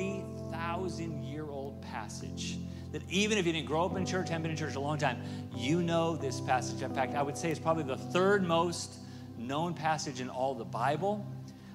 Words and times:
3,000 0.00 1.24
year 1.24 1.44
old 1.50 1.82
passage 1.82 2.56
that 2.90 3.02
even 3.10 3.36
if 3.36 3.46
you 3.46 3.52
didn't 3.52 3.66
grow 3.66 3.84
up 3.84 3.96
in 3.96 4.06
church, 4.06 4.30
haven't 4.30 4.42
been 4.42 4.50
in 4.50 4.56
church 4.56 4.74
a 4.74 4.80
long 4.80 4.96
time, 4.96 5.22
you 5.54 5.82
know 5.82 6.16
this 6.16 6.40
passage. 6.40 6.80
In 6.80 6.94
fact, 6.94 7.14
I 7.14 7.22
would 7.22 7.36
say 7.36 7.50
it's 7.50 7.60
probably 7.60 7.82
the 7.82 7.98
third 7.98 8.42
most 8.42 8.94
known 9.36 9.74
passage 9.74 10.22
in 10.22 10.30
all 10.30 10.54
the 10.54 10.64
Bible, 10.64 11.26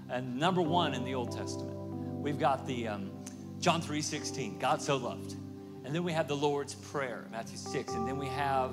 and 0.09 0.37
number 0.37 0.61
one 0.61 0.95
in 0.95 1.05
the 1.05 1.13
Old 1.13 1.37
Testament. 1.37 1.77
We've 1.77 2.39
got 2.39 2.65
the 2.65 2.87
um, 2.87 3.11
John 3.59 3.79
3:16, 3.79 4.59
God 4.59 4.81
so 4.81 4.97
loved, 4.97 5.35
and 5.83 5.93
then 5.93 6.03
we 6.03 6.11
have 6.11 6.27
the 6.27 6.35
Lord's 6.35 6.73
Prayer, 6.73 7.25
Matthew 7.31 7.57
6, 7.57 7.93
and 7.93 8.07
then 8.07 8.17
we 8.17 8.27
have 8.27 8.71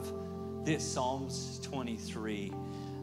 this 0.65 0.83
Psalms 0.83 1.61
23, 1.63 2.53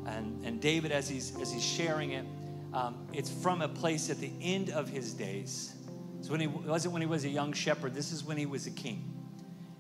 and 0.07 0.43
and 0.43 0.59
David 0.59 0.91
as 0.91 1.07
he's 1.07 1.39
as 1.39 1.54
he's 1.54 1.63
sharing 1.63 2.11
it, 2.13 2.25
um, 2.73 3.07
it's 3.13 3.29
from 3.29 3.61
a 3.61 3.68
place 3.68 4.09
at 4.09 4.20
the 4.20 4.31
end 4.41 4.71
of 4.71 4.89
his 4.89 5.13
days. 5.13 5.75
So 6.21 6.31
when 6.31 6.41
he 6.41 6.47
wasn't 6.47 6.93
when 6.93 7.01
he 7.01 7.07
was 7.07 7.25
a 7.25 7.29
young 7.29 7.53
shepherd. 7.53 7.94
This 7.94 8.12
is 8.12 8.23
when 8.23 8.38
he 8.38 8.45
was 8.45 8.67
a 8.67 8.71
king 8.71 9.13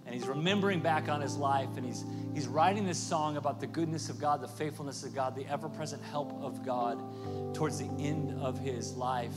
and 0.05 0.15
he's 0.15 0.27
remembering 0.27 0.79
back 0.79 1.07
on 1.07 1.21
his 1.21 1.37
life 1.37 1.69
and 1.77 1.85
he's 1.85 2.03
he's 2.33 2.47
writing 2.47 2.85
this 2.85 2.97
song 2.97 3.37
about 3.37 3.59
the 3.59 3.67
goodness 3.67 4.09
of 4.09 4.19
God, 4.19 4.41
the 4.41 4.47
faithfulness 4.47 5.03
of 5.03 5.13
God, 5.13 5.35
the 5.35 5.45
ever-present 5.47 6.01
help 6.01 6.31
of 6.41 6.65
God 6.65 7.53
towards 7.53 7.77
the 7.77 7.89
end 7.99 8.39
of 8.41 8.57
his 8.59 8.93
life. 8.93 9.35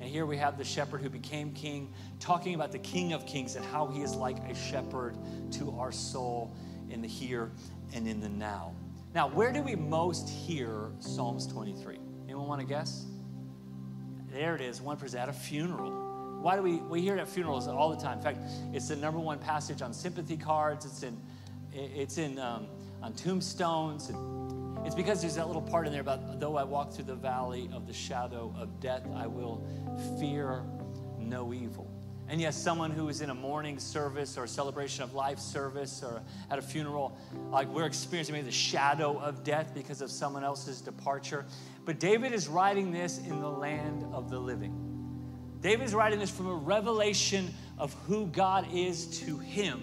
And 0.00 0.08
here 0.08 0.26
we 0.26 0.36
have 0.36 0.56
the 0.56 0.64
shepherd 0.64 1.02
who 1.02 1.10
became 1.10 1.52
king 1.52 1.92
talking 2.20 2.54
about 2.54 2.72
the 2.72 2.78
king 2.78 3.12
of 3.12 3.26
kings 3.26 3.56
and 3.56 3.64
how 3.66 3.86
he 3.86 4.02
is 4.02 4.14
like 4.14 4.38
a 4.50 4.54
shepherd 4.54 5.16
to 5.52 5.78
our 5.78 5.92
soul 5.92 6.54
in 6.90 7.02
the 7.02 7.08
here 7.08 7.52
and 7.92 8.06
in 8.06 8.20
the 8.20 8.28
now. 8.28 8.74
Now, 9.14 9.28
where 9.28 9.52
do 9.52 9.62
we 9.62 9.76
most 9.76 10.28
hear 10.28 10.90
Psalms 10.98 11.46
23? 11.46 11.98
Anyone 12.24 12.48
want 12.48 12.60
to 12.60 12.66
guess? 12.66 13.06
There 14.32 14.56
it 14.56 14.60
is, 14.60 14.80
one 14.80 14.96
person 14.96 15.20
at 15.20 15.28
a 15.28 15.32
funeral. 15.32 16.03
Why 16.44 16.56
do 16.56 16.62
we, 16.62 16.74
we 16.76 17.00
hear 17.00 17.16
it 17.16 17.20
at 17.20 17.28
funerals 17.30 17.66
all 17.68 17.88
the 17.88 17.96
time? 17.96 18.18
In 18.18 18.22
fact, 18.22 18.38
it's 18.74 18.88
the 18.88 18.96
number 18.96 19.18
one 19.18 19.38
passage 19.38 19.80
on 19.80 19.94
sympathy 19.94 20.36
cards. 20.36 20.84
It's 20.84 21.02
in, 21.02 21.18
it's 21.72 22.18
in 22.18 22.38
um, 22.38 22.66
on 23.02 23.14
tombstones. 23.14 24.10
And 24.10 24.86
it's 24.86 24.94
because 24.94 25.22
there's 25.22 25.36
that 25.36 25.46
little 25.46 25.62
part 25.62 25.86
in 25.86 25.92
there 25.92 26.02
about, 26.02 26.38
though 26.38 26.58
I 26.58 26.64
walk 26.64 26.92
through 26.92 27.06
the 27.06 27.14
valley 27.14 27.70
of 27.72 27.86
the 27.86 27.94
shadow 27.94 28.54
of 28.58 28.78
death, 28.78 29.06
I 29.16 29.26
will 29.26 29.66
fear 30.20 30.66
no 31.18 31.54
evil. 31.54 31.90
And 32.28 32.38
yes, 32.42 32.62
someone 32.62 32.90
who 32.90 33.08
is 33.08 33.22
in 33.22 33.30
a 33.30 33.34
mourning 33.34 33.78
service 33.78 34.36
or 34.36 34.44
a 34.44 34.48
celebration 34.48 35.02
of 35.02 35.14
life 35.14 35.38
service 35.38 36.02
or 36.02 36.20
at 36.50 36.58
a 36.58 36.62
funeral, 36.62 37.16
like 37.52 37.68
we're 37.68 37.86
experiencing 37.86 38.34
maybe 38.34 38.44
the 38.44 38.52
shadow 38.52 39.18
of 39.18 39.44
death 39.44 39.72
because 39.74 40.02
of 40.02 40.10
someone 40.10 40.44
else's 40.44 40.82
departure. 40.82 41.46
But 41.86 41.98
David 41.98 42.32
is 42.32 42.48
writing 42.48 42.92
this 42.92 43.16
in 43.16 43.40
the 43.40 43.50
land 43.50 44.04
of 44.12 44.28
the 44.28 44.38
living. 44.38 44.94
David's 45.64 45.94
writing 45.94 46.18
this 46.18 46.28
from 46.28 46.46
a 46.46 46.54
revelation 46.54 47.48
of 47.78 47.94
who 48.06 48.26
God 48.26 48.68
is 48.70 49.06
to 49.20 49.38
him 49.38 49.82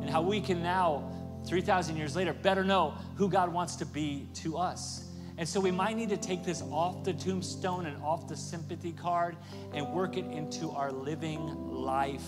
and 0.00 0.08
how 0.08 0.22
we 0.22 0.40
can 0.40 0.62
now, 0.62 1.12
3,000 1.46 1.98
years 1.98 2.16
later, 2.16 2.32
better 2.32 2.64
know 2.64 2.94
who 3.14 3.28
God 3.28 3.52
wants 3.52 3.76
to 3.76 3.84
be 3.84 4.26
to 4.36 4.56
us. 4.56 5.10
And 5.36 5.46
so 5.46 5.60
we 5.60 5.70
might 5.70 5.98
need 5.98 6.08
to 6.08 6.16
take 6.16 6.44
this 6.44 6.62
off 6.70 7.04
the 7.04 7.12
tombstone 7.12 7.84
and 7.84 8.02
off 8.02 8.26
the 8.26 8.38
sympathy 8.38 8.92
card 8.92 9.36
and 9.74 9.86
work 9.92 10.16
it 10.16 10.24
into 10.24 10.70
our 10.70 10.90
living 10.90 11.40
life 11.70 12.24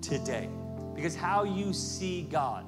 today. 0.00 0.48
Because 0.92 1.14
how 1.14 1.44
you 1.44 1.72
see 1.72 2.22
God 2.22 2.66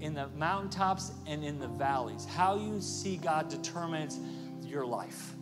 in 0.00 0.14
the 0.14 0.26
mountaintops 0.36 1.12
and 1.28 1.44
in 1.44 1.60
the 1.60 1.68
valleys, 1.68 2.26
how 2.26 2.56
you 2.56 2.80
see 2.80 3.18
God 3.18 3.48
determines 3.48 4.18
your 4.64 4.84
life 4.84 5.35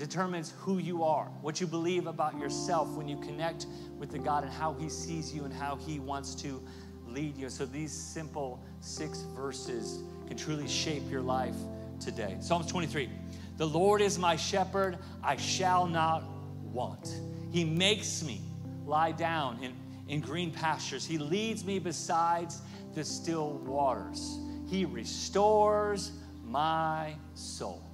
determines 0.00 0.54
who 0.58 0.78
you 0.78 1.04
are, 1.04 1.26
what 1.42 1.60
you 1.60 1.66
believe 1.66 2.06
about 2.06 2.38
yourself 2.38 2.88
when 2.94 3.06
you 3.06 3.18
connect 3.18 3.66
with 3.98 4.10
the 4.10 4.18
God 4.18 4.44
and 4.44 4.52
how 4.52 4.72
He 4.72 4.88
sees 4.88 5.34
you 5.34 5.44
and 5.44 5.52
how 5.52 5.76
He 5.76 6.00
wants 6.00 6.34
to 6.36 6.62
lead 7.06 7.36
you. 7.36 7.50
So 7.50 7.66
these 7.66 7.92
simple 7.92 8.64
six 8.80 9.20
verses 9.36 10.02
can 10.26 10.38
truly 10.38 10.66
shape 10.66 11.02
your 11.10 11.20
life 11.20 11.54
today. 12.00 12.38
Psalms 12.40 12.66
23 12.66 13.10
The 13.58 13.66
Lord 13.66 14.00
is 14.00 14.18
my 14.18 14.36
shepherd, 14.36 14.96
I 15.22 15.36
shall 15.36 15.86
not 15.86 16.24
want. 16.62 17.20
He 17.52 17.62
makes 17.62 18.22
me 18.22 18.40
lie 18.86 19.12
down 19.12 19.62
in, 19.62 19.74
in 20.08 20.22
green 20.22 20.50
pastures, 20.50 21.04
He 21.04 21.18
leads 21.18 21.62
me 21.62 21.78
beside 21.78 22.48
the 22.94 23.04
still 23.04 23.58
waters. 23.66 24.38
He 24.66 24.86
restores 24.86 26.12
my 26.42 27.16
soul. 27.34 27.89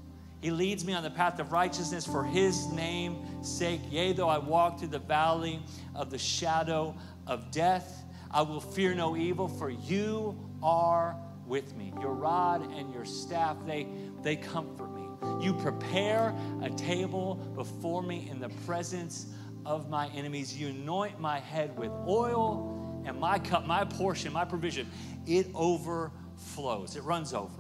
He 0.47 0.53
leads 0.53 0.85
me 0.85 0.93
on 0.93 1.03
the 1.03 1.11
path 1.11 1.41
of 1.41 1.51
righteousness 1.51 2.07
for 2.07 2.23
his 2.23 2.69
name's 2.69 3.49
sake. 3.49 3.81
Yea, 3.91 4.13
though 4.13 4.29
I 4.29 4.39
walk 4.39 4.79
through 4.79 4.91
the 4.91 5.01
valley 5.01 5.59
of 5.93 6.09
the 6.09 6.19
shadow 6.19 6.95
of 7.27 7.51
death, 7.51 8.05
I 8.31 8.43
will 8.43 8.61
fear 8.61 8.95
no 8.95 9.17
evil, 9.17 9.49
for 9.49 9.71
you 9.71 10.39
are 10.63 11.17
with 11.49 11.75
me. 11.75 11.93
Your 12.01 12.13
rod 12.13 12.63
and 12.71 12.95
your 12.95 13.05
staff, 13.05 13.57
they, 13.67 13.89
they 14.23 14.37
comfort 14.37 14.95
me. 14.95 15.09
You 15.45 15.53
prepare 15.53 16.33
a 16.63 16.71
table 16.71 17.35
before 17.57 18.05
me 18.05 18.29
in 18.31 18.39
the 18.39 18.51
presence 18.67 19.27
of 19.65 19.91
my 19.91 20.07
enemies. 20.11 20.57
You 20.57 20.69
anoint 20.69 21.19
my 21.19 21.41
head 21.41 21.77
with 21.77 21.91
oil, 22.07 23.03
and 23.05 23.19
my 23.19 23.41
cup, 23.41 23.67
my 23.67 23.85
portion, 23.85 24.33
my 24.33 24.45
provision, 24.45 24.89
it 25.27 25.49
overflows. 25.57 26.95
It 26.95 27.03
runs 27.03 27.35
over. 27.35 27.51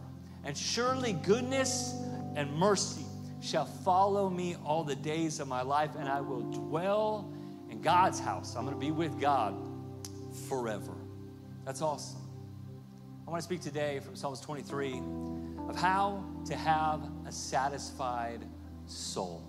And 0.44 0.56
surely 0.56 1.14
goodness 1.14 1.92
and 2.36 2.52
mercy 2.52 3.06
shall 3.40 3.64
follow 3.64 4.28
me 4.28 4.56
all 4.64 4.84
the 4.84 4.94
days 4.94 5.40
of 5.40 5.48
my 5.48 5.62
life, 5.62 5.90
and 5.98 6.08
I 6.08 6.20
will 6.20 6.42
dwell 6.42 7.32
in 7.70 7.80
God's 7.80 8.20
house. 8.20 8.54
I'm 8.54 8.64
going 8.64 8.74
to 8.74 8.80
be 8.80 8.92
with 8.92 9.18
God 9.18 9.56
forever. 10.48 10.92
That's 11.64 11.82
awesome. 11.82 12.20
I 13.26 13.30
want 13.30 13.40
to 13.40 13.44
speak 13.44 13.62
today 13.62 14.00
from 14.00 14.14
Psalms 14.14 14.40
23 14.40 15.00
of 15.68 15.76
how 15.76 16.24
to 16.44 16.54
have 16.54 17.00
a 17.26 17.32
satisfied 17.32 18.44
soul. 18.84 19.42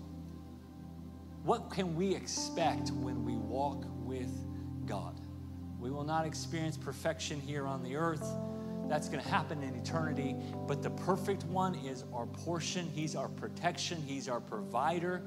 What 1.44 1.70
can 1.70 1.94
we 1.94 2.14
expect 2.14 2.90
when 2.90 3.24
we 3.24 3.36
walk 3.36 3.84
with 3.98 4.32
God? 4.86 5.20
We 5.78 5.90
will 5.90 6.04
not 6.04 6.26
experience 6.26 6.76
perfection 6.76 7.38
here 7.38 7.66
on 7.66 7.82
the 7.82 7.96
earth 7.96 8.26
that's 8.88 9.08
going 9.08 9.22
to 9.22 9.28
happen 9.28 9.62
in 9.62 9.74
eternity. 9.74 10.36
But 10.66 10.82
the 10.82 10.90
perfect 10.90 11.44
one 11.44 11.74
is 11.76 12.04
our 12.12 12.26
portion. 12.26 12.90
He's 12.94 13.14
our 13.14 13.28
protection. 13.28 14.02
He's 14.06 14.28
our 14.28 14.40
provider. 14.40 15.22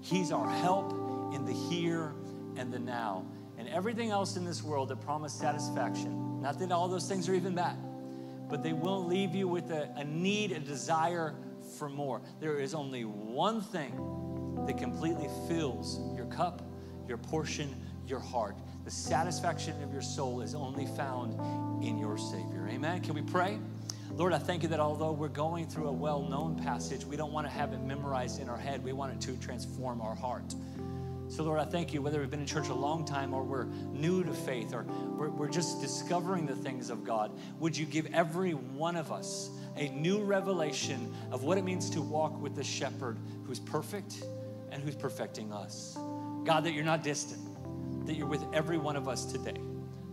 He's 0.00 0.32
our 0.32 0.48
help 0.48 0.92
in 1.34 1.44
the 1.44 1.52
here 1.52 2.14
and 2.56 2.72
the 2.72 2.78
now. 2.78 3.24
And 3.58 3.68
everything 3.68 4.10
else 4.10 4.36
in 4.36 4.44
this 4.44 4.62
world 4.62 4.88
that 4.88 5.00
promise 5.00 5.32
satisfaction, 5.32 6.40
not 6.40 6.58
that 6.58 6.72
all 6.72 6.88
those 6.88 7.06
things 7.06 7.28
are 7.28 7.34
even 7.34 7.54
bad, 7.54 7.76
but 8.48 8.62
they 8.62 8.72
will 8.72 9.04
leave 9.04 9.34
you 9.34 9.46
with 9.46 9.70
a, 9.70 9.92
a 9.96 10.04
need, 10.04 10.52
a 10.52 10.58
desire 10.58 11.34
for 11.78 11.88
more. 11.88 12.22
There 12.40 12.58
is 12.58 12.74
only 12.74 13.04
one 13.04 13.60
thing 13.60 13.92
that 14.66 14.78
completely 14.78 15.28
fills 15.46 16.00
your 16.16 16.26
cup, 16.26 16.62
your 17.06 17.18
portion, 17.18 17.74
your 18.06 18.20
heart. 18.20 18.56
The 18.84 18.90
satisfaction 18.90 19.80
of 19.82 19.92
your 19.92 20.02
soul 20.02 20.40
is 20.40 20.54
only 20.54 20.86
found 20.86 21.38
in 21.82 21.98
your 21.98 22.18
Savior. 22.18 22.68
Amen. 22.70 23.00
Can 23.00 23.14
we 23.14 23.22
pray? 23.22 23.58
Lord, 24.12 24.32
I 24.32 24.38
thank 24.38 24.62
you 24.62 24.68
that 24.70 24.80
although 24.80 25.12
we're 25.12 25.28
going 25.28 25.66
through 25.66 25.88
a 25.88 25.92
well 25.92 26.22
known 26.22 26.56
passage, 26.56 27.04
we 27.04 27.16
don't 27.16 27.32
want 27.32 27.46
to 27.46 27.52
have 27.52 27.72
it 27.72 27.80
memorized 27.80 28.40
in 28.40 28.48
our 28.48 28.56
head. 28.56 28.82
We 28.84 28.92
want 28.92 29.12
it 29.12 29.20
to 29.22 29.36
transform 29.36 30.00
our 30.00 30.14
heart. 30.14 30.54
So, 31.28 31.44
Lord, 31.44 31.60
I 31.60 31.64
thank 31.64 31.94
you, 31.94 32.02
whether 32.02 32.18
we've 32.18 32.30
been 32.30 32.40
in 32.40 32.46
church 32.46 32.68
a 32.68 32.74
long 32.74 33.04
time 33.04 33.32
or 33.32 33.44
we're 33.44 33.66
new 33.92 34.24
to 34.24 34.32
faith 34.32 34.74
or 34.74 34.82
we're, 35.16 35.30
we're 35.30 35.48
just 35.48 35.80
discovering 35.80 36.44
the 36.44 36.56
things 36.56 36.90
of 36.90 37.04
God, 37.04 37.30
would 37.60 37.76
you 37.76 37.86
give 37.86 38.12
every 38.12 38.52
one 38.52 38.96
of 38.96 39.12
us 39.12 39.50
a 39.76 39.88
new 39.90 40.24
revelation 40.24 41.14
of 41.30 41.44
what 41.44 41.56
it 41.56 41.64
means 41.64 41.88
to 41.90 42.02
walk 42.02 42.40
with 42.42 42.56
the 42.56 42.64
shepherd 42.64 43.16
who's 43.46 43.60
perfect 43.60 44.24
and 44.72 44.82
who's 44.82 44.96
perfecting 44.96 45.52
us? 45.52 45.96
God, 46.44 46.64
that 46.64 46.72
you're 46.72 46.84
not 46.84 47.04
distant 47.04 47.50
that 48.10 48.16
you're 48.16 48.26
with 48.26 48.44
every 48.52 48.78
one 48.78 48.96
of 48.96 49.08
us 49.08 49.24
today. 49.24 49.54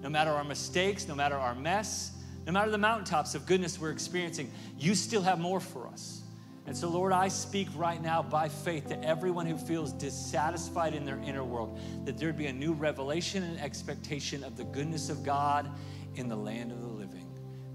No 0.02 0.10
matter 0.10 0.32
our 0.32 0.44
mistakes, 0.44 1.08
no 1.08 1.16
matter 1.16 1.36
our 1.36 1.56
mess, 1.56 2.12
no 2.46 2.54
matter 2.54 2.72
the 2.72 2.78
mountaintops 2.78 3.36
of 3.36 3.46
goodness 3.46 3.80
we're 3.80 3.92
experiencing, 3.92 4.52
you 4.78 4.96
still 4.96 5.22
have 5.22 5.40
more 5.40 5.60
for 5.60 5.88
us. 5.88 6.22
And 6.68 6.76
so, 6.76 6.90
Lord, 6.90 7.14
I 7.14 7.30
speak 7.30 7.70
right 7.76 8.02
now 8.02 8.22
by 8.22 8.50
faith 8.50 8.90
to 8.90 9.02
everyone 9.02 9.46
who 9.46 9.58
feels 9.58 9.94
dissatisfied 9.94 10.94
in 10.94 11.06
their 11.06 11.20
inner 11.20 11.44
world 11.44 11.80
that 12.04 12.18
there'd 12.18 12.38
be 12.38 12.48
a 12.48 12.54
new 12.54 12.74
revelation 12.74 13.42
and 13.44 13.58
expectation 13.60 14.44
of 14.44 14.58
the 14.58 14.66
goodness 14.66 15.10
of 15.10 15.24
God 15.24 15.70
in 16.16 16.28
the 16.28 16.36
land 16.36 16.74
of 16.74 16.82
the 16.82 16.88
living. 16.88 17.26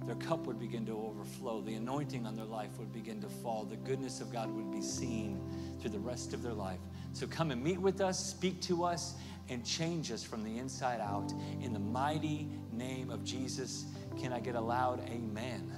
Their 0.05 0.17
cup 0.17 0.47
would 0.47 0.59
begin 0.59 0.85
to 0.87 0.93
overflow, 0.93 1.63
the 1.63 1.75
anointing 1.75 2.27
on 2.27 2.37
their 2.37 2.45
life 2.45 2.79
would 2.79 2.93
begin 2.93 3.21
to 3.23 3.29
fall, 3.29 3.65
the 3.65 3.77
goodness 3.77 4.21
of 4.21 4.31
God 4.31 4.51
would 4.51 4.71
be 4.71 4.83
seen 4.83 5.41
through 5.83 5.91
the 5.91 5.99
rest 5.99 6.33
of 6.33 6.43
their 6.43 6.55
life. 6.55 6.79
So, 7.13 7.27
come 7.27 7.51
and 7.51 7.63
meet 7.63 7.79
with 7.79 8.01
us, 8.01 8.25
speak 8.25 8.61
to 8.63 8.85
us, 8.85 9.15
and 9.51 9.67
change 9.67 10.11
us 10.11 10.23
from 10.23 10.43
the 10.43 10.59
inside 10.59 11.01
out. 11.01 11.31
In 11.61 11.75
the 11.75 11.79
mighty 11.79 12.49
name 12.73 13.11
of 13.11 13.23
Jesus, 13.25 13.85
can 14.19 14.33
I 14.33 14.41
get 14.41 14.55
a 14.55 14.61
loud 14.61 15.01
amen? 15.11 15.71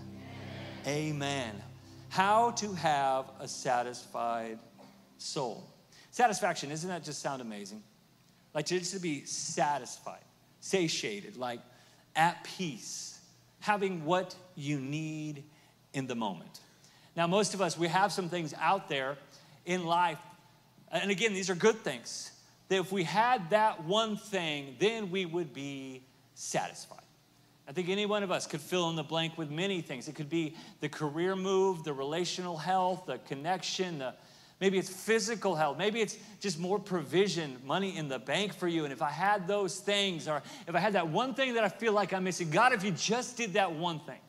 Amen. 0.87 0.87
amen. 0.87 1.63
How 2.11 2.53
to 2.53 2.73
have 2.75 3.31
a 3.41 3.49
satisfied 3.49 4.61
soul. 5.19 5.69
Satisfaction, 6.13 6.71
isn't 6.71 6.89
that 6.89 7.03
just 7.03 7.21
sound 7.21 7.43
amazing? 7.43 7.83
like 8.55 8.67
just 8.67 8.95
to 8.95 9.01
be 9.01 9.25
satisfied, 9.25 10.25
satiated, 10.61 11.37
like 11.37 11.61
at 12.15 12.43
peace, 12.45 13.19
having 13.61 14.05
what 14.05 14.35
you 14.55 14.79
need 14.79 15.43
in 15.93 16.07
the 16.07 16.15
moment. 16.15 16.61
Now, 17.17 17.27
most 17.27 17.55
of 17.55 17.61
us, 17.61 17.77
we 17.77 17.89
have 17.89 18.13
some 18.13 18.29
things 18.29 18.55
out 18.61 18.89
there 18.89 19.19
in 19.67 19.85
life, 19.85 20.19
and 20.91 21.11
again, 21.11 21.33
these 21.33 21.51
are 21.51 21.55
good 21.55 21.77
things, 21.77 22.31
that 22.69 22.77
if 22.77 22.93
we 22.93 23.05
had 23.05 23.51
that 23.51 23.85
one 23.85 24.17
thing, 24.17 24.77
then 24.79 25.11
we 25.11 25.27
would 25.27 25.53
be 25.53 26.03
satisfied. 26.35 27.01
I 27.67 27.73
think 27.73 27.89
any 27.89 28.05
one 28.05 28.23
of 28.23 28.31
us 28.31 28.47
could 28.47 28.61
fill 28.61 28.91
in 28.91 28.97
the 28.97 29.03
blank 29.03 29.39
with 29.39 29.51
many 29.51 29.81
things. 29.81 30.07
It 30.09 30.15
could 30.15 30.29
be 30.29 30.55
the 30.81 30.89
career 30.89 31.35
move, 31.35 31.83
the 31.83 31.95
relational 31.95 32.59
health, 32.59 33.05
the 33.07 33.19
connection, 33.19 34.01
the, 34.01 34.15
maybe 34.61 34.79
it's 34.79 34.91
physical 34.91 35.55
health, 35.55 35.79
maybe 35.79 36.01
it's 36.01 36.19
just 36.41 36.59
more 36.59 36.79
provision, 36.79 37.57
money 37.65 37.97
in 37.97 38.09
the 38.09 38.19
bank 38.19 38.55
for 38.55 38.69
you. 38.69 38.85
And 38.85 38.93
if 38.93 39.01
I 39.01 39.11
had 39.11 39.49
those 39.49 39.79
things, 39.81 40.29
or 40.29 40.43
if 40.69 40.75
I 40.75 40.79
had 40.79 40.93
that 40.93 41.09
one 41.09 41.35
thing 41.35 41.55
that 41.55 41.65
I 41.65 41.71
feel 41.71 41.95
like 41.95 42.13
I'm 42.13 42.25
missing, 42.25 42.51
God, 42.51 42.75
if 42.75 42.85
you 42.85 42.91
just 42.91 43.37
did 43.37 43.55
that 43.55 43.73
one 43.73 44.01
thing, 44.01 44.21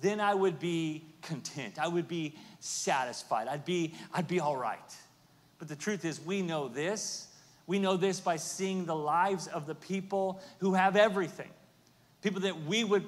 then 0.00 0.20
I 0.20 0.34
would 0.34 0.58
be 0.58 1.04
content. 1.22 1.78
I 1.78 1.88
would 1.88 2.08
be 2.08 2.34
satisfied. 2.60 3.48
I'd 3.48 3.64
be, 3.64 3.94
I'd 4.12 4.28
be 4.28 4.40
all 4.40 4.56
right. 4.56 4.96
But 5.58 5.68
the 5.68 5.76
truth 5.76 6.04
is, 6.04 6.20
we 6.20 6.42
know 6.42 6.68
this. 6.68 7.26
We 7.66 7.78
know 7.78 7.96
this 7.96 8.20
by 8.20 8.36
seeing 8.36 8.86
the 8.86 8.96
lives 8.96 9.46
of 9.46 9.66
the 9.66 9.74
people 9.74 10.40
who 10.58 10.74
have 10.74 10.96
everything 10.96 11.50
people 12.22 12.40
that 12.40 12.64
we 12.64 12.84
would 12.84 13.04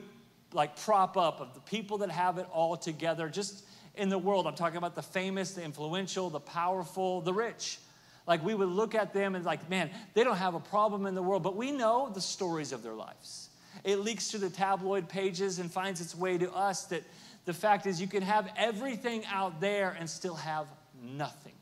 like 0.53 0.77
prop 0.77 1.17
up, 1.17 1.41
of 1.41 1.55
the 1.55 1.61
people 1.61 1.99
that 1.99 2.11
have 2.11 2.39
it 2.39 2.47
all 2.53 2.77
together 2.77 3.29
just 3.29 3.65
in 3.95 4.09
the 4.09 4.19
world. 4.19 4.47
I'm 4.47 4.55
talking 4.55 4.77
about 4.77 4.95
the 4.95 5.03
famous, 5.03 5.53
the 5.53 5.63
influential, 5.63 6.31
the 6.31 6.41
powerful, 6.41 7.21
the 7.21 7.33
rich. 7.33 7.79
Like 8.27 8.45
we 8.45 8.55
would 8.55 8.69
look 8.69 8.95
at 8.95 9.13
them 9.13 9.35
and 9.35 9.45
like, 9.45 9.69
man, 9.69 9.91
they 10.15 10.25
don't 10.25 10.37
have 10.37 10.55
a 10.55 10.61
problem 10.61 11.07
in 11.07 11.15
the 11.15 11.23
world, 11.23 11.43
but 11.43 11.57
we 11.57 11.73
know 11.73 12.11
the 12.13 12.21
stories 12.21 12.73
of 12.73 12.83
their 12.83 12.95
lives. 12.95 13.49
It 13.85 14.01
leaks 14.01 14.31
through 14.31 14.41
the 14.41 14.51
tabloid 14.51 15.09
pages 15.09 15.59
and 15.59 15.71
finds 15.71 16.01
its 16.01 16.15
way 16.15 16.37
to 16.39 16.53
us 16.53 16.85
that 16.87 17.03
the 17.51 17.55
fact 17.55 17.85
is 17.85 18.01
you 18.01 18.07
can 18.07 18.23
have 18.23 18.49
everything 18.57 19.25
out 19.27 19.61
there 19.61 19.97
and 19.99 20.09
still 20.09 20.37
have 20.37 20.69
nothing. 21.03 21.55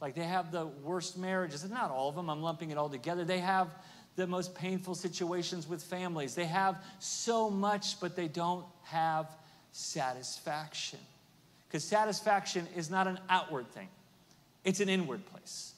Like 0.00 0.14
they 0.14 0.22
have 0.22 0.52
the 0.52 0.66
worst 0.66 1.18
marriages, 1.18 1.64
and 1.64 1.72
not 1.72 1.90
all 1.90 2.08
of 2.08 2.14
them, 2.14 2.30
I'm 2.30 2.40
lumping 2.40 2.70
it 2.70 2.78
all 2.78 2.88
together. 2.88 3.24
They 3.24 3.40
have 3.40 3.74
the 4.14 4.28
most 4.28 4.54
painful 4.54 4.94
situations 4.94 5.68
with 5.68 5.82
families. 5.82 6.36
They 6.36 6.44
have 6.44 6.76
so 7.00 7.50
much, 7.50 7.98
but 7.98 8.14
they 8.14 8.28
don't 8.28 8.64
have 8.84 9.26
satisfaction. 9.72 11.00
Because 11.66 11.82
satisfaction 11.82 12.68
is 12.76 12.88
not 12.88 13.08
an 13.08 13.18
outward 13.28 13.68
thing, 13.72 13.88
it's 14.62 14.78
an 14.78 14.88
inward 14.88 15.26
place. 15.26 15.72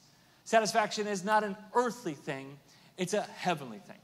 Satisfaction 0.44 1.06
is 1.06 1.24
not 1.24 1.44
an 1.44 1.56
earthly 1.74 2.12
thing, 2.12 2.58
it's 2.98 3.14
a 3.14 3.22
heavenly 3.22 3.78
thing. 3.78 3.96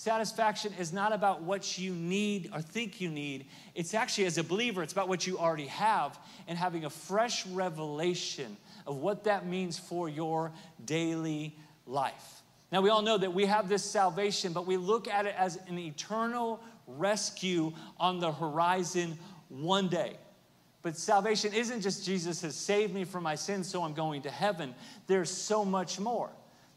Satisfaction 0.00 0.72
is 0.78 0.94
not 0.94 1.12
about 1.12 1.42
what 1.42 1.76
you 1.76 1.92
need 1.92 2.48
or 2.54 2.62
think 2.62 3.02
you 3.02 3.10
need. 3.10 3.44
It's 3.74 3.92
actually, 3.92 4.24
as 4.24 4.38
a 4.38 4.42
believer, 4.42 4.82
it's 4.82 4.94
about 4.94 5.08
what 5.08 5.26
you 5.26 5.38
already 5.38 5.66
have 5.66 6.18
and 6.48 6.56
having 6.56 6.86
a 6.86 6.90
fresh 6.90 7.46
revelation 7.48 8.56
of 8.86 8.96
what 8.96 9.24
that 9.24 9.44
means 9.44 9.78
for 9.78 10.08
your 10.08 10.52
daily 10.86 11.54
life. 11.86 12.40
Now, 12.72 12.80
we 12.80 12.88
all 12.88 13.02
know 13.02 13.18
that 13.18 13.34
we 13.34 13.44
have 13.44 13.68
this 13.68 13.84
salvation, 13.84 14.54
but 14.54 14.64
we 14.64 14.78
look 14.78 15.06
at 15.06 15.26
it 15.26 15.34
as 15.36 15.58
an 15.68 15.78
eternal 15.78 16.60
rescue 16.86 17.70
on 17.98 18.20
the 18.20 18.32
horizon 18.32 19.18
one 19.50 19.88
day. 19.88 20.16
But 20.80 20.96
salvation 20.96 21.52
isn't 21.52 21.82
just 21.82 22.06
Jesus 22.06 22.40
has 22.40 22.56
saved 22.56 22.94
me 22.94 23.04
from 23.04 23.22
my 23.22 23.34
sins, 23.34 23.68
so 23.68 23.82
I'm 23.82 23.92
going 23.92 24.22
to 24.22 24.30
heaven. 24.30 24.74
There's 25.08 25.30
so 25.30 25.62
much 25.62 26.00
more. 26.00 26.30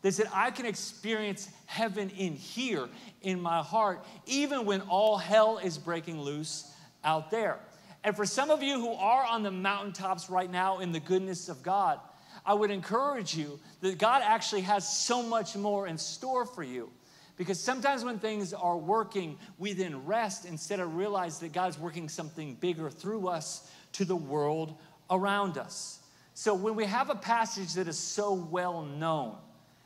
They 0.04 0.12
said, 0.12 0.28
I 0.34 0.52
can 0.52 0.66
experience 0.66 1.50
heaven 1.66 2.10
in 2.10 2.34
here, 2.34 2.90
in 3.22 3.40
my 3.42 3.64
heart, 3.64 4.06
even 4.26 4.66
when 4.66 4.82
all 4.82 5.18
hell 5.18 5.58
is 5.58 5.78
breaking 5.78 6.20
loose 6.20 6.70
out 7.06 7.32
there. 7.32 7.58
And 8.04 8.14
for 8.14 8.26
some 8.26 8.52
of 8.52 8.62
you 8.62 8.80
who 8.80 8.92
are 8.92 9.24
on 9.24 9.44
the 9.44 9.52
mountaintops 9.52 10.30
right 10.30 10.52
now 10.52 10.80
in 10.80 10.92
the 10.92 11.00
goodness 11.00 11.48
of 11.48 11.64
God, 11.64 12.02
I 12.46 12.54
would 12.54 12.70
encourage 12.70 13.34
you 13.34 13.62
that 13.80 13.98
God 13.98 14.22
actually 14.26 14.62
has 14.62 14.86
so 14.86 15.24
much 15.24 15.56
more 15.56 15.88
in 15.88 15.98
store 15.98 16.46
for 16.46 16.64
you. 16.64 16.92
Because 17.38 17.58
sometimes 17.58 18.04
when 18.04 18.20
things 18.20 18.54
are 18.54 18.78
working, 18.78 19.38
we 19.58 19.72
then 19.72 20.06
rest 20.06 20.46
instead 20.46 20.82
of 20.82 20.96
realize 20.96 21.40
that 21.40 21.54
God's 21.54 21.80
working 21.80 22.10
something 22.10 22.56
bigger 22.56 22.90
through 22.90 23.30
us 23.30 23.72
to 23.94 24.04
the 24.04 24.18
world 24.18 24.76
around 25.10 25.58
us. 25.58 26.02
So 26.34 26.54
when 26.54 26.76
we 26.76 26.86
have 26.86 27.10
a 27.10 27.16
passage 27.16 27.74
that 27.76 27.88
is 27.88 27.98
so 27.98 28.34
well 28.34 28.84
known 28.84 29.38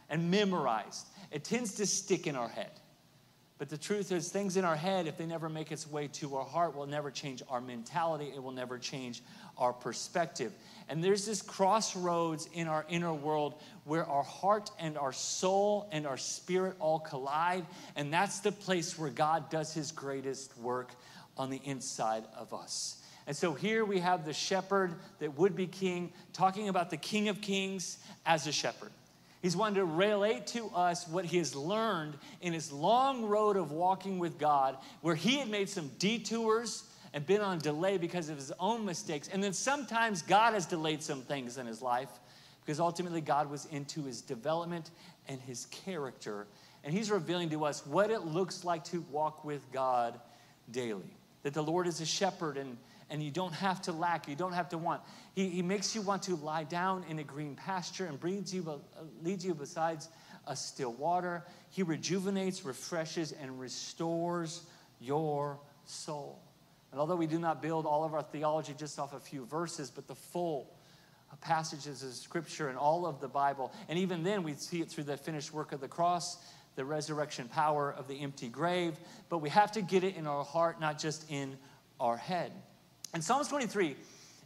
and 0.10 0.32
memorized, 0.32 1.08
it 1.32 1.44
tends 1.44 1.74
to 1.76 1.86
stick 1.86 2.28
in 2.28 2.36
our 2.36 2.50
head. 2.50 2.72
But 3.58 3.70
the 3.70 3.78
truth 3.78 4.12
is, 4.12 4.30
things 4.30 4.56
in 4.56 4.66
our 4.66 4.76
head, 4.76 5.08
if 5.08 5.18
they 5.18 5.26
never 5.26 5.50
make 5.50 5.72
its 5.72 5.90
way 5.90 6.08
to 6.14 6.36
our 6.36 6.46
heart, 6.46 6.76
will 6.76 6.86
never 6.86 7.10
change 7.10 7.42
our 7.50 7.60
mentality. 7.60 8.32
It 8.36 8.42
will 8.42 8.52
never 8.52 8.78
change 8.78 9.24
our 9.58 9.74
perspective. 9.74 10.54
And 10.90 11.04
there's 11.04 11.26
this 11.26 11.42
crossroads 11.42 12.48
in 12.54 12.68
our 12.68 12.86
inner 12.88 13.14
world 13.14 13.56
where 13.84 14.06
our 14.06 14.24
heart 14.24 14.70
and 14.80 14.96
our 14.96 15.12
soul 15.12 15.90
and 15.92 16.06
our 16.06 16.18
spirit 16.18 16.76
all 16.80 17.00
collide. 17.00 17.66
And 17.96 18.14
that's 18.14 18.42
the 18.42 18.52
place 18.52 18.98
where 18.98 19.10
God 19.10 19.50
does 19.50 19.74
his 19.74 19.92
greatest 19.92 20.56
work 20.60 20.92
on 21.36 21.50
the 21.50 21.62
inside 21.64 22.26
of 22.38 22.54
us. 22.54 23.02
And 23.26 23.36
so 23.36 23.54
here 23.54 23.84
we 23.84 24.00
have 24.00 24.24
the 24.24 24.34
shepherd 24.34 24.94
that 25.20 25.36
would 25.38 25.56
be 25.56 25.68
king 25.68 26.14
talking 26.32 26.70
about 26.70 26.92
the 26.92 26.98
king 26.98 27.28
of 27.28 27.42
kings 27.42 27.98
as 28.26 28.46
a 28.46 28.52
shepherd. 28.52 28.92
He's 29.42 29.56
wanting 29.56 29.76
to 29.76 29.86
relate 29.86 30.48
to 30.48 30.68
us 30.70 31.08
what 31.08 31.26
he 31.26 31.38
has 31.38 31.56
learned 31.56 32.16
in 32.42 32.54
his 32.54 32.72
long 32.72 33.26
road 33.26 33.56
of 33.56 33.72
walking 33.72 34.18
with 34.20 34.40
God, 34.40 34.78
where 35.02 35.16
he 35.16 35.38
had 35.38 35.50
made 35.50 35.70
some 35.70 35.90
detours 36.00 36.84
and 37.14 37.26
been 37.26 37.42
on 37.42 37.60
delay 37.60 37.98
because 37.98 38.30
of 38.30 38.38
his 38.38 38.52
own 38.60 38.86
mistakes. 38.86 39.30
And 39.32 39.44
then 39.44 39.54
sometimes 39.54 40.22
God 40.22 40.54
has 40.54 40.66
delayed 40.66 41.02
some 41.04 41.22
things 41.22 41.58
in 41.58 41.66
his 41.66 41.82
life 41.82 42.10
because 42.66 42.80
ultimately 42.80 43.22
God 43.22 43.50
was 43.50 43.66
into 43.72 44.04
his 44.04 44.22
development 44.22 44.92
and 45.28 45.40
his 45.40 45.68
character. 45.68 46.48
And 46.84 46.94
he's 46.94 47.10
revealing 47.10 47.50
to 47.52 47.64
us 47.64 47.86
what 47.86 48.12
it 48.12 48.26
looks 48.26 48.64
like 48.64 48.84
to 48.86 49.02
walk 49.12 49.46
with 49.46 49.72
God 49.72 50.20
daily. 50.72 51.16
That 51.44 51.54
the 51.54 51.64
Lord 51.64 51.88
is 51.88 52.02
a 52.02 52.06
shepherd 52.06 52.58
and, 52.58 52.78
and 53.10 53.24
you 53.24 53.32
don't 53.32 53.54
have 53.54 53.82
to 53.84 53.92
lack, 53.92 54.28
you 54.28 54.36
don't 54.36 54.54
have 54.54 54.70
to 54.70 54.78
want. 54.78 55.02
He, 55.34 55.50
he 55.50 55.62
makes 55.62 55.96
you 55.96 56.02
want 56.02 56.24
to 56.24 56.36
lie 56.36 56.64
down 56.64 57.06
in 57.10 57.20
a 57.20 57.24
green 57.24 57.56
pasture 57.56 58.06
and 58.06 58.20
brings 58.20 58.54
you, 58.54 58.66
uh, 58.70 59.04
leads 59.24 59.46
you 59.46 59.54
besides 59.54 60.10
a 60.46 60.56
still 60.56 60.94
water. 60.94 61.44
He 61.70 61.84
rejuvenates, 61.84 62.66
refreshes, 62.66 63.32
and 63.32 63.60
restores 63.60 64.64
your 65.00 65.60
soul. 65.86 66.40
And 66.92 67.00
although 67.00 67.16
we 67.16 67.28
do 67.28 67.40
not 67.40 67.62
build 67.62 67.86
all 67.86 68.04
of 68.04 68.14
our 68.14 68.24
theology 68.24 68.74
just 68.78 69.00
off 69.00 69.14
a 69.14 69.20
few 69.20 69.46
verses, 69.46 69.90
but 69.90 70.08
the 70.08 70.16
full 70.16 70.74
passages 71.42 72.02
of 72.04 72.14
Scripture 72.14 72.70
and 72.70 72.78
all 72.78 73.06
of 73.06 73.20
the 73.20 73.28
Bible, 73.28 73.72
and 73.90 74.00
even 74.00 74.24
then 74.24 74.44
we 74.44 74.54
see 74.54 74.82
it 74.82 74.90
through 74.90 75.04
the 75.04 75.18
finished 75.18 75.54
work 75.54 75.72
of 75.72 75.82
the 75.82 75.88
cross, 75.88 76.38
the 76.76 76.86
resurrection 76.86 77.48
power 77.48 77.94
of 77.94 78.08
the 78.08 78.20
empty 78.22 78.48
grave, 78.48 78.98
but 79.30 79.40
we 79.40 79.50
have 79.50 79.72
to 79.74 79.82
get 79.82 80.04
it 80.04 80.16
in 80.16 80.26
our 80.26 80.44
heart, 80.44 80.80
not 80.80 80.98
just 80.98 81.30
in 81.30 81.58
our 82.00 82.18
head. 82.18 82.52
In 83.14 83.22
Psalms 83.22 83.48
23, 83.48 83.96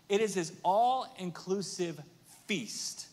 it 0.09 0.21
is 0.21 0.35
this 0.35 0.51
all 0.63 1.13
inclusive 1.17 1.99
feast 2.47 3.07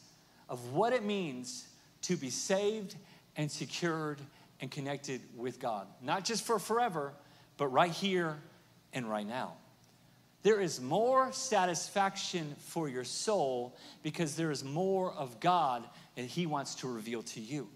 of 0.49 0.73
what 0.73 0.93
it 0.93 1.05
means 1.05 1.67
to 2.02 2.17
be 2.17 2.31
saved 2.31 2.97
and 3.37 3.50
secured 3.50 4.21
and 4.61 4.71
connected 4.71 5.21
with 5.37 5.61
God. 5.61 5.87
Not 6.02 6.25
just 6.25 6.45
for 6.45 6.59
forever, 6.59 7.12
but 7.57 7.69
right 7.69 7.90
here 7.90 8.37
and 8.93 9.09
right 9.09 9.26
now. 9.26 9.55
There 10.43 10.61
is 10.61 10.81
more 10.81 11.33
satisfaction 11.33 12.55
for 12.59 12.88
your 12.88 13.05
soul 13.05 13.76
because 14.02 14.37
there 14.37 14.50
is 14.50 14.64
more 14.64 15.12
of 15.12 15.40
God 15.40 15.85
that 16.17 16.25
He 16.25 16.47
wants 16.47 16.76
to 16.76 16.88
reveal 16.88 17.23
to 17.23 17.40
you. 17.40 17.69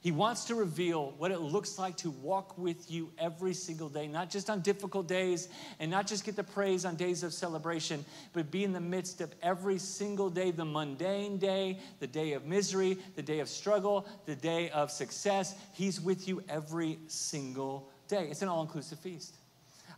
He 0.00 0.12
wants 0.12 0.46
to 0.46 0.54
reveal 0.54 1.12
what 1.18 1.30
it 1.30 1.40
looks 1.40 1.78
like 1.78 1.98
to 1.98 2.10
walk 2.10 2.56
with 2.56 2.90
you 2.90 3.10
every 3.18 3.52
single 3.52 3.90
day, 3.90 4.06
not 4.06 4.30
just 4.30 4.48
on 4.48 4.62
difficult 4.62 5.06
days 5.06 5.48
and 5.78 5.90
not 5.90 6.06
just 6.06 6.24
get 6.24 6.36
the 6.36 6.44
praise 6.44 6.86
on 6.86 6.96
days 6.96 7.22
of 7.22 7.34
celebration, 7.34 8.02
but 8.32 8.50
be 8.50 8.64
in 8.64 8.72
the 8.72 8.80
midst 8.80 9.20
of 9.20 9.30
every 9.42 9.76
single 9.76 10.30
day 10.30 10.52
the 10.52 10.64
mundane 10.64 11.36
day, 11.36 11.78
the 11.98 12.06
day 12.06 12.32
of 12.32 12.46
misery, 12.46 12.96
the 13.14 13.22
day 13.22 13.40
of 13.40 13.48
struggle, 13.48 14.06
the 14.24 14.34
day 14.34 14.70
of 14.70 14.90
success. 14.90 15.54
He's 15.74 16.00
with 16.00 16.26
you 16.26 16.42
every 16.48 16.98
single 17.06 17.90
day. 18.08 18.28
It's 18.30 18.40
an 18.40 18.48
all 18.48 18.62
inclusive 18.62 18.98
feast. 19.00 19.34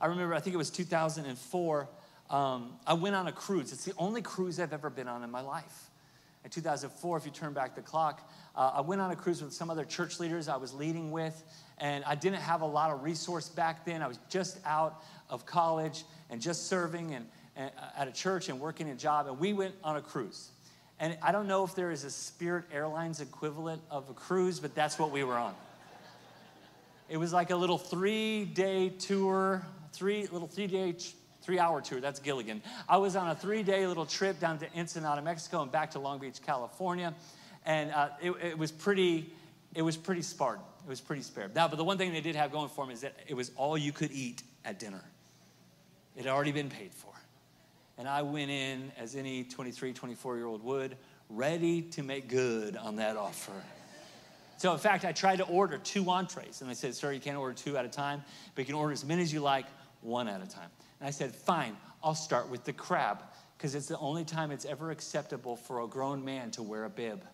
I 0.01 0.07
remember, 0.07 0.35
I 0.35 0.41
think 0.41 0.55
it 0.55 0.59
was 0.59 0.71
2004, 0.71 1.89
um, 2.29 2.73
I 2.85 2.95
went 2.95 3.15
on 3.15 3.29
a 3.29 3.33
cruise. 3.33 3.73
It's 3.73 3.85
the 3.85 3.95
only 3.99 4.21
cruise 4.21 4.59
I've 4.59 4.73
ever 4.73 4.91
been 4.91 5.07
on 5.07 5.23
in 5.23 5.31
my 5.31 5.43
life. 5.43 5.91
In 6.45 6.51
2004, 6.51 7.17
if 7.17 7.25
you 7.25 7.31
turn 7.31 7.53
back 7.53 7.77
the 7.77 7.83
clock, 7.83 8.29
uh, 8.57 8.73
I 8.75 8.81
went 8.81 9.01
on 9.01 9.13
a 9.13 9.17
cruise 9.17 9.43
with 9.43 9.53
some 9.53 9.71
other 9.71 9.85
church 9.85 10.19
leaders 10.19 10.49
I 10.49 10.57
was 10.57 10.75
leading 10.75 11.13
with, 11.13 11.43
and 11.79 12.05
I 12.05 12.17
didn't 12.17 12.41
have 12.41 12.63
a 12.63 12.67
lot 12.67 12.91
of 12.91 13.05
resource 13.05 13.49
back 13.49 13.85
then. 13.85 14.03
I 14.03 14.09
was 14.09 14.19
just 14.29 14.59
out 14.65 15.05
of 15.31 15.47
college 15.47 16.05
and 16.31 16.41
just 16.41 16.67
serving 16.67 17.15
and, 17.15 17.27
and 17.55 17.71
uh, 17.79 18.01
at 18.01 18.09
a 18.09 18.13
church 18.13 18.49
and 18.49 18.59
working 18.59 18.91
a 18.91 18.95
job, 18.97 19.29
and 19.29 19.39
we 19.39 19.53
went 19.53 19.75
on 19.85 19.97
a 19.97 20.03
cruise. 20.03 20.51
And 20.99 21.17
I 21.23 21.33
don't 21.33 21.47
know 21.47 21.65
if 21.65 21.75
there 21.75 21.91
is 21.91 22.05
a 22.05 22.11
Spirit 22.11 22.65
Airlines 22.73 23.21
equivalent 23.21 23.83
of 23.91 24.11
a 24.11 24.15
cruise, 24.15 24.59
but 24.59 24.75
that's 24.75 24.99
what 24.99 25.11
we 25.11 25.25
were 25.25 25.37
on. 25.37 25.55
It 27.09 27.19
was 27.19 27.33
like 27.33 27.51
a 27.51 27.57
little 27.57 27.79
three 27.79 28.45
day 28.45 28.89
tour, 28.89 29.65
three 29.93 30.27
little 30.27 30.49
three 30.49 30.67
day, 30.67 30.95
three 31.43 31.59
hour 31.59 31.81
tour. 31.81 32.01
That's 32.01 32.21
Gilligan. 32.21 32.63
I 32.89 32.97
was 32.97 33.17
on 33.17 33.29
a 33.29 33.35
three 33.35 33.63
day 33.63 33.87
little 33.87 34.07
trip 34.07 34.41
down 34.41 34.59
to 34.59 34.79
Ensenada, 34.79 35.23
Mexico, 35.23 35.63
and 35.63 35.71
back 35.71 35.91
to 35.93 35.99
Long 35.99 36.19
Beach, 36.19 36.41
California. 36.45 37.15
And 37.65 37.93
uh, 37.93 38.09
it, 38.21 38.33
it 38.43 38.59
was 38.59 38.73
pretty, 38.73 39.33
it 39.75 39.83
was 39.83 39.97
pretty 39.97 40.23
Spartan. 40.23 40.65
It 40.85 40.89
was 40.89 41.01
pretty 41.01 41.23
spare. 41.23 41.49
Now, 41.55 41.69
but 41.69 41.77
the 41.77 41.85
one 41.85 41.97
thing 41.97 42.13
they 42.13 42.21
did 42.21 42.35
have 42.35 42.51
going 42.51 42.69
for 42.69 42.85
them 42.85 42.93
is 42.93 43.03
that 43.03 43.15
it 43.29 43.35
was 43.35 43.53
all 43.57 43.79
you 43.79 43.93
could 43.93 44.11
eat 44.11 44.43
at 44.65 44.79
dinner. 44.79 45.03
It 46.17 46.25
had 46.25 46.33
already 46.33 46.53
been 46.53 46.71
paid 46.71 46.93
for. 46.93 47.13
And 47.99 48.09
I 48.09 48.23
went 48.23 48.51
in, 48.51 48.91
as 48.99 49.15
any 49.15 49.45
23, 49.45 49.93
24 49.93 50.37
year 50.37 50.47
old 50.47 50.65
would, 50.65 50.97
ready 51.31 51.83
to 51.83 52.03
make 52.03 52.29
good 52.29 52.77
on 52.77 52.97
that 52.97 53.17
offer. 53.17 53.53
So, 54.57 54.73
in 54.73 54.79
fact, 54.79 55.05
I 55.05 55.13
tried 55.13 55.37
to 55.37 55.45
order 55.45 55.79
two 55.79 56.09
entrees, 56.11 56.61
and 56.61 56.71
they 56.71 56.75
said, 56.75 56.95
Sir, 56.95 57.13
you 57.13 57.21
can't 57.21 57.37
order 57.37 57.55
two 57.55 57.77
at 57.77 57.85
a 57.85 57.89
time, 57.89 58.23
but 58.55 58.63
you 58.63 58.67
can 58.67 58.75
order 58.75 58.93
as 58.93 59.05
many 59.05 59.23
as 59.23 59.33
you 59.33 59.41
like, 59.41 59.67
one 60.03 60.29
at 60.29 60.43
a 60.43 60.47
time. 60.47 60.69
And 61.03 61.09
I 61.09 61.11
said, 61.11 61.35
Fine, 61.35 61.77
I'll 62.01 62.15
start 62.15 62.49
with 62.49 62.63
the 62.63 62.73
crab, 62.73 63.25
because 63.59 63.75
it's 63.75 63.89
the 63.89 63.99
only 63.99 64.25
time 64.25 64.53
it's 64.53 64.65
ever 64.65 64.93
acceptable 64.93 65.57
for 65.57 65.81
a 65.81 65.89
grown 65.89 66.25
man 66.25 66.53
to 66.53 66.63
wear 66.63 66.85
a 66.85 66.91
bib. 66.91 67.25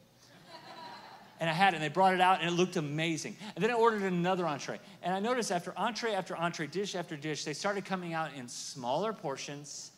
And 1.38 1.50
I 1.50 1.52
had 1.52 1.74
it, 1.74 1.76
and 1.76 1.84
they 1.84 1.90
brought 1.90 2.14
it 2.14 2.20
out, 2.22 2.40
and 2.40 2.48
it 2.48 2.52
looked 2.52 2.76
amazing. 2.76 3.36
And 3.54 3.62
then 3.62 3.70
I 3.70 3.74
ordered 3.74 4.04
another 4.04 4.46
entree. 4.46 4.80
And 5.02 5.14
I 5.14 5.20
noticed 5.20 5.52
after 5.52 5.74
entree 5.76 6.14
after 6.14 6.34
entree, 6.34 6.66
dish 6.66 6.94
after 6.94 7.14
dish, 7.14 7.44
they 7.44 7.52
started 7.52 7.84
coming 7.84 8.14
out 8.14 8.30
in 8.34 8.48
smaller 8.48 9.12
portions, 9.12 9.90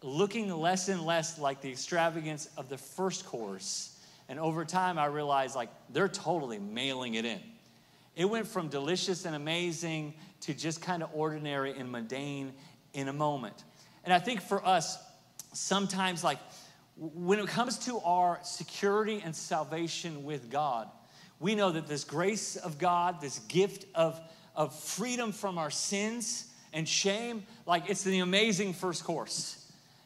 looking 0.00 0.48
less 0.48 0.88
and 0.88 1.04
less 1.04 1.36
like 1.36 1.60
the 1.60 1.72
extravagance 1.72 2.48
of 2.56 2.68
the 2.68 2.78
first 2.78 3.26
course. 3.26 3.98
And 4.28 4.38
over 4.38 4.64
time, 4.64 5.00
I 5.00 5.06
realized 5.06 5.56
like 5.56 5.70
they're 5.90 6.06
totally 6.06 6.60
mailing 6.60 7.14
it 7.14 7.24
in. 7.24 7.40
It 8.14 8.24
went 8.24 8.46
from 8.46 8.68
delicious 8.68 9.26
and 9.26 9.36
amazing 9.36 10.14
to 10.40 10.54
just 10.54 10.80
kind 10.80 11.02
of 11.02 11.10
ordinary 11.12 11.76
and 11.78 11.90
mundane 11.90 12.52
in 12.98 13.08
a 13.08 13.12
moment. 13.12 13.64
And 14.04 14.12
I 14.12 14.18
think 14.18 14.42
for 14.42 14.64
us, 14.64 14.98
sometimes 15.52 16.24
like 16.24 16.38
when 16.96 17.38
it 17.38 17.46
comes 17.46 17.78
to 17.86 18.00
our 18.00 18.40
security 18.42 19.22
and 19.24 19.34
salvation 19.34 20.24
with 20.24 20.50
God, 20.50 20.88
we 21.40 21.54
know 21.54 21.70
that 21.70 21.86
this 21.86 22.04
grace 22.04 22.56
of 22.56 22.78
God, 22.78 23.20
this 23.20 23.38
gift 23.40 23.86
of, 23.94 24.20
of 24.56 24.74
freedom 24.74 25.30
from 25.30 25.58
our 25.58 25.70
sins 25.70 26.46
and 26.72 26.88
shame, 26.88 27.44
like 27.66 27.88
it's 27.88 28.02
the 28.02 28.18
amazing 28.18 28.72
first 28.72 29.04
course. 29.04 29.64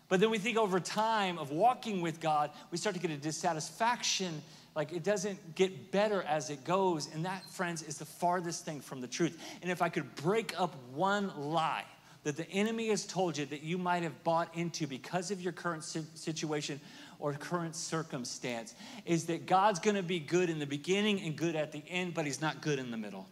But 0.09 0.21
then 0.21 0.29
we 0.29 0.37
think 0.37 0.59
over 0.59 0.79
time 0.79 1.39
of 1.39 1.51
walking 1.51 2.03
with 2.03 2.21
God, 2.21 2.51
we 2.71 2.77
start 2.77 2.95
to 2.95 3.01
get 3.01 3.11
a 3.11 3.17
dissatisfaction. 3.17 4.43
Like 4.77 4.93
it 4.93 5.03
doesn't 5.03 5.55
get 5.55 5.91
better 5.91 6.23
as 6.23 6.51
it 6.51 6.65
goes. 6.65 7.09
And 7.15 7.25
that, 7.25 7.43
friends, 7.51 7.83
is 7.83 7.97
the 7.97 8.05
farthest 8.05 8.67
thing 8.67 8.83
from 8.83 9.01
the 9.01 9.07
truth. 9.07 9.39
And 9.63 9.71
if 9.71 9.81
I 9.81 9.89
could 9.89 10.15
break 10.17 10.59
up 10.61 10.77
one 10.93 11.33
lie 11.39 11.85
that 12.25 12.37
the 12.37 12.49
enemy 12.51 12.89
has 12.89 13.05
told 13.05 13.37
you 13.37 13.47
that 13.47 13.63
you 13.63 13.79
might 13.79 14.03
have 14.03 14.23
bought 14.23 14.55
into 14.55 14.87
because 14.87 15.31
of 15.31 15.41
your 15.41 15.53
current 15.53 15.83
situation 15.83 16.81
or 17.19 17.33
current 17.33 17.75
circumstance 17.75 18.75
is 19.07 19.27
that 19.27 19.47
God's 19.47 19.81
going 19.81 19.97
to 19.97 20.03
be 20.03 20.19
good 20.19 20.51
in 20.51 20.59
the 20.59 20.67
beginning 20.67 21.21
and 21.21 21.37
good 21.37 21.57
at 21.57 21.73
the 21.73 21.83
end, 21.89 22.15
but 22.15 22.25
He's 22.25 22.41
not 22.41 22.61
good 22.61 22.79
in 22.79 22.91
the 22.91 22.97
middle. 22.97 23.29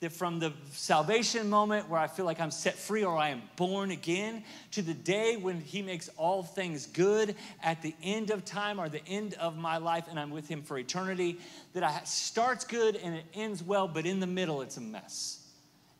That 0.00 0.12
from 0.12 0.38
the 0.38 0.52
salvation 0.70 1.50
moment 1.50 1.88
where 1.88 1.98
I 1.98 2.06
feel 2.06 2.24
like 2.24 2.40
I'm 2.40 2.52
set 2.52 2.76
free 2.76 3.04
or 3.04 3.16
I 3.16 3.30
am 3.30 3.42
born 3.56 3.90
again 3.90 4.44
to 4.70 4.82
the 4.82 4.94
day 4.94 5.36
when 5.36 5.60
He 5.60 5.82
makes 5.82 6.08
all 6.16 6.42
things 6.42 6.86
good 6.86 7.34
at 7.62 7.82
the 7.82 7.94
end 8.02 8.30
of 8.30 8.44
time 8.44 8.78
or 8.78 8.88
the 8.88 9.04
end 9.06 9.34
of 9.34 9.56
my 9.58 9.78
life 9.78 10.04
and 10.08 10.18
I'm 10.18 10.30
with 10.30 10.48
Him 10.48 10.62
for 10.62 10.78
eternity, 10.78 11.40
that 11.74 11.82
I 11.82 12.00
starts 12.04 12.64
good 12.64 12.96
and 12.96 13.14
it 13.14 13.24
ends 13.34 13.62
well, 13.62 13.88
but 13.88 14.06
in 14.06 14.20
the 14.20 14.26
middle 14.26 14.62
it's 14.62 14.76
a 14.76 14.82
mess. 14.82 15.44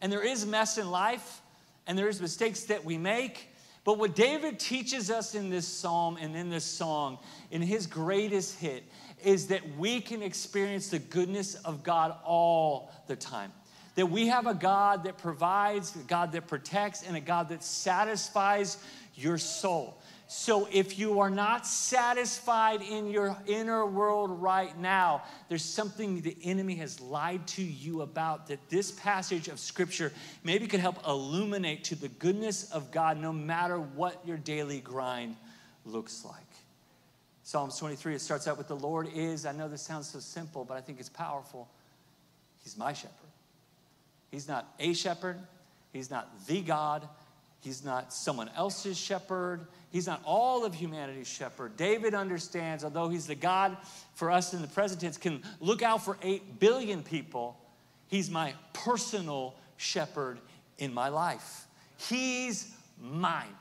And 0.00 0.12
there 0.12 0.25
is 0.25 0.47
mess 0.47 0.79
in 0.79 0.91
life 0.91 1.43
and 1.88 1.99
there's 1.99 2.21
mistakes 2.21 2.64
that 2.64 2.85
we 2.85 2.99
make. 2.99 3.49
But 3.83 3.99
what 3.99 4.14
David 4.14 4.61
teaches 4.61 5.11
us 5.11 5.35
in 5.35 5.49
this 5.49 5.66
psalm 5.66 6.18
and 6.21 6.37
in 6.37 6.50
this 6.50 6.64
song, 6.64 7.18
in 7.50 7.62
his 7.62 7.87
greatest 7.87 8.59
hit, 8.59 8.85
is 9.25 9.49
that 9.49 9.62
we 9.78 10.00
can 10.00 10.23
experience 10.23 10.90
the 10.90 10.99
goodness 10.99 11.54
of 11.54 11.83
God 11.83 12.14
all 12.25 12.92
the 13.09 13.16
time. 13.16 13.50
That 13.95 14.07
we 14.07 14.28
have 14.28 14.47
a 14.47 14.54
God 14.54 15.04
that 15.04 15.16
provides, 15.16 15.97
a 15.97 16.00
God 16.00 16.33
that 16.33 16.47
protects, 16.47 17.02
and 17.02 17.16
a 17.16 17.21
God 17.21 17.49
that 17.49 17.64
satisfies 17.64 18.76
your 19.14 19.38
soul. 19.38 19.99
So 20.30 20.68
if 20.70 20.99
you 20.99 21.20
are 21.20 21.30
not 21.30 21.66
satisfied 21.66 22.82
in 22.82 23.08
your 23.08 23.35
inner 23.47 23.87
world 23.87 24.42
right 24.42 24.78
now, 24.78 25.23
there's 25.49 25.64
something 25.64 26.20
the 26.20 26.37
enemy 26.44 26.75
has 26.76 27.00
lied 27.00 27.47
to 27.49 27.62
you 27.62 28.02
about 28.02 28.47
that 28.49 28.68
this 28.68 28.92
passage 28.92 29.49
of 29.49 29.58
scripture 29.58 30.12
maybe 30.44 30.66
could 30.66 30.80
help 30.80 31.06
illuminate 31.06 31.85
to 31.85 31.94
the 31.94 32.08
goodness 32.08 32.70
of 32.73 32.90
God 32.90 33.16
no 33.16 33.32
matter 33.32 33.80
what 33.80 34.20
your 34.26 34.37
daily 34.37 34.80
grind 34.80 35.35
looks 35.87 36.26
like. 36.26 36.35
Psalms 37.42 37.78
23, 37.78 38.16
it 38.16 38.20
starts 38.20 38.47
out 38.47 38.58
with 38.58 38.68
the 38.68 38.76
Lord 38.76 39.08
is, 39.14 39.47
I 39.47 39.52
know 39.52 39.66
this 39.66 39.80
sounds 39.80 40.11
so 40.11 40.18
simple, 40.18 40.62
but 40.62 40.76
I 40.76 40.82
think 40.82 41.00
it's 41.00 41.08
powerful. 41.08 41.66
He's 42.62 42.76
my 42.76 42.92
shepherd. 42.92 43.30
He's 44.30 44.47
not 44.47 44.75
a 44.78 44.92
shepherd, 44.92 45.38
He's 45.90 46.11
not 46.11 46.47
the 46.47 46.61
God, 46.61 47.08
He's 47.61 47.85
not 47.85 48.12
someone 48.12 48.50
else's 48.57 48.97
shepherd. 48.97 49.67
He's 49.91 50.07
not 50.07 50.21
all 50.25 50.65
of 50.65 50.75
humanity's 50.75 51.27
shepherd. 51.27 51.77
David 51.77 52.15
understands, 52.15 52.85
although 52.85 53.09
he's 53.09 53.27
the 53.27 53.35
God 53.35 53.77
for 54.15 54.31
us 54.31 54.55
in 54.55 54.62
the 54.62 54.69
present 54.69 55.00
tense, 55.00 55.17
can 55.17 55.43
look 55.61 55.83
out 55.83 56.05
for 56.05 56.17
8 56.23 56.61
billion 56.61 57.03
people, 57.03 57.59
he's 58.07 58.31
my 58.31 58.55
personal 58.73 59.55
shepherd 59.77 60.38
in 60.79 60.95
my 60.95 61.09
life. 61.09 61.67
He's 61.97 62.73
mine. 63.00 63.55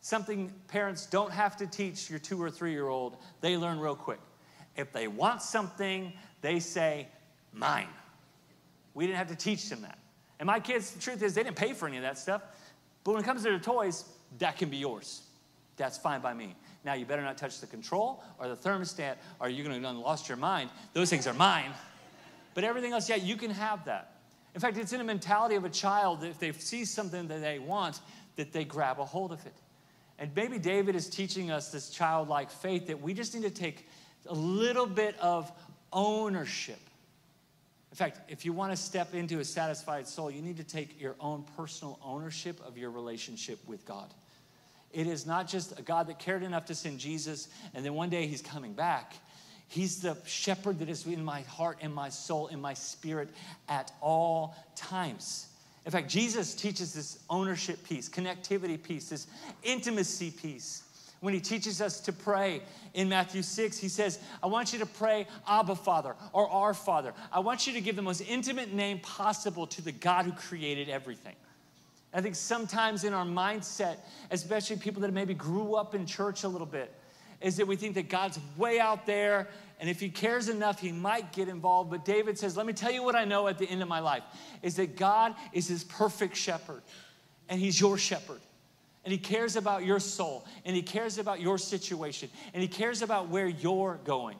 Something 0.00 0.52
parents 0.66 1.06
don't 1.06 1.32
have 1.32 1.56
to 1.58 1.66
teach 1.66 2.10
your 2.10 2.18
two 2.18 2.42
or 2.42 2.50
three 2.50 2.72
year 2.72 2.88
old, 2.88 3.16
they 3.40 3.56
learn 3.56 3.78
real 3.78 3.94
quick. 3.94 4.20
If 4.76 4.92
they 4.92 5.06
want 5.06 5.42
something, 5.42 6.12
they 6.40 6.58
say, 6.58 7.06
mine. 7.52 7.88
We 8.94 9.06
didn't 9.06 9.18
have 9.18 9.28
to 9.28 9.36
teach 9.36 9.68
them 9.68 9.82
that. 9.82 9.98
And 10.40 10.46
my 10.46 10.58
kids, 10.58 10.90
the 10.90 11.00
truth 11.00 11.22
is, 11.22 11.34
they 11.34 11.44
didn't 11.44 11.56
pay 11.56 11.72
for 11.72 11.86
any 11.86 11.98
of 11.98 12.02
that 12.02 12.18
stuff. 12.18 12.42
But 13.04 13.12
when 13.12 13.22
it 13.22 13.26
comes 13.26 13.42
to 13.42 13.50
the 13.50 13.58
toys, 13.58 14.04
that 14.38 14.56
can 14.56 14.68
be 14.68 14.76
yours. 14.76 15.22
That's 15.76 15.98
fine 15.98 16.20
by 16.20 16.34
me. 16.34 16.54
Now, 16.84 16.94
you 16.94 17.04
better 17.04 17.22
not 17.22 17.38
touch 17.38 17.60
the 17.60 17.66
control 17.66 18.22
or 18.38 18.48
the 18.48 18.56
thermostat, 18.56 19.16
or 19.40 19.48
you're 19.48 19.66
going 19.66 19.80
to 19.82 19.90
lost 19.90 20.28
your 20.28 20.36
mind. 20.36 20.70
Those 20.92 21.10
things 21.10 21.26
are 21.26 21.34
mine. 21.34 21.72
But 22.54 22.64
everything 22.64 22.92
else, 22.92 23.08
yeah, 23.08 23.16
you 23.16 23.36
can 23.36 23.50
have 23.50 23.84
that. 23.86 24.16
In 24.54 24.60
fact, 24.60 24.76
it's 24.76 24.92
in 24.92 24.98
the 24.98 25.04
mentality 25.04 25.54
of 25.54 25.64
a 25.64 25.70
child 25.70 26.20
that 26.20 26.28
if 26.28 26.38
they 26.38 26.52
see 26.52 26.84
something 26.84 27.26
that 27.28 27.40
they 27.40 27.58
want, 27.58 28.00
that 28.36 28.52
they 28.52 28.64
grab 28.64 28.98
a 28.98 29.04
hold 29.04 29.32
of 29.32 29.44
it. 29.46 29.54
And 30.18 30.30
maybe 30.36 30.58
David 30.58 30.94
is 30.94 31.08
teaching 31.08 31.50
us 31.50 31.70
this 31.70 31.88
childlike 31.88 32.50
faith 32.50 32.86
that 32.88 33.00
we 33.00 33.14
just 33.14 33.34
need 33.34 33.42
to 33.42 33.50
take 33.50 33.88
a 34.26 34.34
little 34.34 34.86
bit 34.86 35.18
of 35.18 35.50
ownership 35.92 36.78
in 37.92 37.96
fact, 37.96 38.20
if 38.30 38.46
you 38.46 38.54
want 38.54 38.72
to 38.72 38.76
step 38.76 39.14
into 39.14 39.40
a 39.40 39.44
satisfied 39.44 40.08
soul, 40.08 40.30
you 40.30 40.40
need 40.40 40.56
to 40.56 40.64
take 40.64 40.98
your 40.98 41.14
own 41.20 41.44
personal 41.58 42.00
ownership 42.02 42.58
of 42.66 42.78
your 42.78 42.90
relationship 42.90 43.58
with 43.68 43.84
God. 43.84 44.08
It 44.92 45.06
is 45.06 45.26
not 45.26 45.46
just 45.46 45.78
a 45.78 45.82
God 45.82 46.06
that 46.06 46.18
cared 46.18 46.42
enough 46.42 46.64
to 46.66 46.74
send 46.74 46.98
Jesus 46.98 47.48
and 47.74 47.84
then 47.84 47.92
one 47.92 48.08
day 48.08 48.26
he's 48.26 48.40
coming 48.40 48.72
back. 48.72 49.12
He's 49.68 50.00
the 50.00 50.16
shepherd 50.24 50.78
that 50.78 50.88
is 50.88 51.06
in 51.06 51.22
my 51.22 51.42
heart 51.42 51.78
and 51.82 51.94
my 51.94 52.08
soul 52.08 52.48
and 52.48 52.62
my 52.62 52.72
spirit 52.72 53.28
at 53.68 53.92
all 54.00 54.56
times. 54.74 55.48
In 55.84 55.92
fact, 55.92 56.08
Jesus 56.08 56.54
teaches 56.54 56.94
this 56.94 57.18
ownership 57.28 57.84
piece, 57.84 58.08
connectivity 58.08 58.82
piece, 58.82 59.10
this 59.10 59.26
intimacy 59.62 60.30
piece 60.30 60.82
when 61.22 61.32
he 61.32 61.40
teaches 61.40 61.80
us 61.80 62.00
to 62.00 62.12
pray 62.12 62.60
in 62.94 63.08
Matthew 63.08 63.42
6. 63.42 63.78
He 63.78 63.88
says, 63.88 64.18
I 64.42 64.48
want 64.48 64.72
you 64.72 64.80
to 64.80 64.86
pray 64.86 65.28
Abba 65.48 65.76
Father 65.76 66.16
or 66.32 66.50
Our 66.50 66.74
Father. 66.74 67.14
I 67.32 67.38
want 67.38 67.64
you 67.64 67.72
to 67.74 67.80
give 67.80 67.94
the 67.94 68.02
most 68.02 68.22
intimate 68.22 68.74
name 68.74 68.98
possible 68.98 69.68
to 69.68 69.80
the 69.80 69.92
God 69.92 70.26
who 70.26 70.32
created 70.32 70.88
everything. 70.88 71.36
I 72.12 72.20
think 72.20 72.34
sometimes 72.34 73.04
in 73.04 73.14
our 73.14 73.24
mindset, 73.24 73.98
especially 74.32 74.76
people 74.76 75.00
that 75.02 75.12
maybe 75.12 75.32
grew 75.32 75.76
up 75.76 75.94
in 75.94 76.06
church 76.06 76.42
a 76.42 76.48
little 76.48 76.66
bit, 76.66 76.92
is 77.40 77.56
that 77.56 77.68
we 77.68 77.76
think 77.76 77.94
that 77.94 78.08
God's 78.08 78.40
way 78.56 78.80
out 78.80 79.06
there, 79.06 79.46
and 79.78 79.88
if 79.88 80.00
He 80.00 80.10
cares 80.10 80.48
enough, 80.48 80.80
He 80.80 80.90
might 80.90 81.32
get 81.32 81.48
involved. 81.48 81.88
But 81.88 82.04
David 82.04 82.36
says, 82.36 82.56
Let 82.56 82.66
me 82.66 82.72
tell 82.72 82.90
you 82.90 83.04
what 83.04 83.14
I 83.14 83.24
know 83.24 83.46
at 83.46 83.58
the 83.58 83.66
end 83.66 83.80
of 83.80 83.88
my 83.88 84.00
life 84.00 84.24
is 84.60 84.74
that 84.74 84.96
God 84.96 85.36
is 85.52 85.68
His 85.68 85.84
perfect 85.84 86.36
shepherd, 86.36 86.82
and 87.48 87.60
He's 87.60 87.80
your 87.80 87.96
shepherd 87.96 88.40
and 89.04 89.12
he 89.12 89.18
cares 89.18 89.56
about 89.56 89.84
your 89.84 90.00
soul 90.00 90.46
and 90.64 90.76
he 90.76 90.82
cares 90.82 91.18
about 91.18 91.40
your 91.40 91.58
situation 91.58 92.28
and 92.54 92.62
he 92.62 92.68
cares 92.68 93.02
about 93.02 93.28
where 93.28 93.48
you're 93.48 93.98
going. 94.04 94.36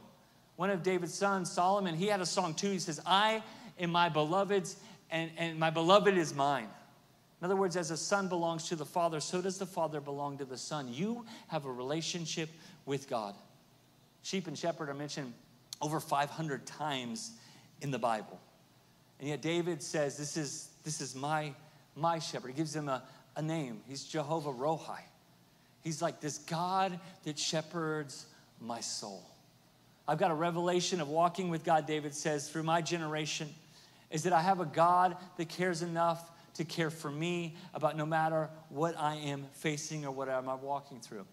One 0.56 0.70
of 0.70 0.82
david's 0.82 1.14
sons 1.14 1.50
solomon 1.50 1.94
he 1.94 2.06
had 2.06 2.20
a 2.20 2.26
song 2.26 2.54
too. 2.54 2.70
He 2.70 2.78
says 2.78 3.00
i 3.06 3.42
am 3.78 3.90
my 3.90 4.08
beloved's 4.08 4.76
and, 5.10 5.30
and 5.36 5.58
my 5.58 5.70
beloved 5.70 6.16
is 6.16 6.34
mine. 6.34 6.68
In 7.40 7.44
other 7.44 7.56
words 7.56 7.76
as 7.76 7.90
a 7.90 7.96
son 7.96 8.28
belongs 8.28 8.68
to 8.68 8.76
the 8.76 8.86
father 8.86 9.20
so 9.20 9.40
does 9.42 9.58
the 9.58 9.66
father 9.66 10.00
belong 10.00 10.38
to 10.38 10.44
the 10.44 10.58
son. 10.58 10.92
You 10.92 11.24
have 11.48 11.64
a 11.64 11.72
relationship 11.72 12.48
with 12.86 13.08
god. 13.08 13.34
Sheep 14.22 14.46
and 14.46 14.56
shepherd 14.56 14.88
are 14.88 14.94
mentioned 14.94 15.32
over 15.80 15.98
500 15.98 16.64
times 16.64 17.32
in 17.80 17.90
the 17.90 17.98
Bible. 17.98 18.40
And 19.18 19.28
yet 19.28 19.42
David 19.42 19.82
says, 19.82 20.16
This 20.16 20.36
is, 20.36 20.70
this 20.84 21.00
is 21.00 21.14
my, 21.14 21.52
my 21.94 22.18
shepherd. 22.18 22.48
He 22.48 22.54
gives 22.54 22.74
him 22.74 22.88
a, 22.88 23.02
a 23.36 23.42
name. 23.42 23.80
He's 23.88 24.04
Jehovah 24.04 24.52
Rohi. 24.52 25.00
He's 25.82 26.00
like 26.00 26.20
this 26.20 26.38
God 26.38 26.98
that 27.24 27.38
shepherds 27.38 28.26
my 28.60 28.80
soul. 28.80 29.22
I've 30.06 30.18
got 30.18 30.30
a 30.30 30.34
revelation 30.34 31.00
of 31.00 31.08
walking 31.08 31.48
with 31.48 31.64
God, 31.64 31.86
David 31.86 32.14
says, 32.14 32.48
through 32.48 32.64
my 32.64 32.82
generation, 32.82 33.48
is 34.10 34.24
that 34.24 34.32
I 34.32 34.40
have 34.40 34.60
a 34.60 34.66
God 34.66 35.16
that 35.36 35.48
cares 35.48 35.82
enough 35.82 36.30
to 36.54 36.64
care 36.64 36.90
for 36.90 37.10
me 37.10 37.56
about 37.72 37.96
no 37.96 38.04
matter 38.04 38.50
what 38.68 38.98
I 38.98 39.16
am 39.16 39.46
facing 39.54 40.04
or 40.04 40.10
what 40.10 40.28
I'm 40.28 40.46
walking 40.60 41.00
through. 41.00 41.26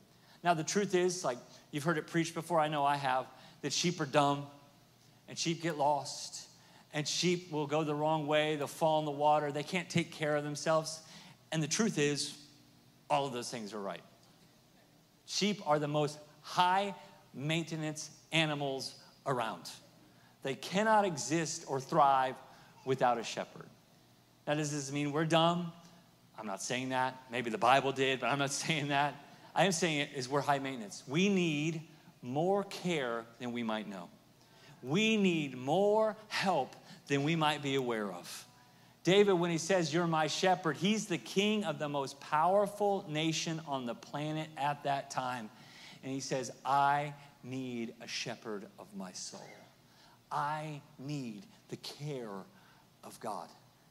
Now, 0.44 0.54
the 0.54 0.64
truth 0.64 0.96
is, 0.96 1.26
like 1.26 1.38
you've 1.72 1.84
heard 1.84 1.98
it 1.98 2.08
preached 2.08 2.34
before, 2.34 2.60
I 2.60 2.70
know 2.70 2.86
I 2.86 2.96
have, 2.96 3.26
that 3.62 3.74
sheep 3.74 4.00
are 4.00 4.06
dumb 4.06 4.46
and 5.28 5.38
sheep 5.38 5.62
get 5.62 5.78
lost 5.78 6.48
and 6.94 7.08
sheep 7.08 7.52
will 7.52 7.68
go 7.68 7.84
the 7.84 7.94
wrong 7.94 8.26
way, 8.26 8.56
they'll 8.56 8.68
fall 8.68 9.00
in 9.00 9.06
the 9.06 9.12
water, 9.12 9.52
they 9.52 9.64
can't 9.64 9.90
take 9.90 10.12
care 10.12 10.36
of 10.36 10.44
themselves. 10.44 11.02
And 11.52 11.62
the 11.64 11.68
truth 11.68 11.98
is, 11.98 12.38
all 13.10 13.26
of 13.26 13.34
those 13.34 13.50
things 13.50 13.74
are 13.74 13.80
right. 13.80 14.02
Sheep 15.26 15.62
are 15.66 15.80
the 15.80 15.88
most 15.88 16.20
high 16.42 16.96
maintenance 17.34 18.10
animals 18.32 18.96
around. 19.26 19.70
They 20.44 20.56
cannot 20.56 21.06
exist 21.06 21.66
or 21.68 21.80
thrive 21.80 22.36
without 22.86 23.18
a 23.18 23.24
shepherd. 23.24 23.68
Now, 24.48 24.56
does 24.56 24.72
this 24.72 24.92
mean 24.92 25.12
we're 25.12 25.26
dumb? 25.26 25.72
I'm 26.38 26.48
not 26.48 26.62
saying 26.62 26.90
that. 26.90 27.22
Maybe 27.32 27.50
the 27.50 27.58
Bible 27.58 27.92
did, 27.92 28.20
but 28.20 28.28
I'm 28.28 28.40
not 28.40 28.52
saying 28.66 28.88
that. 28.90 29.16
I 29.54 29.66
am 29.66 29.72
saying 29.72 30.00
it 30.00 30.10
is 30.16 30.30
we're 30.30 30.42
high 30.42 30.60
maintenance. 30.60 31.04
We 31.08 31.30
need 31.30 31.82
more 32.22 32.64
care 32.64 33.26
than 33.40 33.52
we 33.52 33.64
might 33.64 33.88
know. 33.88 34.10
We 34.82 35.18
need 35.18 35.58
more 35.58 36.16
help 36.30 36.76
than 37.08 37.24
we 37.24 37.36
might 37.36 37.62
be 37.62 37.76
aware 37.76 38.12
of. 38.12 38.46
David, 39.04 39.34
when 39.34 39.52
he 39.52 39.58
says, 39.58 39.94
You're 39.94 40.08
my 40.08 40.28
shepherd, 40.28 40.78
he's 40.78 41.08
the 41.08 41.18
king 41.18 41.64
of 41.64 41.80
the 41.80 41.90
most 41.90 42.20
powerful 42.20 43.06
nation 43.08 43.62
on 43.68 43.86
the 43.86 43.96
planet 43.96 44.50
at 44.58 44.84
that 44.84 45.10
time. 45.10 45.50
And 46.04 46.12
he 46.12 46.20
says, 46.20 46.52
I 46.66 47.14
need 47.44 47.94
a 48.02 48.08
shepherd 48.08 48.66
of 48.78 48.94
my 48.96 49.12
soul. 49.14 49.42
I 50.32 50.82
need 50.98 51.46
the 51.70 51.78
care 51.78 52.44
of 53.04 53.20
God. 53.20 53.48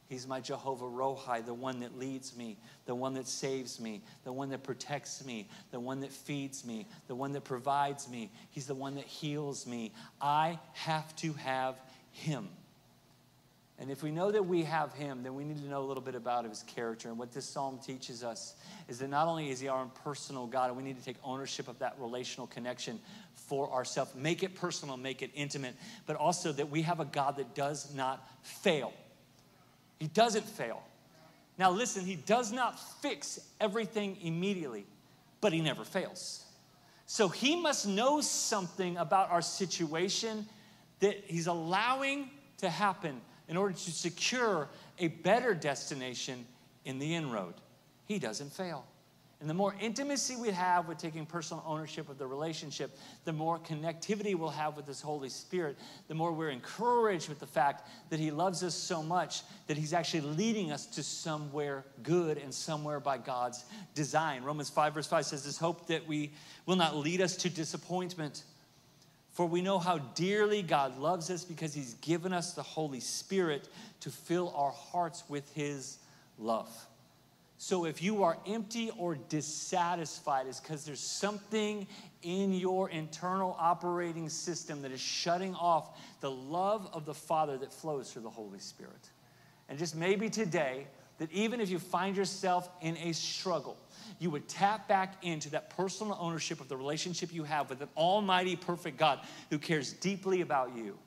He's 0.07 0.25
my 0.25 0.39
Jehovah 0.39 0.85
Rohi, 0.85 1.45
the 1.45 1.53
one 1.53 1.81
that 1.81 1.99
leads 1.99 2.35
me, 2.35 2.57
the 2.85 2.95
one 2.95 3.13
that 3.13 3.27
saves 3.27 3.79
me, 3.79 4.01
the 4.23 4.33
one 4.33 4.49
that 4.49 4.63
protects 4.63 5.23
me, 5.23 5.47
the 5.69 5.79
one 5.79 5.99
that 5.99 6.11
feeds 6.11 6.65
me, 6.65 6.87
the 7.07 7.13
one 7.13 7.31
that 7.33 7.43
provides 7.43 8.09
me. 8.09 8.31
He's 8.49 8.65
the 8.65 8.73
one 8.73 8.95
that 8.95 9.05
heals 9.05 9.67
me. 9.67 9.93
I 10.19 10.57
have 10.73 11.15
to 11.17 11.33
have 11.33 11.79
him. 12.11 12.49
And 13.79 13.89
if 13.89 14.03
we 14.03 14.11
know 14.11 14.29
that 14.29 14.45
we 14.45 14.63
have 14.63 14.93
him, 14.93 15.23
then 15.23 15.35
we 15.35 15.45
need 15.45 15.57
to 15.63 15.69
know 15.69 15.81
a 15.81 15.87
little 15.87 16.03
bit 16.03 16.15
about 16.15 16.43
his 16.43 16.63
character. 16.63 17.07
And 17.07 17.17
what 17.17 17.31
this 17.31 17.45
psalm 17.45 17.79
teaches 17.83 18.25
us 18.25 18.55
is 18.89 18.99
that 18.99 19.09
not 19.09 19.27
only 19.27 19.51
is 19.51 19.61
he 19.61 19.69
our 19.69 19.85
personal 20.03 20.47
God, 20.47 20.75
we 20.75 20.83
need 20.83 20.97
to 20.97 21.03
take 21.03 21.15
ownership 21.23 21.69
of 21.69 21.79
that 21.79 21.95
relational 21.97 22.45
connection 22.47 22.99
for 23.33 23.71
ourselves, 23.71 24.13
make 24.15 24.43
it 24.43 24.53
personal, 24.53 24.97
make 24.97 25.21
it 25.21 25.31
intimate, 25.33 25.75
but 26.05 26.17
also 26.17 26.51
that 26.51 26.69
we 26.69 26.81
have 26.81 26.99
a 26.99 27.05
God 27.05 27.37
that 27.37 27.55
does 27.55 27.93
not 27.95 28.29
fail. 28.43 28.91
He 29.97 30.07
doesn't 30.07 30.45
fail. 30.45 30.83
Now, 31.57 31.71
listen, 31.71 32.05
he 32.05 32.15
does 32.15 32.51
not 32.51 32.77
fix 33.01 33.39
everything 33.61 34.17
immediately, 34.21 34.85
but 35.39 35.53
he 35.53 35.61
never 35.61 35.85
fails. 35.85 36.43
So 37.05 37.29
he 37.29 37.55
must 37.55 37.87
know 37.87 38.19
something 38.19 38.97
about 38.97 39.31
our 39.31 39.41
situation 39.41 40.47
that 40.99 41.23
he's 41.27 41.47
allowing 41.47 42.29
to 42.57 42.69
happen 42.69 43.21
in 43.49 43.57
order 43.57 43.73
to 43.73 43.91
secure 43.91 44.69
a 44.99 45.07
better 45.09 45.53
destination 45.53 46.45
in 46.85 46.99
the 46.99 47.15
inroad. 47.15 47.55
He 48.05 48.19
doesn't 48.19 48.53
fail. 48.53 48.85
And 49.41 49.49
the 49.49 49.53
more 49.53 49.73
intimacy 49.79 50.35
we 50.35 50.49
have 50.49 50.89
with 50.89 50.97
taking 50.97 51.25
personal 51.25 51.63
ownership 51.65 52.09
of 52.09 52.17
the 52.17 52.27
relationship, 52.27 52.97
the 53.23 53.31
more 53.31 53.57
connectivity 53.57 54.35
we'll 54.35 54.49
have 54.49 54.75
with 54.75 54.85
this 54.85 54.99
Holy 54.99 55.29
Spirit, 55.29 55.77
the 56.09 56.13
more 56.13 56.33
we're 56.33 56.49
encouraged 56.49 57.29
with 57.29 57.39
the 57.39 57.47
fact 57.47 57.87
that 58.09 58.19
He 58.19 58.31
loves 58.31 58.63
us 58.63 58.75
so 58.75 59.01
much 59.01 59.43
that 59.67 59.77
He's 59.77 59.93
actually 59.93 60.21
leading 60.21 60.73
us 60.73 60.85
to 60.87 61.03
somewhere 61.03 61.85
good 62.03 62.37
and 62.37 62.53
somewhere 62.53 62.99
by 62.99 63.17
God's 63.17 63.63
design. 63.95 64.43
Romans 64.43 64.69
5, 64.69 64.93
verse 64.93 65.07
5 65.07 65.25
says, 65.25 65.45
This 65.45 65.57
hope 65.57 65.87
that 65.87 66.05
we 66.05 66.33
will 66.65 66.75
not 66.75 66.97
lead 66.97 67.21
us 67.21 67.37
to 67.37 67.49
disappointment 67.49 68.43
for 69.39 69.45
we 69.45 69.61
know 69.61 69.79
how 69.79 69.99
dearly 70.15 70.61
God 70.61 70.97
loves 70.97 71.29
us 71.29 71.45
because 71.45 71.73
He's 71.73 71.93
given 72.01 72.33
us 72.33 72.55
the 72.55 72.61
Holy 72.61 72.99
Spirit 72.99 73.69
to 74.01 74.09
fill 74.09 74.53
our 74.53 74.71
hearts 74.71 75.23
with 75.29 75.49
His 75.53 75.97
love. 76.37 76.69
So 77.57 77.85
if 77.85 78.03
you 78.03 78.23
are 78.23 78.37
empty 78.45 78.91
or 78.97 79.15
dissatisfied, 79.15 80.45
it's 80.47 80.59
because 80.59 80.83
there's 80.83 80.99
something 80.99 81.87
in 82.21 82.51
your 82.53 82.89
internal 82.89 83.55
operating 83.57 84.27
system 84.27 84.81
that 84.81 84.91
is 84.91 84.99
shutting 84.99 85.55
off 85.55 85.97
the 86.19 86.29
love 86.29 86.89
of 86.91 87.05
the 87.05 87.13
Father 87.13 87.57
that 87.59 87.71
flows 87.71 88.11
through 88.11 88.23
the 88.23 88.29
Holy 88.29 88.59
Spirit. 88.59 89.09
And 89.69 89.79
just 89.79 89.95
maybe 89.95 90.29
today, 90.29 90.85
that 91.19 91.31
even 91.31 91.61
if 91.61 91.69
you 91.69 91.79
find 91.79 92.17
yourself 92.17 92.69
in 92.81 92.97
a 92.97 93.13
struggle, 93.13 93.77
you 94.17 94.29
would 94.31 94.47
tap 94.47 94.87
back 94.87 95.15
into 95.23 95.49
that 95.51 95.69
personal 95.69 96.17
ownership 96.19 96.59
of 96.59 96.67
the 96.67 96.77
relationship 96.77 97.33
you 97.33 97.43
have 97.43 97.69
with 97.69 97.81
an 97.81 97.89
almighty, 97.95 98.55
perfect 98.55 98.97
God 98.97 99.19
who 99.49 99.59
cares 99.59 99.93
deeply 99.93 100.41
about 100.41 100.75
you. 100.75 100.97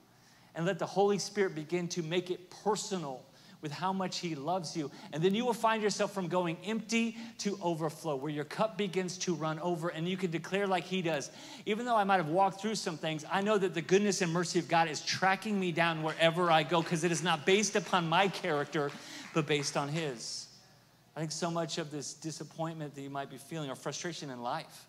And 0.55 0.65
let 0.65 0.79
the 0.79 0.85
Holy 0.85 1.17
Spirit 1.17 1.55
begin 1.55 1.87
to 1.89 2.03
make 2.03 2.29
it 2.29 2.49
personal 2.63 3.23
with 3.63 3.71
how 3.71 3.93
much 3.93 4.19
He 4.19 4.35
loves 4.35 4.77
you. 4.77 4.91
And 5.13 5.23
then 5.23 5.33
you 5.33 5.45
will 5.45 5.53
find 5.53 5.81
yourself 5.81 6.13
from 6.13 6.27
going 6.27 6.57
empty 6.65 7.17
to 7.39 7.57
overflow, 7.61 8.15
where 8.15 8.31
your 8.31 8.43
cup 8.43 8.77
begins 8.77 9.17
to 9.19 9.33
run 9.33 9.57
over, 9.59 9.87
and 9.87 10.07
you 10.07 10.17
can 10.17 10.29
declare 10.29 10.67
like 10.67 10.83
He 10.83 11.01
does. 11.01 11.31
Even 11.65 11.85
though 11.85 11.95
I 11.95 12.03
might 12.03 12.17
have 12.17 12.27
walked 12.27 12.61
through 12.61 12.75
some 12.75 12.97
things, 12.97 13.25
I 13.31 13.41
know 13.41 13.57
that 13.57 13.73
the 13.73 13.81
goodness 13.81 14.21
and 14.21 14.31
mercy 14.31 14.59
of 14.59 14.67
God 14.67 14.89
is 14.89 15.01
tracking 15.01 15.59
me 15.59 15.71
down 15.71 16.03
wherever 16.03 16.51
I 16.51 16.63
go 16.63 16.81
because 16.81 17.03
it 17.03 17.11
is 17.11 17.23
not 17.23 17.45
based 17.45 17.75
upon 17.75 18.07
my 18.07 18.27
character, 18.27 18.91
but 19.33 19.47
based 19.47 19.77
on 19.77 19.87
His. 19.87 20.47
I 21.15 21.19
think 21.19 21.31
so 21.31 21.51
much 21.51 21.77
of 21.77 21.91
this 21.91 22.13
disappointment 22.13 22.95
that 22.95 23.01
you 23.01 23.09
might 23.09 23.29
be 23.29 23.37
feeling 23.37 23.69
or 23.69 23.75
frustration 23.75 24.29
in 24.29 24.41
life 24.41 24.85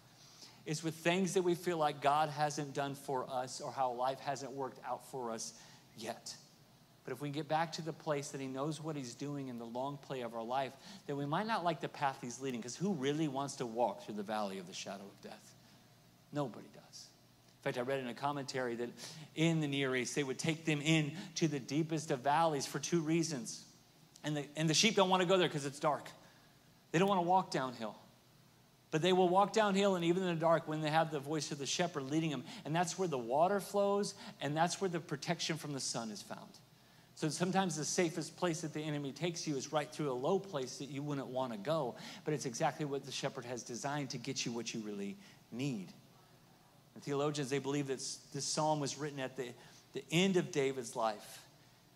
is 0.64 0.82
with 0.82 0.94
things 0.94 1.34
that 1.34 1.42
we 1.42 1.54
feel 1.54 1.76
like 1.76 2.00
God 2.00 2.30
hasn't 2.30 2.72
done 2.72 2.94
for 2.94 3.26
us 3.30 3.60
or 3.60 3.70
how 3.70 3.92
life 3.92 4.18
hasn't 4.20 4.52
worked 4.52 4.78
out 4.86 5.06
for 5.10 5.30
us 5.30 5.52
yet. 5.98 6.34
But 7.04 7.12
if 7.12 7.20
we 7.20 7.28
get 7.28 7.48
back 7.48 7.72
to 7.72 7.82
the 7.82 7.92
place 7.92 8.28
that 8.30 8.40
He 8.40 8.46
knows 8.46 8.82
what 8.82 8.96
He's 8.96 9.14
doing 9.14 9.48
in 9.48 9.58
the 9.58 9.66
long 9.66 9.98
play 9.98 10.22
of 10.22 10.34
our 10.34 10.42
life, 10.42 10.72
then 11.06 11.16
we 11.18 11.26
might 11.26 11.46
not 11.46 11.62
like 11.62 11.80
the 11.80 11.88
path 11.88 12.18
He's 12.22 12.40
leading 12.40 12.60
because 12.60 12.76
who 12.76 12.94
really 12.94 13.28
wants 13.28 13.56
to 13.56 13.66
walk 13.66 14.04
through 14.04 14.14
the 14.14 14.22
valley 14.22 14.58
of 14.58 14.66
the 14.66 14.72
shadow 14.72 15.04
of 15.04 15.20
death? 15.20 15.54
Nobody 16.32 16.66
does. 16.74 17.08
In 17.58 17.72
fact, 17.72 17.78
I 17.78 17.82
read 17.82 18.00
in 18.00 18.08
a 18.08 18.14
commentary 18.14 18.74
that 18.76 18.88
in 19.34 19.60
the 19.60 19.68
Near 19.68 19.94
East, 19.94 20.14
they 20.14 20.24
would 20.24 20.38
take 20.38 20.64
them 20.64 20.80
in 20.82 21.12
to 21.36 21.48
the 21.48 21.60
deepest 21.60 22.10
of 22.10 22.20
valleys 22.20 22.64
for 22.64 22.78
two 22.78 23.00
reasons. 23.00 23.64
And 24.24 24.36
the, 24.36 24.44
and 24.56 24.68
the 24.68 24.74
sheep 24.74 24.96
don't 24.96 25.10
want 25.10 25.22
to 25.22 25.28
go 25.28 25.36
there 25.36 25.48
because 25.48 25.66
it's 25.66 25.78
dark. 25.78 26.08
They 26.92 26.98
don't 26.98 27.08
want 27.08 27.20
to 27.20 27.28
walk 27.28 27.50
downhill. 27.50 27.94
But 28.90 29.02
they 29.02 29.12
will 29.12 29.28
walk 29.28 29.52
downhill, 29.52 29.96
and 29.96 30.04
even 30.04 30.22
in 30.22 30.28
the 30.28 30.40
dark, 30.40 30.68
when 30.68 30.80
they 30.80 30.90
have 30.90 31.10
the 31.10 31.18
voice 31.18 31.50
of 31.50 31.58
the 31.58 31.66
shepherd 31.66 32.10
leading 32.10 32.30
them. 32.30 32.44
And 32.64 32.74
that's 32.74 32.98
where 32.98 33.08
the 33.08 33.18
water 33.18 33.60
flows, 33.60 34.14
and 34.40 34.56
that's 34.56 34.80
where 34.80 34.88
the 34.88 35.00
protection 35.00 35.56
from 35.56 35.72
the 35.72 35.80
sun 35.80 36.10
is 36.10 36.22
found. 36.22 36.48
So 37.16 37.28
sometimes 37.28 37.76
the 37.76 37.84
safest 37.84 38.36
place 38.36 38.62
that 38.62 38.72
the 38.72 38.80
enemy 38.80 39.12
takes 39.12 39.46
you 39.46 39.56
is 39.56 39.72
right 39.72 39.90
through 39.90 40.10
a 40.10 40.14
low 40.14 40.38
place 40.38 40.78
that 40.78 40.88
you 40.88 41.02
wouldn't 41.02 41.28
want 41.28 41.52
to 41.52 41.58
go, 41.58 41.94
but 42.24 42.34
it's 42.34 42.46
exactly 42.46 42.84
what 42.84 43.04
the 43.04 43.12
shepherd 43.12 43.44
has 43.44 43.62
designed 43.62 44.10
to 44.10 44.18
get 44.18 44.44
you 44.44 44.52
what 44.52 44.74
you 44.74 44.80
really 44.80 45.16
need. 45.52 45.88
And 46.94 47.02
theologians, 47.02 47.50
they 47.50 47.58
believe 47.58 47.86
that 47.88 48.02
this 48.32 48.44
psalm 48.44 48.80
was 48.80 48.98
written 48.98 49.20
at 49.20 49.36
the, 49.36 49.48
the 49.92 50.04
end 50.10 50.36
of 50.36 50.50
David's 50.50 50.96
life. 50.96 51.40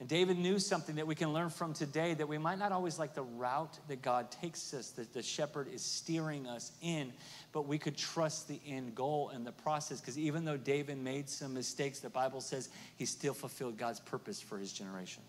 And 0.00 0.08
David 0.08 0.38
knew 0.38 0.60
something 0.60 0.94
that 0.96 1.06
we 1.08 1.16
can 1.16 1.32
learn 1.32 1.50
from 1.50 1.74
today 1.74 2.14
that 2.14 2.28
we 2.28 2.38
might 2.38 2.58
not 2.58 2.70
always 2.70 3.00
like 3.00 3.14
the 3.14 3.22
route 3.22 3.78
that 3.88 4.00
God 4.00 4.30
takes 4.30 4.72
us, 4.72 4.90
that 4.90 5.12
the 5.12 5.22
shepherd 5.22 5.66
is 5.72 5.82
steering 5.82 6.46
us 6.46 6.70
in, 6.82 7.12
but 7.52 7.66
we 7.66 7.78
could 7.78 7.96
trust 7.96 8.46
the 8.46 8.60
end 8.64 8.94
goal 8.94 9.30
and 9.30 9.44
the 9.44 9.50
process. 9.50 10.00
Because 10.00 10.16
even 10.16 10.44
though 10.44 10.56
David 10.56 10.98
made 10.98 11.28
some 11.28 11.52
mistakes, 11.52 11.98
the 11.98 12.10
Bible 12.10 12.40
says 12.40 12.68
he 12.96 13.06
still 13.06 13.34
fulfilled 13.34 13.76
God's 13.76 13.98
purpose 13.98 14.40
for 14.40 14.56
his 14.56 14.72
generation. 14.72 15.22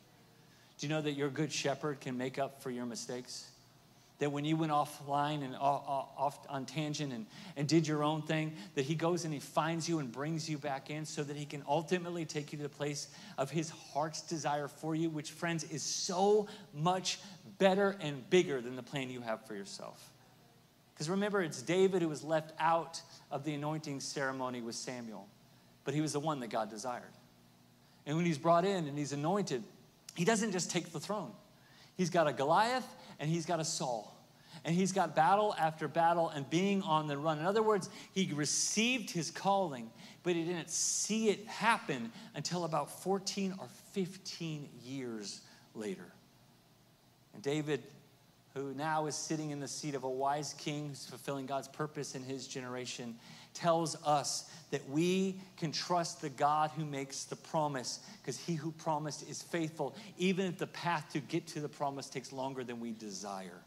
Do 0.78 0.86
you 0.86 0.94
know 0.94 1.02
that 1.02 1.14
your 1.14 1.30
good 1.30 1.52
shepherd 1.52 2.00
can 2.00 2.16
make 2.16 2.38
up 2.38 2.62
for 2.62 2.70
your 2.70 2.86
mistakes? 2.86 3.50
That 4.20 4.32
when 4.32 4.44
you 4.46 4.58
went 4.58 4.72
offline 4.72 5.44
and 5.44 5.56
off 5.56 6.38
on 6.50 6.66
tangent 6.66 7.14
and, 7.14 7.26
and 7.56 7.68
did 7.68 7.88
your 7.88 8.04
own 8.04 8.22
thing, 8.22 8.54
that 8.76 8.84
he 8.84 8.94
goes 8.94 9.24
and 9.24 9.34
he 9.34 9.40
finds 9.40 9.88
you 9.88 10.00
and 10.00 10.12
brings 10.12 10.50
you 10.50 10.58
back 10.58 10.90
in 10.90 11.06
so 11.06 11.24
that 11.24 11.38
he 11.38 11.46
can 11.46 11.64
ultimately 11.68 12.26
take 12.26 12.52
you 12.52 12.58
to 12.58 12.64
the 12.64 12.70
place 12.70 13.08
of 13.38 13.50
his 13.50 13.70
heart's 13.70 14.22
desire 14.22 14.68
for 14.68 14.94
you, 14.94 15.10
which, 15.10 15.32
friends, 15.32 15.64
is 15.64 15.82
so 15.82 16.48
much 16.74 17.20
better 17.58 17.96
and 18.02 18.30
bigger 18.30 18.60
than 18.62 18.76
the 18.76 18.84
plan 18.84 19.10
you 19.10 19.22
have 19.22 19.46
for 19.48 19.56
yourself. 19.56 20.12
Because 20.94 21.10
remember, 21.10 21.42
it's 21.42 21.62
David 21.62 22.02
who 22.02 22.10
was 22.10 22.24
left 22.24 22.52
out 22.60 23.02
of 23.32 23.46
the 23.46 23.54
anointing 23.54 24.02
ceremony 24.02 24.60
with 24.60 24.76
Samuel. 24.76 25.28
but 25.90 25.96
he 25.96 26.02
was 26.02 26.14
the 26.14 26.20
one 26.20 26.40
that 26.42 26.52
God 26.52 26.70
desired. 26.70 27.02
And 28.06 28.16
when 28.16 28.26
he's 28.26 28.38
brought 28.38 28.64
in 28.64 28.88
and 28.88 28.96
he's 28.96 29.12
anointed, 29.12 29.64
he 30.16 30.26
doesn't 30.26 30.52
just 30.52 30.70
take 30.70 30.92
the 30.92 31.00
throne. 31.00 31.32
He's 31.98 32.10
got 32.12 32.28
a 32.28 32.34
Goliath 32.34 32.86
and 33.20 33.30
he's 33.30 33.46
got 33.46 33.60
a 33.60 33.66
Saul. 33.66 34.16
And 34.66 34.76
he's 34.76 34.92
got 34.92 35.16
battle 35.16 35.56
after 35.58 35.88
battle 35.88 36.30
and 36.30 36.50
being 36.50 36.82
on 36.82 37.08
the 37.08 37.18
run. 37.18 37.40
In 37.40 37.46
other 37.46 37.64
words, 37.64 37.90
he 38.14 38.32
received 38.34 39.10
his 39.10 39.32
calling, 39.32 39.90
but 40.24 40.36
he 40.36 40.44
didn't 40.44 40.70
see 40.70 41.30
it 41.30 41.48
happen 41.48 42.12
until 42.36 42.66
about 42.66 42.92
14 43.04 43.56
or 43.58 43.68
15 43.94 44.68
years 44.84 45.42
later. 45.76 46.06
And 47.34 47.42
David, 47.42 47.84
who 48.54 48.74
now 48.74 49.06
is 49.06 49.16
sitting 49.16 49.52
in 49.52 49.60
the 49.60 49.68
seat 49.68 49.96
of 49.96 50.04
a 50.04 50.10
wise 50.10 50.54
king 50.58 50.90
who's 50.90 51.06
fulfilling 51.06 51.46
God's 51.46 51.68
purpose 51.68 52.16
in 52.16 52.24
his 52.24 52.48
generation, 52.48 53.16
tells 53.54 53.96
us 54.04 54.50
that 54.72 54.88
we 54.90 55.40
can 55.58 55.72
trust 55.72 56.22
the 56.22 56.30
God 56.30 56.72
who 56.76 56.86
makes 56.86 57.26
the 57.26 57.36
promise 57.36 58.00
because 58.22 58.38
he 58.38 58.54
who 58.54 58.72
promised 58.72 59.28
is 59.30 59.42
faithful, 59.42 59.96
even 60.18 60.46
if 60.46 60.58
the 60.58 60.68
path 60.68 61.08
to 61.14 61.20
get 61.20 61.48
to 61.48 61.60
the 61.60 61.70
promise 61.70 62.10
takes 62.10 62.32
longer 62.32 62.64
than 62.64 62.80
we 62.80 62.92
desire. 62.92 63.62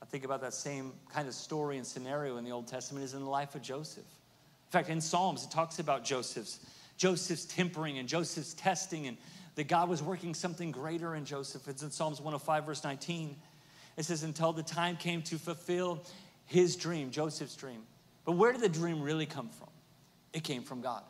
I 0.00 0.06
think 0.06 0.24
about 0.24 0.40
that 0.42 0.54
same 0.54 0.92
kind 1.12 1.26
of 1.26 1.34
story 1.34 1.76
and 1.76 1.86
scenario 1.86 2.36
in 2.36 2.44
the 2.44 2.52
Old 2.52 2.68
Testament 2.68 3.04
is 3.04 3.14
in 3.14 3.20
the 3.20 3.30
life 3.30 3.54
of 3.54 3.62
Joseph. 3.62 4.04
In 4.04 4.70
fact, 4.70 4.90
in 4.90 5.00
Psalms, 5.00 5.44
it 5.44 5.50
talks 5.50 5.78
about 5.78 6.04
Joseph's, 6.04 6.60
Joseph's 6.96 7.46
tempering 7.46 7.98
and 7.98 8.08
Joseph's 8.08 8.54
testing, 8.54 9.06
and 9.06 9.16
that 9.56 9.66
God 9.66 9.88
was 9.88 10.02
working 10.02 10.34
something 10.34 10.70
greater 10.70 11.16
in 11.16 11.24
Joseph. 11.24 11.66
It's 11.66 11.82
in 11.82 11.90
Psalms 11.90 12.20
105, 12.20 12.64
verse 12.64 12.84
19. 12.84 13.34
It 13.98 14.04
says, 14.04 14.22
Until 14.22 14.52
the 14.52 14.62
time 14.62 14.96
came 14.96 15.20
to 15.22 15.36
fulfill 15.36 16.02
his 16.46 16.76
dream, 16.76 17.10
Joseph's 17.10 17.56
dream. 17.56 17.82
But 18.24 18.32
where 18.32 18.52
did 18.52 18.62
the 18.62 18.68
dream 18.68 19.02
really 19.02 19.26
come 19.26 19.50
from? 19.50 19.68
It 20.32 20.44
came 20.44 20.62
from 20.62 20.80
God. 20.80 21.02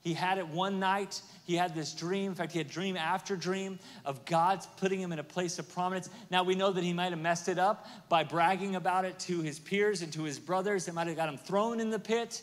He 0.00 0.14
had 0.14 0.38
it 0.38 0.46
one 0.48 0.78
night. 0.80 1.20
He 1.44 1.56
had 1.56 1.74
this 1.74 1.92
dream. 1.92 2.30
In 2.30 2.34
fact, 2.34 2.52
he 2.52 2.58
had 2.58 2.68
dream 2.68 2.96
after 2.96 3.36
dream 3.36 3.78
of 4.04 4.24
God 4.24 4.64
putting 4.76 5.00
him 5.00 5.12
in 5.12 5.18
a 5.18 5.24
place 5.24 5.58
of 5.58 5.68
prominence. 5.68 6.08
Now 6.30 6.42
we 6.42 6.54
know 6.54 6.70
that 6.72 6.84
he 6.84 6.92
might 6.92 7.10
have 7.10 7.18
messed 7.18 7.48
it 7.48 7.58
up 7.58 7.86
by 8.08 8.24
bragging 8.24 8.76
about 8.76 9.04
it 9.04 9.18
to 9.20 9.42
his 9.42 9.58
peers 9.58 10.02
and 10.02 10.12
to 10.12 10.22
his 10.22 10.38
brothers. 10.38 10.88
It 10.88 10.94
might 10.94 11.08
have 11.08 11.16
got 11.16 11.28
him 11.28 11.36
thrown 11.36 11.80
in 11.80 11.90
the 11.90 11.98
pit. 11.98 12.42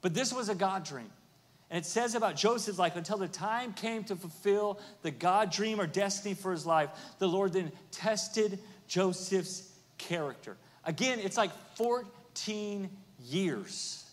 But 0.00 0.14
this 0.14 0.32
was 0.32 0.48
a 0.48 0.54
God 0.54 0.84
dream. 0.84 1.10
And 1.70 1.78
it 1.78 1.86
says 1.86 2.14
about 2.14 2.36
Joseph's 2.36 2.78
life 2.78 2.96
until 2.96 3.18
the 3.18 3.28
time 3.28 3.72
came 3.72 4.04
to 4.04 4.14
fulfill 4.14 4.78
the 5.02 5.10
God 5.10 5.50
dream 5.50 5.80
or 5.80 5.86
destiny 5.86 6.34
for 6.34 6.52
his 6.52 6.66
life, 6.66 6.90
the 7.18 7.26
Lord 7.26 7.54
then 7.54 7.72
tested 7.90 8.58
Joseph's 8.92 9.70
character. 9.96 10.58
Again, 10.84 11.18
it's 11.18 11.38
like 11.38 11.50
14 11.76 12.90
years 13.24 14.04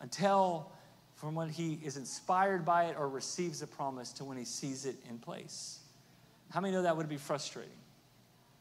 until 0.00 0.72
from 1.14 1.36
when 1.36 1.48
he 1.48 1.78
is 1.84 1.96
inspired 1.96 2.64
by 2.64 2.86
it 2.86 2.96
or 2.98 3.08
receives 3.08 3.62
a 3.62 3.66
promise 3.68 4.10
to 4.14 4.24
when 4.24 4.36
he 4.36 4.44
sees 4.44 4.86
it 4.86 4.96
in 5.08 5.18
place. 5.20 5.78
How 6.50 6.60
many 6.60 6.74
know 6.74 6.82
that 6.82 6.96
would 6.96 7.08
be 7.08 7.16
frustrating? 7.16 7.70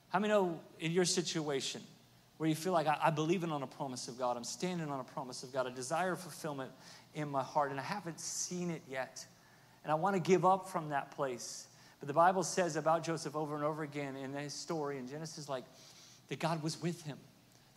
How 0.10 0.20
many 0.20 0.32
know 0.32 0.60
in 0.80 0.92
your 0.92 1.06
situation 1.06 1.82
where 2.38 2.48
you 2.48 2.56
feel 2.56 2.74
like 2.74 2.86
I, 2.86 3.00
I 3.06 3.10
believe 3.10 3.44
in 3.44 3.52
on 3.52 3.64
a 3.64 3.68
promise 3.68 4.08
of 4.08 4.20
God, 4.20 4.38
I'm 4.38 4.44
standing 4.44 4.92
on 4.92 5.00
a 5.00 5.04
promise 5.04 5.42
of 5.42 5.52
God, 5.52 5.66
a 5.66 5.72
desire 5.72 6.16
fulfillment 6.16 6.70
in 7.16 7.30
my 7.30 7.42
heart, 7.42 7.72
and 7.72 7.80
I 7.80 7.84
haven't 7.84 8.20
seen 8.20 8.70
it 8.70 8.84
yet. 8.88 9.26
And 9.84 9.92
I 9.92 9.96
want 9.96 10.16
to 10.16 10.20
give 10.20 10.46
up 10.46 10.70
from 10.70 10.90
that 10.90 11.10
place. 11.10 11.66
But 12.00 12.08
the 12.08 12.14
Bible 12.14 12.44
says 12.44 12.76
about 12.76 13.04
Joseph 13.04 13.36
over 13.36 13.56
and 13.56 13.64
over 13.64 13.84
again 13.84 14.16
in 14.16 14.34
his 14.34 14.54
story 14.54 14.98
in 14.98 15.08
Genesis, 15.08 15.50
like 15.50 15.64
that 16.30 16.40
God 16.40 16.62
was 16.62 16.82
with 16.82 17.04
him 17.04 17.18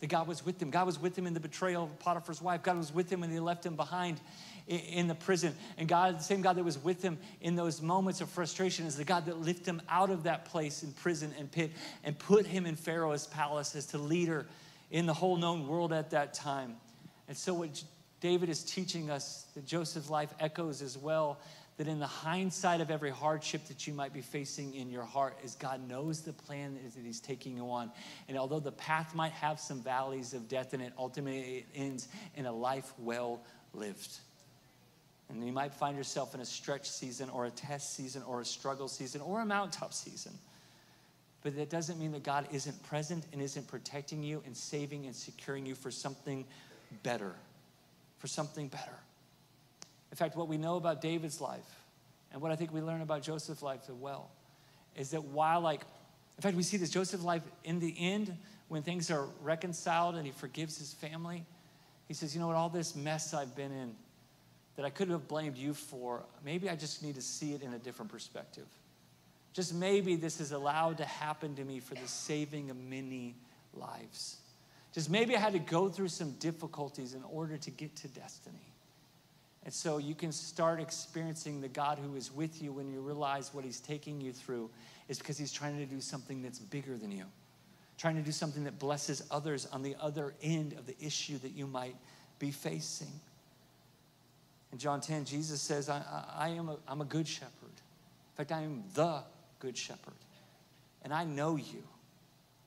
that 0.01 0.07
God 0.07 0.27
was 0.27 0.43
with 0.43 0.61
him. 0.61 0.71
God 0.71 0.87
was 0.87 0.99
with 0.99 1.17
him 1.17 1.27
in 1.27 1.33
the 1.33 1.39
betrayal 1.39 1.83
of 1.83 1.99
Potiphar's 1.99 2.41
wife. 2.41 2.63
God 2.63 2.75
was 2.77 2.93
with 2.93 3.09
him 3.11 3.21
when 3.21 3.29
he 3.29 3.39
left 3.39 3.63
him 3.63 3.75
behind 3.75 4.19
in 4.67 5.07
the 5.07 5.15
prison. 5.15 5.53
And 5.77 5.87
God, 5.87 6.19
the 6.19 6.23
same 6.23 6.41
God 6.41 6.57
that 6.57 6.63
was 6.63 6.79
with 6.79 7.03
him 7.03 7.19
in 7.39 7.55
those 7.55 7.81
moments 7.81 8.19
of 8.19 8.29
frustration, 8.29 8.87
is 8.87 8.97
the 8.97 9.03
God 9.03 9.27
that 9.27 9.39
lifted 9.39 9.67
him 9.67 9.81
out 9.87 10.09
of 10.09 10.23
that 10.23 10.45
place 10.45 10.81
in 10.81 10.91
prison 10.93 11.33
and 11.37 11.51
pit 11.51 11.71
and 12.03 12.17
put 12.17 12.47
him 12.47 12.65
in 12.65 12.75
Pharaoh's 12.75 13.27
palace 13.27 13.75
as 13.75 13.85
the 13.85 13.99
leader 13.99 14.47
in 14.89 15.05
the 15.05 15.13
whole 15.13 15.37
known 15.37 15.67
world 15.67 15.93
at 15.93 16.09
that 16.09 16.33
time. 16.33 16.75
And 17.27 17.37
so, 17.37 17.53
what 17.53 17.83
David 18.21 18.49
is 18.49 18.63
teaching 18.63 19.11
us 19.11 19.45
that 19.53 19.65
Joseph's 19.67 20.09
life 20.09 20.33
echoes 20.39 20.81
as 20.81 20.97
well 20.97 21.39
that 21.81 21.89
in 21.89 21.97
the 21.97 22.05
hindsight 22.05 22.79
of 22.79 22.91
every 22.91 23.09
hardship 23.09 23.65
that 23.65 23.87
you 23.87 23.93
might 23.95 24.13
be 24.13 24.21
facing 24.21 24.75
in 24.75 24.87
your 24.87 25.03
heart 25.03 25.35
is 25.43 25.55
God 25.55 25.81
knows 25.89 26.21
the 26.21 26.31
plan 26.31 26.77
that 26.95 27.03
he's 27.03 27.19
taking 27.19 27.57
you 27.57 27.71
on. 27.71 27.89
And 28.27 28.37
although 28.37 28.59
the 28.59 28.71
path 28.71 29.15
might 29.15 29.31
have 29.31 29.59
some 29.59 29.81
valleys 29.81 30.35
of 30.35 30.47
death 30.47 30.75
in 30.75 30.81
it, 30.81 30.93
ultimately 30.95 31.39
it 31.41 31.65
ends 31.73 32.07
in 32.35 32.45
a 32.45 32.51
life 32.51 32.93
well 32.99 33.41
lived. 33.73 34.15
And 35.27 35.43
you 35.43 35.51
might 35.51 35.73
find 35.73 35.97
yourself 35.97 36.35
in 36.35 36.41
a 36.41 36.45
stretch 36.45 36.87
season 36.87 37.31
or 37.31 37.47
a 37.47 37.49
test 37.49 37.95
season 37.95 38.21
or 38.27 38.41
a 38.41 38.45
struggle 38.45 38.87
season 38.87 39.19
or 39.21 39.41
a 39.41 39.45
mountaintop 39.47 39.91
season. 39.91 40.33
But 41.41 41.55
that 41.55 41.71
doesn't 41.71 41.97
mean 41.97 42.11
that 42.11 42.21
God 42.21 42.47
isn't 42.51 42.83
present 42.83 43.25
and 43.33 43.41
isn't 43.41 43.67
protecting 43.67 44.21
you 44.21 44.43
and 44.45 44.55
saving 44.55 45.07
and 45.07 45.15
securing 45.15 45.65
you 45.65 45.73
for 45.73 45.89
something 45.89 46.45
better. 47.01 47.33
For 48.19 48.27
something 48.27 48.67
better. 48.67 48.99
In 50.11 50.17
fact, 50.17 50.35
what 50.35 50.47
we 50.47 50.57
know 50.57 50.75
about 50.75 51.01
David's 51.01 51.41
life 51.41 51.79
and 52.31 52.41
what 52.41 52.51
I 52.51 52.55
think 52.55 52.73
we 52.73 52.81
learn 52.81 53.01
about 53.01 53.21
Joseph's 53.21 53.61
life 53.61 53.81
as 53.87 53.95
well 53.95 54.29
is 54.95 55.11
that 55.11 55.23
while, 55.23 55.61
like, 55.61 55.81
in 56.37 56.41
fact, 56.41 56.55
we 56.55 56.63
see 56.63 56.77
this 56.77 56.89
Joseph's 56.89 57.23
life 57.23 57.43
in 57.63 57.79
the 57.79 57.95
end 57.97 58.35
when 58.67 58.83
things 58.83 59.09
are 59.11 59.27
reconciled 59.41 60.15
and 60.15 60.25
he 60.25 60.31
forgives 60.31 60.77
his 60.77 60.93
family. 60.93 61.45
He 62.07 62.13
says, 62.13 62.33
You 62.33 62.41
know 62.41 62.47
what, 62.47 62.55
all 62.55 62.69
this 62.69 62.95
mess 62.95 63.33
I've 63.33 63.55
been 63.55 63.71
in 63.71 63.95
that 64.75 64.85
I 64.85 64.89
could 64.89 65.09
have 65.09 65.27
blamed 65.27 65.57
you 65.57 65.73
for, 65.73 66.23
maybe 66.43 66.69
I 66.69 66.75
just 66.75 67.03
need 67.03 67.15
to 67.15 67.21
see 67.21 67.53
it 67.53 67.61
in 67.61 67.73
a 67.73 67.77
different 67.77 68.11
perspective. 68.11 68.67
Just 69.53 69.73
maybe 69.73 70.15
this 70.15 70.39
is 70.39 70.53
allowed 70.53 70.97
to 70.97 71.05
happen 71.05 71.55
to 71.55 71.63
me 71.63 71.79
for 71.79 71.95
the 71.95 72.07
saving 72.07 72.69
of 72.69 72.77
many 72.77 73.35
lives. 73.73 74.37
Just 74.93 75.09
maybe 75.09 75.35
I 75.35 75.39
had 75.39 75.53
to 75.53 75.59
go 75.59 75.89
through 75.89 76.07
some 76.07 76.31
difficulties 76.39 77.13
in 77.13 77.23
order 77.23 77.57
to 77.57 77.71
get 77.71 77.95
to 77.97 78.07
destiny. 78.07 78.71
And 79.63 79.73
so 79.73 79.97
you 79.99 80.15
can 80.15 80.31
start 80.31 80.79
experiencing 80.79 81.61
the 81.61 81.67
God 81.67 81.99
who 81.99 82.15
is 82.15 82.31
with 82.31 82.61
you 82.61 82.71
when 82.71 82.91
you 82.91 82.99
realize 82.99 83.53
what 83.53 83.63
he's 83.63 83.79
taking 83.79 84.19
you 84.19 84.33
through 84.33 84.69
is 85.07 85.19
because 85.19 85.37
he's 85.37 85.51
trying 85.51 85.77
to 85.77 85.85
do 85.85 86.01
something 86.01 86.41
that's 86.41 86.59
bigger 86.59 86.97
than 86.97 87.11
you, 87.11 87.25
trying 87.97 88.15
to 88.15 88.21
do 88.21 88.31
something 88.31 88.63
that 88.63 88.79
blesses 88.79 89.23
others 89.29 89.67
on 89.71 89.83
the 89.83 89.95
other 90.01 90.33
end 90.41 90.73
of 90.73 90.87
the 90.87 90.95
issue 90.99 91.37
that 91.39 91.51
you 91.51 91.67
might 91.67 91.95
be 92.39 92.49
facing. 92.49 93.11
In 94.71 94.77
John 94.77 94.99
10, 95.01 95.25
Jesus 95.25 95.61
says, 95.61 95.89
I, 95.89 96.01
I, 96.35 96.49
am 96.49 96.69
a, 96.69 96.77
I'm 96.87 97.01
a 97.01 97.05
good 97.05 97.27
shepherd. 97.27 97.51
In 97.61 98.37
fact, 98.37 98.51
I 98.51 98.61
am 98.61 98.83
the 98.95 99.21
good 99.59 99.77
shepherd. 99.77 100.13
And 101.03 101.13
I 101.13 101.23
know 101.23 101.55
you. 101.55 101.83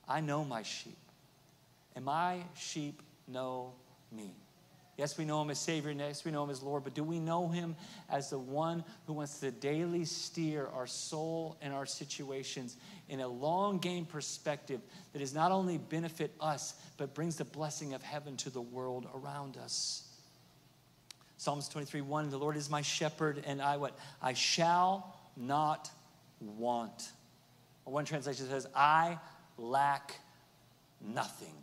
I 0.07 0.21
know 0.21 0.45
my 0.45 0.61
sheep. 0.61 0.97
And 1.95 2.05
my 2.05 2.41
sheep 2.55 3.01
know 3.27 3.73
me. 4.11 4.31
Yes, 4.97 5.17
we 5.17 5.25
know 5.25 5.41
him 5.41 5.49
as 5.49 5.59
Savior. 5.59 5.91
Yes, 5.91 6.23
we 6.23 6.31
know 6.31 6.43
him 6.43 6.49
as 6.49 6.63
Lord. 6.63 6.85
But 6.85 6.93
do 6.93 7.03
we 7.03 7.19
know 7.19 7.49
him 7.49 7.75
as 8.09 8.29
the 8.29 8.39
one 8.39 8.83
who 9.07 9.13
wants 9.13 9.39
to 9.39 9.51
daily 9.51 10.05
steer 10.05 10.67
our 10.73 10.87
soul 10.87 11.57
and 11.61 11.73
our 11.73 11.85
situations 11.85 12.77
in 13.09 13.19
a 13.19 13.27
long 13.27 13.79
game 13.79 14.05
perspective 14.05 14.79
that 15.11 15.21
is 15.21 15.33
not 15.33 15.51
only 15.51 15.77
benefit 15.77 16.33
us, 16.39 16.75
but 16.95 17.13
brings 17.13 17.35
the 17.35 17.43
blessing 17.43 17.93
of 17.93 18.01
heaven 18.03 18.37
to 18.37 18.49
the 18.49 18.61
world 18.61 19.05
around 19.13 19.57
us? 19.57 20.03
Psalms 21.37 21.67
23 21.67 21.99
1 21.99 22.29
The 22.29 22.37
Lord 22.37 22.55
is 22.55 22.69
my 22.69 22.81
shepherd, 22.81 23.43
and 23.45 23.61
I 23.61 23.75
what? 23.75 23.97
I 24.21 24.31
shall 24.31 25.19
not 25.35 25.91
want. 26.39 27.11
One 27.83 28.05
translation 28.05 28.47
says, 28.47 28.65
I 28.73 29.19
lack 29.57 30.15
nothing. 31.01 31.53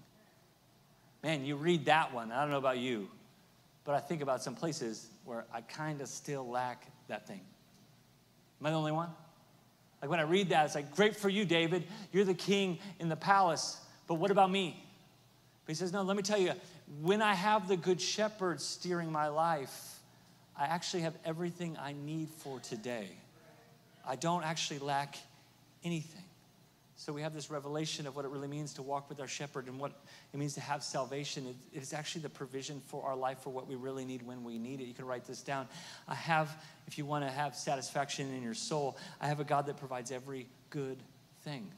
Man, 1.23 1.45
you 1.45 1.57
read 1.57 1.87
that 1.87 2.13
one. 2.13 2.31
I 2.31 2.43
don't 2.43 2.51
know 2.51 2.59
about 2.59 2.79
you. 2.79 3.09
But 3.85 3.95
I 3.95 4.01
think 4.01 4.23
about 4.23 4.43
some 4.43 4.55
places 4.55 5.09
where 5.25 5.45
I 5.53 5.61
kind 5.61 6.01
of 6.01 6.09
still 6.09 6.49
lack 6.49 6.87
that 7.09 7.27
thing. 7.27 7.41
Am 8.61 8.67
I 8.67 8.71
the 8.71 8.77
only 8.77 8.93
one? 8.93 9.09
Like 10.01 10.11
when 10.11 10.21
I 10.21 10.25
read 10.25 10.51
that, 10.51 10.67
it's 10.67 10.75
like, 10.75 10.95
great 10.95 11.17
for 11.17 11.29
you, 11.29 11.45
David. 11.45 11.85
You're 12.13 12.25
the 12.25 12.35
king 12.35 12.79
in 12.99 13.09
the 13.09 13.17
palace. 13.17 13.81
But 14.07 14.15
what 14.15 14.31
about 14.31 14.51
me? 14.51 14.85
But 15.65 15.73
he 15.73 15.77
says, 15.77 15.93
no, 15.93 16.03
let 16.03 16.17
me 16.17 16.23
tell 16.23 16.39
you, 16.39 16.53
when 17.01 17.23
I 17.23 17.35
have 17.35 17.69
the 17.69 17.77
good 17.77 18.01
shepherd 18.01 18.61
steering 18.61 19.11
my 19.13 19.29
life, 19.29 20.01
I 20.57 20.65
actually 20.65 21.03
have 21.03 21.15
everything 21.25 21.77
I 21.81 21.93
need 21.93 22.29
for 22.29 22.61
today. 22.61 23.09
I 24.07 24.17
don't 24.17 24.45
actually 24.45 24.81
lack 24.81 25.17
anything. 25.85 26.22
So 27.05 27.13
we 27.13 27.23
have 27.23 27.35
this 27.35 27.51
revelation 27.51 28.07
of 28.07 28.15
what 28.15 28.25
it 28.25 28.31
really 28.31 28.47
means 28.47 28.75
to 28.75 28.83
walk 28.83 29.09
with 29.09 29.19
our 29.19 29.27
shepherd 29.27 29.67
and 29.67 29.81
what 29.81 29.91
it 30.33 30.37
means 30.37 30.55
to 30.55 30.61
have 30.61 30.85
salvation. 30.85 31.53
It, 31.75 31.83
is 31.83 31.93
actually 31.93 32.23
the 32.23 32.29
provision 32.29 32.81
for 32.87 33.03
our 33.03 33.17
life 33.17 33.41
for 33.41 33.51
what 33.51 33.67
we 33.67 33.75
really 33.75 34.05
need 34.05 34.23
when 34.23 34.45
we 34.45 34.57
need 34.57 34.81
it. 34.81 34.85
You 34.85 34.95
can 34.95 35.07
write 35.07 35.25
this 35.25 35.43
down. 35.43 35.67
I 36.07 36.15
have, 36.15 36.65
if 36.87 36.99
you 36.99 37.05
want 37.05 37.25
to 37.25 37.31
have 37.33 37.57
satisfaction 37.57 38.33
in 38.33 38.41
your 38.41 38.55
soul, 38.55 38.97
I 39.21 39.27
have 39.27 39.41
a 39.41 39.45
God 39.45 39.67
that 39.67 39.79
provides 39.79 40.13
every 40.13 40.47
good 40.71 41.03
thing. 41.43 41.73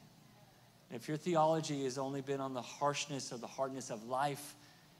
And 0.91 1.01
if 1.01 1.07
your 1.07 1.17
theology 1.17 1.85
has 1.85 1.97
only 1.97 2.21
been 2.21 2.39
on 2.39 2.53
the 2.53 2.61
harshness 2.61 3.33
or 3.33 3.37
the 3.37 3.47
hardness 3.47 3.89
of 3.89 4.03
life, 4.03 4.53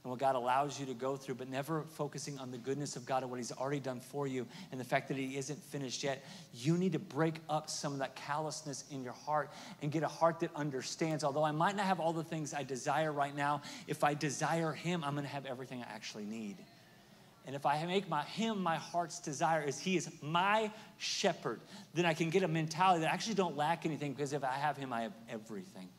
and 0.05 0.11
what 0.11 0.19
God 0.19 0.35
allows 0.35 0.79
you 0.79 0.85
to 0.85 0.93
go 0.93 1.17
through, 1.17 1.33
but 1.33 1.49
never 1.49 1.81
focusing 1.81 2.37
on 2.37 2.51
the 2.51 2.59
goodness 2.59 2.95
of 2.95 3.07
God 3.07 3.23
and 3.23 3.31
what 3.31 3.37
He's 3.37 3.51
already 3.51 3.79
done 3.79 3.99
for 3.99 4.27
you 4.27 4.45
and 4.71 4.79
the 4.79 4.85
fact 4.85 5.07
that 5.07 5.17
He 5.17 5.35
isn't 5.35 5.57
finished 5.63 6.03
yet. 6.03 6.23
You 6.53 6.77
need 6.77 6.91
to 6.91 6.99
break 6.99 7.39
up 7.49 7.71
some 7.71 7.91
of 7.91 7.97
that 7.99 8.15
callousness 8.15 8.85
in 8.91 9.03
your 9.03 9.13
heart 9.13 9.49
and 9.81 9.91
get 9.91 10.03
a 10.03 10.07
heart 10.07 10.41
that 10.41 10.51
understands. 10.55 11.23
Although 11.23 11.43
I 11.43 11.51
might 11.51 11.75
not 11.75 11.87
have 11.87 11.99
all 11.99 12.13
the 12.13 12.23
things 12.23 12.53
I 12.53 12.61
desire 12.61 13.11
right 13.11 13.35
now, 13.35 13.63
if 13.87 14.03
I 14.03 14.13
desire 14.13 14.73
Him, 14.73 15.03
I'm 15.03 15.13
going 15.15 15.25
to 15.25 15.31
have 15.31 15.47
everything 15.47 15.81
I 15.81 15.91
actually 15.91 16.25
need. 16.25 16.57
And 17.47 17.55
if 17.55 17.65
I 17.65 17.83
make 17.85 18.07
my, 18.07 18.21
him 18.23 18.61
my 18.61 18.75
heart's 18.75 19.19
desire, 19.19 19.63
as 19.67 19.79
he 19.79 19.97
is 19.97 20.09
my 20.21 20.71
shepherd, 20.97 21.61
then 21.93 22.05
I 22.05 22.13
can 22.13 22.29
get 22.29 22.43
a 22.43 22.47
mentality 22.47 23.01
that 23.01 23.11
I 23.11 23.13
actually 23.13 23.35
don't 23.35 23.55
lack 23.55 23.85
anything 23.85 24.13
because 24.13 24.33
if 24.33 24.43
I 24.43 24.53
have 24.53 24.77
him, 24.77 24.91
I 24.91 25.03
have 25.03 25.13
everything. 25.29 25.89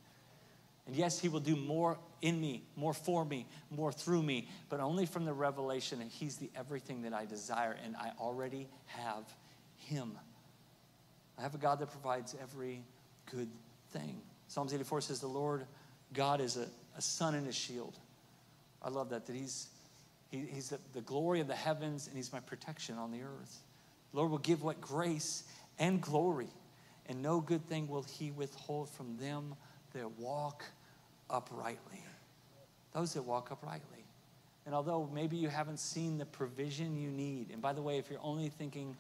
And 0.87 0.95
yes, 0.95 1.19
He 1.19 1.29
will 1.29 1.41
do 1.41 1.57
more 1.57 1.99
in 2.23 2.41
me, 2.41 2.63
more 2.77 2.95
for 2.95 3.25
me, 3.25 3.47
more 3.71 3.93
through 3.93 4.23
me, 4.23 4.49
but 4.69 4.81
only 4.81 5.07
from 5.07 5.25
the 5.25 5.33
revelation 5.33 5.99
that 5.99 6.09
He's 6.09 6.37
the 6.37 6.51
everything 6.57 7.03
that 7.03 7.13
I 7.13 7.25
desire, 7.25 7.77
and 7.85 7.97
I 7.97 8.13
already 8.21 8.69
have 8.87 9.25
Him. 9.77 10.13
I 11.39 11.43
have 11.43 11.55
a 11.55 11.59
God 11.59 11.81
that 11.81 11.91
provides 11.91 12.35
every 12.41 12.83
good 13.31 13.49
thing. 13.91 14.21
Psalms 14.49 14.73
84 14.73 15.01
says, 15.03 15.21
The 15.21 15.27
Lord 15.27 15.67
God 16.13 16.41
is 16.41 16.57
a, 16.57 16.67
a 16.97 17.03
sun 17.03 17.35
and 17.35 17.47
a 17.49 17.53
shield. 17.53 17.99
I 18.81 18.89
love 18.89 19.11
that, 19.11 19.27
that 19.27 19.35
He's, 19.35 19.69
he, 20.31 20.39
he's 20.39 20.71
the, 20.71 20.79
the 20.93 21.01
glory 21.01 21.41
of 21.41 21.49
the 21.49 21.57
heavens 21.57 22.07
and 22.07 22.17
He's 22.17 22.33
my 22.33 22.41
protection 22.41 22.97
on 22.97 23.11
the 23.11 23.23
earth. 23.23 23.59
The 24.13 24.19
Lord 24.19 24.31
will 24.31 24.39
give 24.39 24.63
what 24.63 24.81
grace 24.81 25.43
and 25.79 26.01
glory, 26.01 26.49
and 27.07 27.21
no 27.21 27.41
good 27.41 27.67
thing 27.67 27.89
will 27.89 28.05
He 28.05 28.31
withhold 28.31 28.89
from 28.89 29.17
them 29.19 29.57
that 29.93 30.11
walk 30.19 30.65
uprightly. 31.31 32.03
Those 32.93 33.15
that 33.15 33.23
walk 33.23 33.51
uprightly. 33.51 34.05
And 34.65 34.75
although 34.75 35.09
maybe 35.15 35.37
you 35.37 35.49
haven't 35.49 35.79
seen 35.79 36.19
the 36.19 36.27
provision 36.27 36.97
you 36.97 37.11
need, 37.11 37.51
and 37.53 37.63
by 37.63 37.73
the 37.73 37.83
way, 37.83 37.99
if 37.99 38.11
you're 38.11 38.21
only 38.23 38.49
thinking 38.49 38.97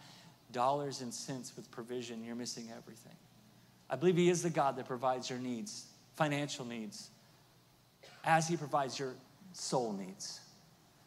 dollars 0.52 1.00
and 1.00 1.12
cents 1.12 1.52
with 1.56 1.70
provision, 1.70 2.24
you're 2.24 2.36
missing 2.36 2.68
everything. 2.76 3.16
I 3.90 3.96
believe 3.96 4.16
He 4.16 4.30
is 4.30 4.42
the 4.42 4.50
God 4.50 4.76
that 4.76 4.86
provides 4.86 5.28
your 5.28 5.38
needs, 5.38 5.86
financial 6.14 6.64
needs, 6.64 7.10
as 8.24 8.46
He 8.46 8.56
provides 8.56 8.98
your 8.98 9.14
soul 9.52 9.92
needs. 9.92 10.40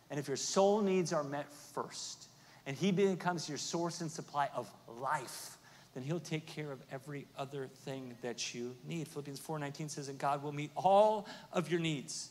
And 0.10 0.20
if 0.20 0.28
your 0.28 0.38
soul 0.38 0.82
needs 0.82 1.14
are 1.14 1.24
met 1.24 1.52
first, 1.74 2.26
and 2.66 2.76
He 2.76 2.92
becomes 2.92 3.48
your 3.48 3.58
source 3.58 4.02
and 4.02 4.12
supply 4.12 4.50
of 4.56 4.70
life, 5.00 5.58
then 5.94 6.04
he'll 6.04 6.20
take 6.20 6.46
care 6.46 6.72
of 6.72 6.82
every 6.92 7.26
other 7.38 7.68
thing 7.68 8.16
that 8.22 8.54
you 8.54 8.76
need. 8.86 9.08
Philippians 9.08 9.40
4:19 9.40 9.90
says 9.90 10.08
that 10.08 10.18
God 10.18 10.44
will 10.44 10.52
meet 10.52 10.72
all 10.76 11.28
of 11.52 11.70
your 11.70 11.80
needs 11.80 12.30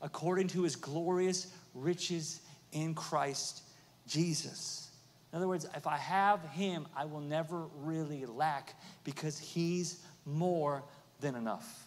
according 0.00 0.48
to 0.48 0.62
his 0.62 0.76
glorious 0.76 1.48
riches 1.74 2.40
in 2.72 2.94
Christ 2.94 3.62
Jesus. 4.06 4.90
In 5.32 5.38
other 5.38 5.48
words, 5.48 5.66
if 5.74 5.86
I 5.86 5.96
have 5.96 6.44
him, 6.50 6.86
I 6.94 7.06
will 7.06 7.20
never 7.20 7.66
really 7.78 8.24
lack 8.26 8.74
because 9.02 9.38
he's 9.38 10.00
more 10.24 10.84
than 11.20 11.34
enough. 11.34 11.86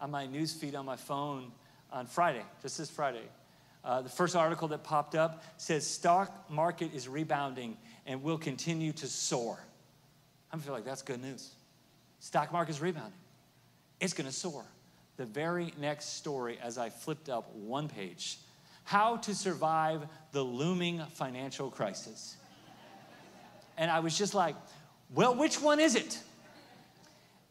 On 0.00 0.10
my 0.10 0.26
news 0.26 0.52
feed 0.52 0.74
on 0.74 0.84
my 0.84 0.96
phone 0.96 1.52
on 1.92 2.06
Friday, 2.06 2.42
just 2.60 2.78
this 2.78 2.90
Friday, 2.90 3.28
uh, 3.84 4.00
the 4.02 4.08
first 4.08 4.34
article 4.34 4.66
that 4.68 4.82
popped 4.82 5.14
up 5.14 5.44
says 5.58 5.86
stock 5.86 6.50
market 6.50 6.92
is 6.94 7.06
rebounding 7.06 7.76
and 8.06 8.22
will 8.22 8.38
continue 8.38 8.92
to 8.92 9.06
soar. 9.06 9.58
I 10.54 10.56
feel 10.58 10.72
like 10.72 10.84
that's 10.84 11.02
good 11.02 11.20
news. 11.20 11.50
Stock 12.20 12.52
market's 12.52 12.80
rebounding. 12.80 13.18
It's 14.00 14.12
going 14.12 14.28
to 14.28 14.32
soar. 14.32 14.64
The 15.16 15.24
very 15.24 15.72
next 15.80 16.16
story, 16.16 16.58
as 16.62 16.78
I 16.78 16.90
flipped 16.90 17.28
up 17.28 17.52
one 17.54 17.88
page, 17.88 18.38
how 18.84 19.16
to 19.16 19.34
survive 19.34 20.06
the 20.32 20.42
looming 20.42 21.02
financial 21.14 21.70
crisis. 21.70 22.36
And 23.76 23.90
I 23.90 23.98
was 23.98 24.16
just 24.16 24.32
like, 24.32 24.54
well, 25.12 25.34
which 25.34 25.60
one 25.60 25.80
is 25.80 25.96
it? 25.96 26.20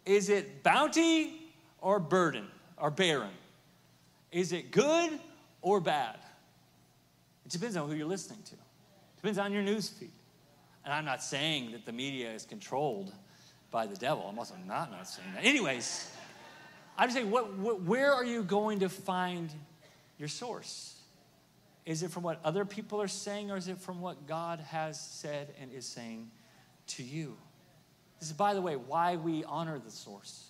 Is 0.06 0.30
it 0.30 0.63
bounty 0.63 1.52
or 1.82 2.00
burden 2.00 2.48
or 2.78 2.89
barren? 2.89 3.32
Is 4.32 4.54
it 4.54 4.72
good 4.72 5.20
or 5.62 5.82
bad? 5.82 6.18
It 7.46 7.52
depends 7.52 7.76
on 7.76 7.89
who 7.89 7.96
you're 7.96 8.08
listening 8.08 8.44
to. 8.46 8.56
Depends 9.18 9.38
on 9.38 9.52
your 9.52 9.62
news 9.62 9.89
feed. 9.89 10.12
And 10.86 10.93
I'm 10.93 11.06
not 11.06 11.24
saying 11.24 11.72
that 11.72 11.86
the 11.86 11.93
media 11.93 12.32
is 12.32 12.46
controlled 12.46 13.13
by 13.72 13.88
the 13.88 13.96
devil. 13.96 14.26
I'm 14.28 14.38
also 14.38 14.56
not 14.67 14.91
not 14.91 15.08
saying 15.08 15.28
that. 15.36 15.46
Anyways, 15.46 16.12
I'm 16.98 17.10
saying, 17.10 17.32
what, 17.32 17.54
what, 17.54 17.82
where 17.82 18.13
are 18.13 18.26
you 18.26 18.43
going 18.43 18.80
to 18.80 18.89
find 18.89 19.50
your 20.19 20.28
source? 20.28 20.96
Is 21.86 22.04
it 22.04 22.12
from 22.12 22.24
what 22.24 22.39
other 22.46 22.65
people 22.65 23.02
are 23.02 23.08
saying, 23.08 23.52
or 23.52 23.58
is 23.58 23.67
it 23.67 23.78
from 23.78 24.00
what 24.00 24.28
God 24.28 24.60
has 24.60 25.00
said 25.00 25.54
and 25.60 25.72
is 25.72 25.86
saying 25.86 26.30
to 26.88 27.04
you? 27.04 27.36
This 28.19 28.30
is, 28.30 28.34
by 28.34 28.54
the 28.54 28.62
way, 28.62 28.76
why 28.76 29.17
we 29.17 29.43
honor 29.43 29.80
the 29.80 29.91
source. 29.91 30.46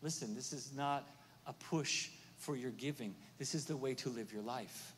Listen, 0.00 0.34
this 0.34 0.52
is 0.52 0.72
not 0.74 1.06
a 1.46 1.52
push 1.52 2.08
for 2.38 2.56
your 2.56 2.70
giving. 2.70 3.14
This 3.38 3.54
is 3.54 3.66
the 3.66 3.76
way 3.76 3.94
to 3.94 4.08
live 4.08 4.32
your 4.32 4.42
life. 4.42 4.94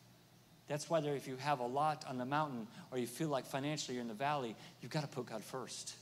That's 0.69 0.89
why 0.89 1.01
if 1.01 1.27
you 1.27 1.37
have 1.37 1.61
a 1.61 1.67
lot 1.67 2.05
on 2.09 2.19
the 2.19 2.25
mountain 2.25 2.67
or 2.91 2.99
you 2.99 3.07
feel 3.07 3.29
like 3.29 3.47
financially 3.47 3.95
you're 3.95 4.03
in 4.03 4.09
the 4.09 4.15
valley, 4.15 4.57
you've 4.81 4.93
got 4.93 5.03
to 5.03 5.09
put 5.09 5.27
God 5.27 5.43
first. 5.43 5.95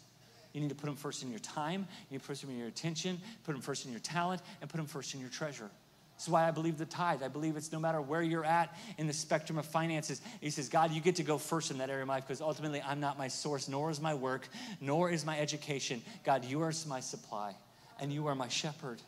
You 0.52 0.60
need 0.60 0.68
to 0.68 0.74
put 0.74 0.88
Him 0.88 0.96
first 0.96 1.22
in 1.22 1.30
your 1.30 1.38
time, 1.38 1.86
you 2.08 2.14
need 2.14 2.22
to 2.22 2.26
put 2.26 2.42
Him 2.42 2.50
in 2.50 2.58
your 2.58 2.68
attention, 2.68 3.20
put 3.44 3.54
Him 3.54 3.60
first 3.60 3.84
in 3.86 3.92
your 3.92 4.00
talent, 4.00 4.42
and 4.60 4.68
put 4.68 4.80
Him 4.80 4.86
first 4.86 5.14
in 5.14 5.20
your 5.20 5.30
treasure. 5.30 5.70
This 6.16 6.26
is 6.26 6.28
why 6.28 6.46
I 6.46 6.50
believe 6.50 6.76
the 6.76 6.84
tithe. 6.84 7.22
I 7.22 7.28
believe 7.28 7.56
it's 7.56 7.72
no 7.72 7.80
matter 7.80 8.02
where 8.02 8.20
you're 8.20 8.44
at 8.44 8.76
in 8.98 9.06
the 9.06 9.12
spectrum 9.12 9.56
of 9.56 9.64
finances. 9.64 10.20
He 10.42 10.50
says, 10.50 10.68
God, 10.68 10.90
you 10.90 11.00
get 11.00 11.16
to 11.16 11.22
go 11.22 11.38
first 11.38 11.70
in 11.70 11.78
that 11.78 11.88
area 11.88 12.02
of 12.02 12.08
life 12.08 12.26
because 12.26 12.42
ultimately 12.42 12.82
I'm 12.82 13.00
not 13.00 13.16
my 13.16 13.28
source, 13.28 13.68
nor 13.68 13.90
is 13.90 14.02
my 14.02 14.12
work, 14.12 14.46
nor 14.82 15.10
is 15.10 15.24
my 15.24 15.38
education. 15.38 16.02
God, 16.22 16.44
you 16.44 16.60
are 16.60 16.72
my 16.86 17.00
supply, 17.00 17.54
and 18.00 18.12
you 18.12 18.26
are 18.26 18.34
my 18.34 18.48
shepherd. 18.48 19.00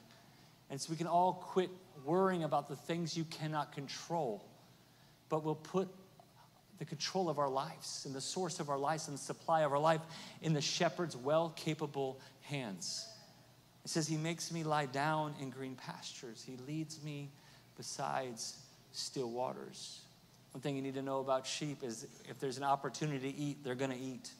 And 0.71 0.81
so 0.81 0.91
we 0.91 0.97
can 0.97 1.07
all 1.07 1.35
quit 1.35 1.69
worrying 2.07 2.45
about 2.45 2.69
the 2.69 2.77
things 2.77 3.15
you 3.15 3.25
cannot 3.25 3.73
control 3.73 4.43
but 5.33 5.45
we'll 5.45 5.55
put 5.55 5.89
the 6.79 6.85
control 6.85 7.31
of 7.31 7.39
our 7.39 7.49
lives 7.49 8.03
and 8.05 8.15
the 8.15 8.21
source 8.21 8.61
of 8.61 8.69
our 8.69 8.77
lives 8.77 9.09
and 9.09 9.17
the 9.17 9.23
supply 9.23 9.63
of 9.63 9.73
our 9.73 9.79
life 9.79 10.03
in 10.43 10.53
the 10.53 10.61
shepherd's 10.61 11.17
well 11.17 11.55
capable 11.57 12.21
hands. 12.43 13.09
It 13.83 13.89
says, 13.89 14.07
He 14.07 14.19
makes 14.19 14.53
me 14.53 14.63
lie 14.63 14.85
down 14.85 15.35
in 15.41 15.49
green 15.49 15.75
pastures, 15.75 16.45
He 16.47 16.59
leads 16.69 17.03
me 17.03 17.31
besides 17.79 18.59
still 18.93 19.31
waters. 19.31 20.03
One 20.51 20.61
thing 20.61 20.77
you 20.77 20.83
need 20.83 20.97
to 20.97 21.03
know 21.03 21.21
about 21.21 21.47
sheep 21.47 21.83
is 21.83 22.07
if 22.29 22.39
there's 22.39 22.59
an 22.59 22.65
opportunity 22.65 23.33
to 23.33 23.39
eat, 23.39 23.65
they're 23.65 23.75
going 23.75 23.91
to 23.91 23.97
eat. 23.97 24.31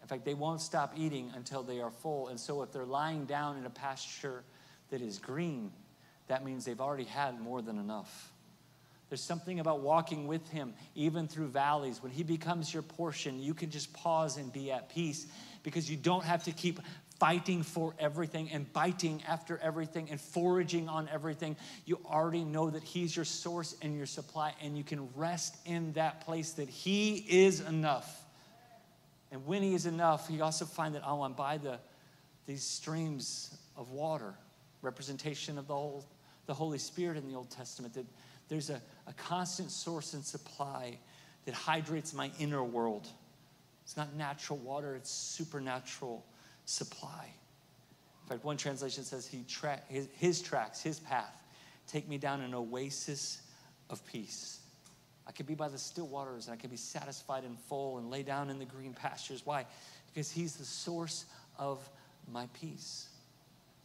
In 0.00 0.08
fact, 0.08 0.24
they 0.24 0.32
won't 0.32 0.62
stop 0.62 0.94
eating 0.96 1.30
until 1.36 1.62
they 1.62 1.82
are 1.82 1.90
full. 1.90 2.28
And 2.28 2.40
so 2.40 2.62
if 2.62 2.72
they're 2.72 2.86
lying 2.86 3.26
down 3.26 3.58
in 3.58 3.66
a 3.66 3.70
pasture 3.70 4.44
that 4.88 5.02
is 5.02 5.18
green, 5.18 5.70
that 6.28 6.42
means 6.42 6.64
they've 6.64 6.80
already 6.80 7.04
had 7.04 7.38
more 7.38 7.60
than 7.60 7.78
enough. 7.78 8.32
There's 9.10 9.20
something 9.20 9.58
about 9.58 9.80
walking 9.80 10.28
with 10.28 10.48
Him, 10.50 10.72
even 10.94 11.26
through 11.26 11.48
valleys. 11.48 12.00
When 12.00 12.12
He 12.12 12.22
becomes 12.22 12.72
your 12.72 12.84
portion, 12.84 13.40
you 13.40 13.54
can 13.54 13.68
just 13.68 13.92
pause 13.92 14.36
and 14.36 14.52
be 14.52 14.70
at 14.70 14.88
peace 14.88 15.26
because 15.64 15.90
you 15.90 15.96
don't 15.96 16.24
have 16.24 16.44
to 16.44 16.52
keep 16.52 16.78
fighting 17.18 17.64
for 17.64 17.92
everything 17.98 18.48
and 18.50 18.72
biting 18.72 19.22
after 19.28 19.58
everything 19.58 20.08
and 20.10 20.20
foraging 20.20 20.88
on 20.88 21.08
everything. 21.12 21.56
You 21.84 21.98
already 22.06 22.44
know 22.44 22.70
that 22.70 22.84
He's 22.84 23.14
your 23.14 23.24
source 23.24 23.74
and 23.82 23.96
your 23.96 24.06
supply, 24.06 24.54
and 24.62 24.78
you 24.78 24.84
can 24.84 25.08
rest 25.16 25.56
in 25.66 25.92
that 25.94 26.20
place 26.20 26.52
that 26.52 26.68
He 26.68 27.16
is 27.16 27.60
enough. 27.60 28.24
And 29.32 29.44
when 29.44 29.60
He 29.60 29.74
is 29.74 29.86
enough, 29.86 30.28
you 30.30 30.42
also 30.44 30.64
find 30.64 30.94
that, 30.94 31.02
oh, 31.04 31.22
I'm 31.22 31.32
by 31.32 31.58
the, 31.58 31.80
these 32.46 32.62
streams 32.62 33.58
of 33.76 33.90
water, 33.90 34.34
representation 34.82 35.58
of 35.58 35.66
the, 35.66 35.74
whole, 35.74 36.06
the 36.46 36.54
Holy 36.54 36.78
Spirit 36.78 37.16
in 37.16 37.28
the 37.28 37.34
Old 37.34 37.50
Testament, 37.50 37.94
that 37.94 38.06
there's 38.50 38.68
a, 38.68 38.82
a 39.06 39.12
constant 39.14 39.70
source 39.70 40.12
and 40.12 40.22
supply 40.22 40.98
that 41.46 41.54
hydrates 41.54 42.12
my 42.12 42.30
inner 42.38 42.62
world. 42.62 43.08
It's 43.84 43.96
not 43.96 44.14
natural 44.14 44.58
water, 44.58 44.94
it's 44.96 45.10
supernatural 45.10 46.26
supply. 46.66 47.32
In 48.24 48.28
fact, 48.28 48.44
one 48.44 48.56
translation 48.56 49.04
says 49.04 49.26
he 49.26 49.44
tra- 49.48 49.80
his, 49.88 50.08
his 50.12 50.42
tracks, 50.42 50.82
his 50.82 51.00
path, 51.00 51.34
take 51.86 52.08
me 52.08 52.18
down 52.18 52.40
an 52.42 52.54
oasis 52.54 53.40
of 53.88 54.04
peace. 54.04 54.58
I 55.26 55.32
could 55.32 55.46
be 55.46 55.54
by 55.54 55.68
the 55.68 55.78
still 55.78 56.08
waters 56.08 56.46
and 56.46 56.54
I 56.54 56.56
could 56.56 56.70
be 56.70 56.76
satisfied 56.76 57.44
and 57.44 57.56
full 57.56 57.98
and 57.98 58.10
lay 58.10 58.24
down 58.24 58.50
in 58.50 58.58
the 58.58 58.64
green 58.64 58.94
pastures. 58.94 59.42
Why? 59.44 59.64
Because 60.12 60.30
he's 60.30 60.56
the 60.56 60.64
source 60.64 61.24
of 61.56 61.88
my 62.32 62.48
peace. 62.52 63.08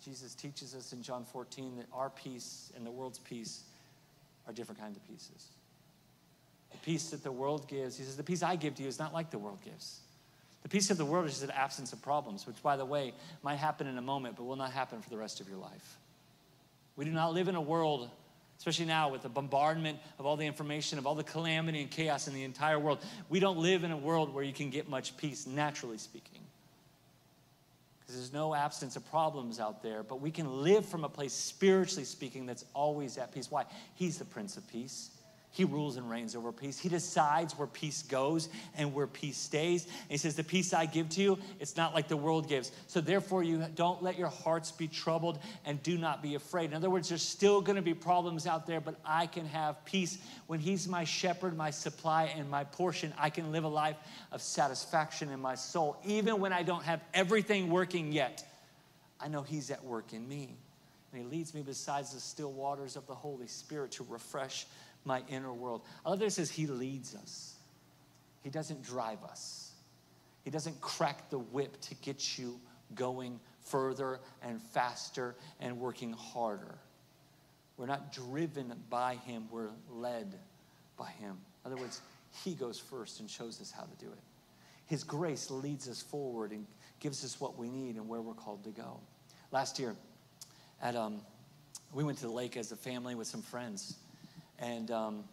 Jesus 0.04 0.34
teaches 0.34 0.74
us 0.74 0.92
in 0.92 1.04
John 1.04 1.24
14 1.24 1.78
that 1.78 1.86
our 1.94 2.10
peace 2.10 2.72
and 2.76 2.86
the 2.86 2.92
world's 2.92 3.20
peace 3.20 3.64
are 4.48 4.54
different 4.54 4.80
kinds 4.80 4.98
of 4.98 5.08
pieces. 5.08 5.48
The 6.72 6.78
peace 6.78 7.10
that 7.12 7.24
the 7.24 7.32
world 7.32 7.68
gives, 7.68 7.98
he 7.98 8.04
says, 8.04 8.18
the 8.18 8.24
peace 8.24 8.44
I 8.44 8.56
give 8.56 8.76
to 8.76 8.84
you 8.84 8.88
is 8.88 9.00
not 9.00 9.14
like 9.14 9.32
the 9.32 9.38
world 9.38 9.60
gives. 9.64 10.00
The 10.64 10.70
peace 10.70 10.90
of 10.90 10.98
the 10.98 11.06
world 11.06 11.26
is 11.26 11.34
just 11.34 11.44
an 11.44 11.52
absence 11.52 11.94
of 11.94 12.02
problems, 12.02 12.48
which, 12.48 12.62
by 12.62 12.76
the 12.76 12.86
way, 12.86 13.14
might 13.44 13.58
happen 13.58 13.88
in 13.88 13.98
a 13.98 14.02
moment, 14.02 14.36
but 14.36 14.44
will 14.44 14.56
not 14.56 14.72
happen 14.72 15.02
for 15.02 15.10
the 15.10 15.18
rest 15.18 15.40
of 15.40 15.48
your 15.48 15.58
life. 15.58 15.98
We 16.96 17.06
do 17.06 17.12
not 17.12 17.34
live 17.34 17.48
in 17.48 17.56
a 17.56 17.62
world 17.62 18.10
especially 18.58 18.86
now 18.86 19.10
with 19.10 19.22
the 19.22 19.30
bombardment 19.30 20.00
of 20.18 20.26
all 20.26 20.38
the 20.38 20.46
information, 20.46 20.98
of 20.98 21.06
all 21.06 21.16
the 21.16 21.24
calamity 21.24 21.82
and 21.82 21.92
chaos 21.92 22.28
in 22.28 22.34
the 22.34 22.44
entire 22.44 22.80
world. 22.80 23.00
We 23.30 23.40
don't 23.40 23.58
live 23.58 23.84
in 23.84 23.92
a 23.92 23.98
world 23.98 24.34
where 24.34 24.44
you 24.44 24.54
can 24.54 24.70
get 24.70 24.90
much 24.90 25.18
peace, 25.18 25.46
naturally 25.46 25.98
speaking. 25.98 26.40
There's 28.08 28.32
no 28.32 28.54
absence 28.54 28.96
of 28.96 29.10
problems 29.10 29.60
out 29.60 29.82
there, 29.82 30.04
but 30.04 30.22
we 30.22 30.30
can 30.30 30.64
live 30.64 30.86
from 30.86 31.04
a 31.04 31.10
place, 31.10 31.34
spiritually 31.34 32.06
speaking, 32.06 32.46
that's 32.46 32.66
always 32.74 33.18
at 33.18 33.34
peace. 33.34 33.50
Why? 33.50 33.66
He's 33.96 34.18
the 34.18 34.26
Prince 34.26 34.58
of 34.58 34.68
Peace. 34.68 35.10
He 35.56 35.64
rules 35.64 35.96
and 35.96 36.10
reigns 36.10 36.36
over 36.36 36.52
peace. 36.52 36.78
He 36.78 36.90
decides 36.90 37.58
where 37.58 37.66
peace 37.66 38.02
goes 38.02 38.50
and 38.76 38.94
where 38.94 39.08
peace 39.08 39.38
stays. 39.38 39.86
And 39.86 39.94
he 40.10 40.18
says, 40.18 40.36
The 40.36 40.44
peace 40.44 40.74
I 40.74 40.86
give 40.86 41.08
to 41.12 41.22
you, 41.22 41.40
it's 41.62 41.78
not 41.78 41.96
like 41.96 42.10
the 42.10 42.18
world 42.18 42.50
gives. 42.50 42.74
So 42.88 43.00
therefore, 43.00 43.42
you 43.42 43.66
don't 43.74 44.04
let 44.04 44.20
your 44.20 44.28
hearts 44.28 44.74
be 44.74 44.90
troubled 44.90 45.40
and 45.64 45.82
do 45.82 45.98
not 45.98 46.22
be 46.22 46.36
afraid. 46.36 46.72
In 46.72 46.76
other 46.76 46.90
words, 46.90 47.08
there's 47.08 47.22
still 47.22 47.62
going 47.62 47.78
to 47.78 47.82
be 47.82 47.94
problems 47.94 48.48
out 48.48 48.68
there, 48.68 48.82
but 48.82 49.00
I 49.06 49.28
can 49.28 49.46
have 49.46 49.86
peace. 49.86 50.18
When 50.48 50.60
He's 50.60 50.90
my 50.90 51.06
shepherd, 51.06 51.56
my 51.56 51.70
supply, 51.70 52.26
and 52.36 52.50
my 52.50 52.66
portion, 52.66 53.14
I 53.18 53.30
can 53.30 53.54
live 53.54 53.64
a 53.64 53.70
life 53.70 53.96
of 54.34 54.42
satisfaction 54.42 55.30
in 55.30 55.40
my 55.40 55.56
soul. 55.56 55.96
Even 56.04 56.42
when 56.42 56.52
I 56.52 56.64
don't 56.64 56.84
have 56.84 57.00
everything 57.14 57.70
working 57.70 58.12
yet, 58.12 58.46
I 59.22 59.30
know 59.30 59.42
He's 59.42 59.72
at 59.72 59.86
work 59.86 60.12
in 60.12 60.28
me. 60.28 60.58
And 61.14 61.24
He 61.24 61.30
leads 61.30 61.54
me 61.54 61.62
besides 61.62 62.14
the 62.14 62.20
still 62.20 62.52
waters 62.52 62.98
of 62.98 63.08
the 63.08 63.16
Holy 63.16 63.48
Spirit 63.48 63.92
to 63.92 64.06
refresh 64.10 64.66
my 65.06 65.24
inner 65.30 65.54
world. 65.54 65.82
I 66.06 66.10
love 66.10 66.32
says 66.32 66.52
He 66.52 66.68
leads 66.68 67.16
us, 67.16 67.56
He 68.44 68.50
doesn't 68.50 68.84
drive 68.84 69.24
us, 69.24 69.72
He 70.44 70.50
doesn't 70.50 70.82
crack 70.82 71.30
the 71.30 71.40
whip 71.40 71.80
to 71.82 71.96
get 71.96 72.38
you 72.38 72.60
going 72.94 73.40
further 73.62 74.20
and 74.44 74.62
faster 74.62 75.36
and 75.60 75.80
working 75.80 76.14
harder. 76.14 76.76
We're 77.78 77.88
not 77.88 78.14
driven 78.14 78.74
by 78.90 79.16
Him, 79.16 79.48
we're 79.52 79.72
led 79.90 80.36
by 80.98 81.10
Him. 81.10 81.38
In 81.66 81.72
other 81.72 81.82
words, 81.82 82.02
He 82.44 82.54
goes 82.54 82.80
first 82.80 83.20
and 83.20 83.30
shows 83.30 83.62
us 83.62 83.72
how 83.72 83.84
to 83.84 84.06
do 84.06 84.12
it. 84.12 84.20
His 84.88 85.04
grace 85.04 85.50
leads 85.50 85.90
us 85.90 86.02
forward 86.02 86.52
and 86.52 86.66
gives 87.00 87.26
us 87.26 87.40
what 87.40 87.58
we 87.58 87.70
need 87.70 87.96
and 87.96 88.08
where 88.08 88.22
we're 88.22 88.34
called 88.34 88.64
to 88.66 88.70
go. 88.70 89.00
Last 89.52 89.80
year, 89.80 89.96
at 90.82 90.96
um, 90.96 91.22
we 91.94 92.04
went 92.04 92.18
to 92.20 92.26
the 92.26 92.32
lake 92.32 92.58
as 92.58 92.72
a 92.72 92.76
family 92.76 93.16
with 93.16 93.28
some 93.28 93.42
friends, 93.42 93.98
and 94.60 94.92
um, 94.92 95.24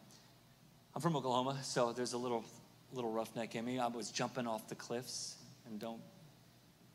I'm 0.95 1.01
from 1.01 1.17
Oklahoma, 1.17 1.59
so 1.63 1.93
there's 1.93 2.13
a 2.13 2.19
little 2.19 2.45
little 2.93 3.11
roughneck 3.11 3.55
in 3.55 3.65
me. 3.65 3.79
I 3.79 3.87
was 3.87 4.11
jumping 4.11 4.47
off 4.47 4.69
the 4.69 4.75
cliffs, 4.75 5.37
and 5.67 5.79
don't 5.79 6.01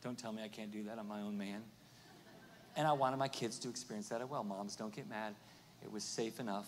don't 0.03 0.17
tell 0.17 0.31
me 0.31 0.43
I 0.43 0.47
can't 0.47 0.71
do 0.71 0.83
that. 0.83 0.99
I'm 0.99 1.07
my 1.07 1.21
own 1.21 1.37
man. 1.37 1.63
And 2.75 2.87
I 2.87 2.93
wanted 2.93 3.17
my 3.17 3.27
kids 3.27 3.57
to 3.59 3.69
experience 3.69 4.09
that 4.09 4.21
as 4.21 4.29
well. 4.29 4.43
Moms, 4.43 4.75
don't 4.75 4.95
get 4.95 5.09
mad. 5.09 5.33
It 5.83 5.91
was 5.91 6.03
safe 6.03 6.39
enough. 6.39 6.67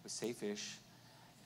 It 0.00 0.04
was 0.04 0.12
safe-ish. 0.12 0.76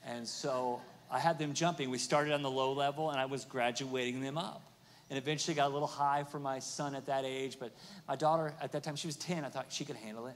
And 0.03 0.27
so 0.27 0.81
I 1.11 1.19
had 1.19 1.37
them 1.37 1.53
jumping. 1.53 1.91
We 1.91 1.99
started 1.99 2.33
on 2.33 2.41
the 2.41 2.49
low 2.49 2.73
level, 2.73 3.11
and 3.11 3.19
I 3.19 3.25
was 3.25 3.45
graduating 3.45 4.19
them 4.19 4.35
up. 4.37 4.63
And 5.11 5.19
eventually 5.19 5.53
got 5.53 5.69
a 5.69 5.73
little 5.73 5.87
high 5.87 6.23
for 6.23 6.39
my 6.39 6.57
son 6.57 6.95
at 6.95 7.05
that 7.05 7.23
age. 7.23 7.57
But 7.59 7.71
my 8.07 8.15
daughter, 8.15 8.55
at 8.59 8.71
that 8.71 8.81
time, 8.81 8.95
she 8.95 9.05
was 9.05 9.15
10. 9.17 9.45
I 9.45 9.49
thought 9.49 9.67
she 9.69 9.85
could 9.85 9.97
handle 9.97 10.25
it. 10.25 10.35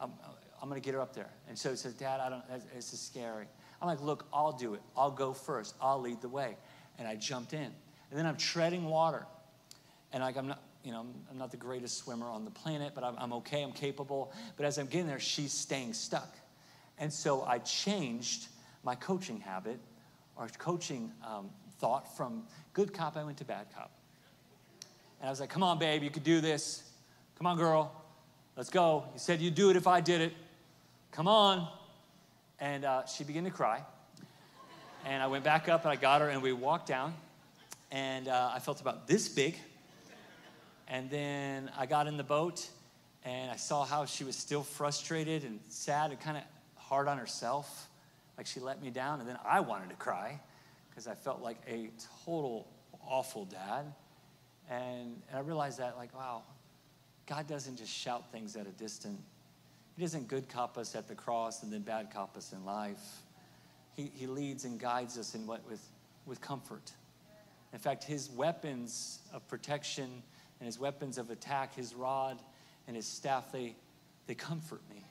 Um, 0.00 0.12
I'm 0.62 0.68
going 0.68 0.80
to 0.80 0.84
get 0.84 0.94
her 0.94 1.00
up 1.00 1.12
there. 1.12 1.28
And 1.48 1.58
so 1.58 1.70
he 1.70 1.76
says, 1.76 1.92
Dad, 1.92 2.20
I 2.20 2.30
don't, 2.30 2.42
this 2.72 2.92
is 2.92 3.00
scary. 3.00 3.46
I'm 3.80 3.88
like, 3.88 4.00
look, 4.00 4.26
I'll 4.32 4.52
do 4.52 4.74
it. 4.74 4.80
I'll 4.96 5.10
go 5.10 5.32
first. 5.32 5.74
I'll 5.80 6.00
lead 6.00 6.22
the 6.22 6.28
way. 6.28 6.56
And 6.98 7.08
I 7.08 7.16
jumped 7.16 7.52
in. 7.52 7.58
And 7.60 8.18
then 8.18 8.26
I'm 8.26 8.36
treading 8.36 8.84
water. 8.84 9.26
And 10.12 10.22
like, 10.22 10.36
I'm 10.36 10.46
not, 10.46 10.62
you 10.84 10.92
know, 10.92 11.04
I'm 11.30 11.38
not 11.38 11.50
the 11.50 11.56
greatest 11.56 11.98
swimmer 11.98 12.26
on 12.26 12.44
the 12.44 12.50
planet, 12.50 12.92
but 12.94 13.02
I'm, 13.02 13.16
I'm 13.18 13.32
okay. 13.34 13.62
I'm 13.62 13.72
capable. 13.72 14.32
But 14.56 14.66
as 14.66 14.78
I'm 14.78 14.86
getting 14.86 15.08
there, 15.08 15.18
she's 15.18 15.52
staying 15.52 15.94
stuck. 15.94 16.36
And 16.98 17.12
so 17.12 17.42
I 17.42 17.58
changed 17.58 18.46
my 18.84 18.94
coaching 18.94 19.40
habit 19.40 19.80
or 20.36 20.48
coaching 20.58 21.10
um, 21.26 21.50
thought 21.78 22.16
from 22.16 22.44
good 22.72 22.94
cop, 22.94 23.16
I 23.16 23.24
went 23.24 23.38
to 23.38 23.44
bad 23.44 23.66
cop. 23.74 23.90
And 25.20 25.26
I 25.26 25.30
was 25.30 25.40
like, 25.40 25.50
come 25.50 25.64
on, 25.64 25.78
babe, 25.78 26.02
you 26.02 26.10
could 26.10 26.24
do 26.24 26.40
this. 26.40 26.84
Come 27.36 27.46
on, 27.46 27.56
girl, 27.56 27.92
let's 28.56 28.70
go. 28.70 29.04
You 29.12 29.18
said 29.18 29.40
you'd 29.40 29.56
do 29.56 29.70
it 29.70 29.76
if 29.76 29.88
I 29.88 30.00
did 30.00 30.20
it. 30.20 30.32
Come 31.12 31.28
on. 31.28 31.68
And 32.58 32.86
uh, 32.86 33.04
she 33.04 33.22
began 33.22 33.44
to 33.44 33.50
cry. 33.50 33.82
And 35.04 35.22
I 35.22 35.26
went 35.26 35.44
back 35.44 35.68
up 35.68 35.82
and 35.82 35.90
I 35.90 35.96
got 35.96 36.22
her 36.22 36.30
and 36.30 36.42
we 36.42 36.54
walked 36.54 36.88
down. 36.88 37.12
And 37.90 38.28
uh, 38.28 38.52
I 38.54 38.60
felt 38.60 38.80
about 38.80 39.06
this 39.06 39.28
big. 39.28 39.56
And 40.88 41.10
then 41.10 41.70
I 41.78 41.84
got 41.84 42.06
in 42.06 42.16
the 42.16 42.24
boat 42.24 42.66
and 43.26 43.50
I 43.50 43.56
saw 43.56 43.84
how 43.84 44.06
she 44.06 44.24
was 44.24 44.36
still 44.36 44.62
frustrated 44.62 45.44
and 45.44 45.60
sad 45.68 46.12
and 46.12 46.20
kind 46.20 46.38
of 46.38 46.44
hard 46.76 47.08
on 47.08 47.18
herself. 47.18 47.88
Like 48.38 48.46
she 48.46 48.60
let 48.60 48.80
me 48.80 48.88
down. 48.88 49.20
And 49.20 49.28
then 49.28 49.38
I 49.44 49.60
wanted 49.60 49.90
to 49.90 49.96
cry 49.96 50.40
because 50.88 51.06
I 51.06 51.14
felt 51.14 51.42
like 51.42 51.58
a 51.68 51.90
total 52.24 52.66
awful 53.06 53.44
dad. 53.44 53.92
And, 54.70 55.20
and 55.28 55.36
I 55.36 55.40
realized 55.40 55.78
that, 55.78 55.98
like, 55.98 56.14
wow, 56.16 56.42
God 57.26 57.46
doesn't 57.46 57.76
just 57.76 57.92
shout 57.92 58.32
things 58.32 58.56
at 58.56 58.66
a 58.66 58.70
distance 58.70 59.20
he 60.02 60.04
doesn't 60.04 60.26
good 60.26 60.48
cop 60.48 60.78
us 60.78 60.96
at 60.96 61.06
the 61.06 61.14
cross 61.14 61.62
and 61.62 61.72
then 61.72 61.82
bad 61.82 62.08
cop 62.12 62.36
us 62.36 62.52
in 62.52 62.64
life. 62.64 63.22
He, 63.94 64.10
he 64.12 64.26
leads 64.26 64.64
and 64.64 64.80
guides 64.80 65.16
us 65.16 65.36
in 65.36 65.46
what 65.46 65.64
with, 65.64 65.80
with 66.26 66.40
comfort. 66.40 66.90
In 67.72 67.78
fact, 67.78 68.02
his 68.02 68.28
weapons 68.28 69.20
of 69.32 69.46
protection 69.46 70.10
and 70.58 70.66
his 70.66 70.76
weapons 70.76 71.18
of 71.18 71.30
attack, 71.30 71.76
his 71.76 71.94
rod 71.94 72.42
and 72.88 72.96
his 72.96 73.06
staff, 73.06 73.52
they, 73.52 73.76
they 74.26 74.34
comfort 74.34 74.80
me. 74.90 75.04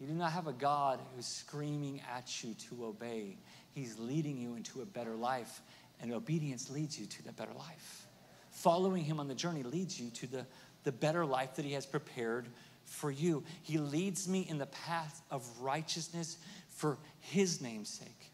You 0.00 0.06
do 0.06 0.14
not 0.14 0.32
have 0.32 0.46
a 0.46 0.54
God 0.54 0.98
who's 1.14 1.26
screaming 1.26 2.00
at 2.16 2.42
you 2.42 2.54
to 2.70 2.86
obey. 2.86 3.36
He's 3.74 3.98
leading 3.98 4.38
you 4.38 4.54
into 4.54 4.80
a 4.80 4.86
better 4.86 5.16
life, 5.16 5.60
and 6.00 6.14
obedience 6.14 6.70
leads 6.70 6.98
you 6.98 7.04
to 7.04 7.24
that 7.24 7.36
better 7.36 7.52
life. 7.52 8.06
Following 8.52 9.04
him 9.04 9.20
on 9.20 9.28
the 9.28 9.34
journey 9.34 9.64
leads 9.64 10.00
you 10.00 10.08
to 10.12 10.26
the, 10.26 10.46
the 10.84 10.92
better 10.92 11.26
life 11.26 11.56
that 11.56 11.66
he 11.66 11.72
has 11.72 11.84
prepared 11.84 12.46
for 12.86 13.10
you. 13.10 13.44
He 13.62 13.78
leads 13.78 14.28
me 14.28 14.46
in 14.48 14.58
the 14.58 14.66
path 14.66 15.22
of 15.30 15.46
righteousness 15.60 16.38
for 16.70 16.98
His 17.20 17.60
name's 17.60 17.88
sake. 17.88 18.30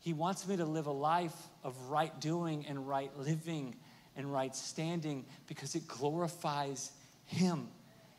He 0.00 0.12
wants 0.12 0.46
me 0.46 0.56
to 0.56 0.64
live 0.64 0.86
a 0.86 0.92
life 0.92 1.36
of 1.64 1.74
right 1.90 2.18
doing 2.20 2.64
and 2.66 2.86
right 2.88 3.10
living 3.18 3.74
and 4.16 4.32
right 4.32 4.54
standing 4.54 5.24
because 5.46 5.74
it 5.74 5.86
glorifies 5.88 6.92
Him. 7.24 7.68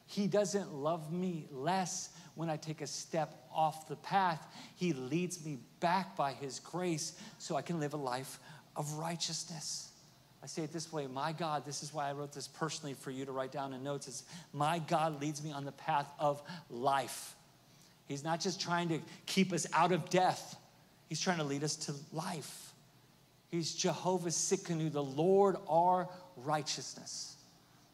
He 0.05 0.27
doesn't 0.27 0.73
love 0.73 1.11
me 1.11 1.47
less 1.51 2.09
when 2.35 2.49
I 2.49 2.57
take 2.57 2.81
a 2.81 2.87
step 2.87 3.47
off 3.53 3.87
the 3.87 3.95
path. 3.97 4.45
He 4.75 4.93
leads 4.93 5.43
me 5.43 5.59
back 5.79 6.15
by 6.15 6.33
His 6.33 6.59
grace 6.59 7.13
so 7.37 7.55
I 7.55 7.61
can 7.61 7.79
live 7.79 7.93
a 7.93 7.97
life 7.97 8.39
of 8.75 8.93
righteousness. 8.93 9.91
I 10.47 10.49
say 10.49 10.63
it 10.63 10.71
this 10.71 10.93
way 10.93 11.07
My 11.07 11.33
God, 11.33 11.65
this 11.65 11.83
is 11.83 11.93
why 11.93 12.07
I 12.07 12.13
wrote 12.13 12.31
this 12.31 12.47
personally 12.47 12.93
for 12.93 13.11
you 13.11 13.25
to 13.25 13.33
write 13.33 13.51
down 13.51 13.73
in 13.73 13.83
notes. 13.83 14.07
Is 14.07 14.23
my 14.53 14.79
God 14.79 15.19
leads 15.19 15.43
me 15.43 15.51
on 15.51 15.65
the 15.65 15.73
path 15.73 16.09
of 16.19 16.41
life. 16.69 17.35
He's 18.07 18.23
not 18.23 18.39
just 18.39 18.61
trying 18.61 18.87
to 18.87 19.01
keep 19.25 19.51
us 19.51 19.67
out 19.73 19.91
of 19.91 20.09
death, 20.09 20.55
He's 21.09 21.19
trying 21.19 21.39
to 21.39 21.43
lead 21.43 21.65
us 21.65 21.75
to 21.75 21.93
life. 22.13 22.71
He's 23.51 23.73
Jehovah 23.73 24.29
Tsidkenu, 24.29 24.89
the 24.89 25.03
Lord 25.03 25.57
our 25.69 26.07
righteousness. 26.37 27.35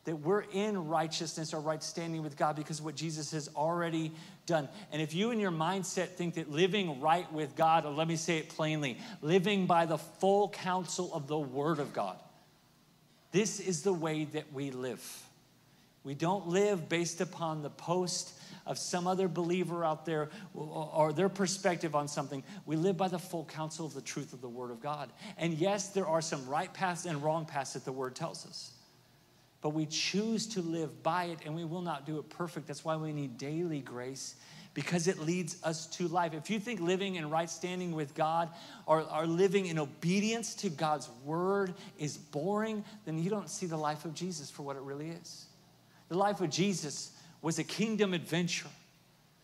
That 0.05 0.17
we're 0.17 0.45
in 0.53 0.89
righteousness 0.89 1.55
or 1.55 1.59
right 1.59 1.81
standing 1.81 2.21
with 2.21 2.37
God 2.37 2.55
because 2.55 2.77
of 2.77 2.85
what 2.85 2.93
Jesus 2.93 3.31
has 3.31 3.49
already 3.55 4.11
done. 4.45 4.69
And 4.91 5.01
if 5.01 5.15
you 5.15 5.31
in 5.31 5.39
your 5.39 5.51
mindset 5.51 6.09
think 6.09 6.35
that 6.35 6.51
living 6.51 7.01
right 7.01 7.31
with 7.33 7.55
God, 7.55 7.83
or 7.83 7.93
let 7.93 8.07
me 8.07 8.15
say 8.15 8.37
it 8.37 8.49
plainly, 8.49 8.99
living 9.23 9.65
by 9.65 9.87
the 9.87 9.97
full 9.97 10.49
counsel 10.49 11.11
of 11.15 11.27
the 11.27 11.39
Word 11.39 11.79
of 11.79 11.93
God, 11.93 12.17
this 13.33 13.59
is 13.59 13.81
the 13.81 13.91
way 13.91 14.23
that 14.25 14.53
we 14.53 14.71
live. 14.71 15.03
We 16.03 16.13
don't 16.13 16.47
live 16.47 16.87
based 16.87 17.19
upon 17.19 17.63
the 17.63 17.69
post 17.69 18.39
of 18.65 18.77
some 18.77 19.07
other 19.07 19.27
believer 19.27 19.83
out 19.83 20.05
there 20.05 20.29
or 20.53 21.11
their 21.11 21.29
perspective 21.29 21.95
on 21.95 22.07
something. 22.07 22.43
We 22.65 22.75
live 22.75 22.95
by 22.95 23.07
the 23.07 23.19
full 23.19 23.45
counsel 23.45 23.85
of 23.85 23.93
the 23.93 24.01
truth 24.01 24.33
of 24.33 24.41
the 24.41 24.47
Word 24.47 24.71
of 24.71 24.81
God. 24.81 25.11
And 25.37 25.55
yes, 25.55 25.89
there 25.89 26.07
are 26.07 26.21
some 26.21 26.47
right 26.47 26.73
paths 26.73 27.05
and 27.05 27.21
wrong 27.21 27.45
paths 27.45 27.73
that 27.73 27.83
the 27.83 27.91
Word 27.91 28.15
tells 28.15 28.45
us. 28.45 28.71
But 29.61 29.69
we 29.69 29.87
choose 29.87 30.45
to 30.47 30.61
live 30.61 31.01
by 31.03 31.25
it, 31.25 31.39
and 31.45 31.55
we 31.55 31.65
will 31.65 31.81
not 31.81 32.05
do 32.05 32.19
it 32.19 32.29
perfect. 32.29 32.67
That's 32.67 32.85
why 32.85 32.97
we 32.97 33.13
need 33.13 33.37
daily 33.37 33.79
grace 33.79 34.35
because 34.73 35.07
it 35.07 35.19
leads 35.19 35.57
us 35.63 35.85
to 35.85 36.07
life. 36.07 36.33
If 36.33 36.49
you 36.49 36.59
think 36.59 36.79
living 36.79 37.15
in 37.15 37.29
right 37.29 37.49
standing 37.49 37.93
with 37.93 38.15
God 38.15 38.49
or, 38.85 39.05
or 39.13 39.27
living 39.27 39.67
in 39.67 39.77
obedience 39.77 40.55
to 40.55 40.69
God's 40.69 41.09
word 41.23 41.73
is 41.99 42.17
boring, 42.17 42.83
then 43.05 43.19
you 43.19 43.29
don't 43.29 43.49
see 43.49 43.67
the 43.67 43.77
life 43.77 44.05
of 44.05 44.15
Jesus 44.15 44.49
for 44.49 44.63
what 44.63 44.75
it 44.75 44.81
really 44.81 45.09
is. 45.09 45.45
The 46.09 46.17
life 46.17 46.41
of 46.41 46.49
Jesus 46.49 47.11
was 47.41 47.59
a 47.59 47.63
kingdom 47.63 48.13
adventure. 48.13 48.69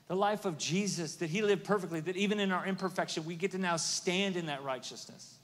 The 0.08 0.16
life 0.16 0.46
of 0.46 0.58
Jesus, 0.58 1.16
that 1.18 1.30
he 1.30 1.44
lived 1.44 1.64
perfectly, 1.64 2.00
that 2.00 2.18
even 2.18 2.40
in 2.40 2.52
our 2.52 2.66
imperfection, 2.66 3.26
we 3.26 3.36
get 3.36 3.52
to 3.52 3.60
now 3.60 3.78
stand 3.78 4.36
in 4.36 4.48
that 4.48 4.64
righteousness, 4.64 5.36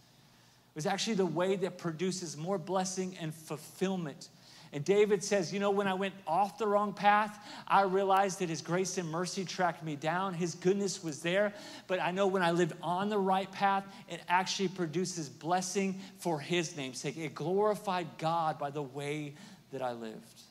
was 0.73 0.87
actually 0.87 1.13
the 1.13 1.25
way 1.25 1.55
that 1.55 1.77
produces 1.77 2.35
more 2.35 2.57
blessing 2.57 3.15
and 3.21 3.33
fulfillment 3.33 4.29
And 4.73 4.83
David 4.83 5.23
says, 5.23 5.53
You 5.53 5.59
know, 5.59 5.71
when 5.71 5.87
I 5.87 5.93
went 5.93 6.13
off 6.27 6.57
the 6.57 6.67
wrong 6.67 6.93
path, 6.93 7.39
I 7.67 7.83
realized 7.83 8.39
that 8.39 8.49
His 8.49 8.61
grace 8.61 8.97
and 8.97 9.09
mercy 9.09 9.45
tracked 9.45 9.83
me 9.83 9.95
down. 9.95 10.33
His 10.33 10.55
goodness 10.55 11.03
was 11.03 11.21
there. 11.21 11.53
But 11.87 12.01
I 12.01 12.11
know 12.11 12.27
when 12.27 12.41
I 12.41 12.51
lived 12.51 12.73
on 12.81 13.09
the 13.09 13.17
right 13.17 13.51
path, 13.51 13.85
it 14.09 14.21
actually 14.27 14.69
produces 14.69 15.29
blessing 15.29 15.99
for 16.19 16.39
His 16.39 16.75
name's 16.75 16.99
sake. 16.99 17.17
It 17.17 17.35
glorified 17.35 18.07
God 18.17 18.59
by 18.59 18.69
the 18.69 18.83
way 18.83 19.35
that 19.71 19.81
I 19.81 19.93
lived. 19.93 20.41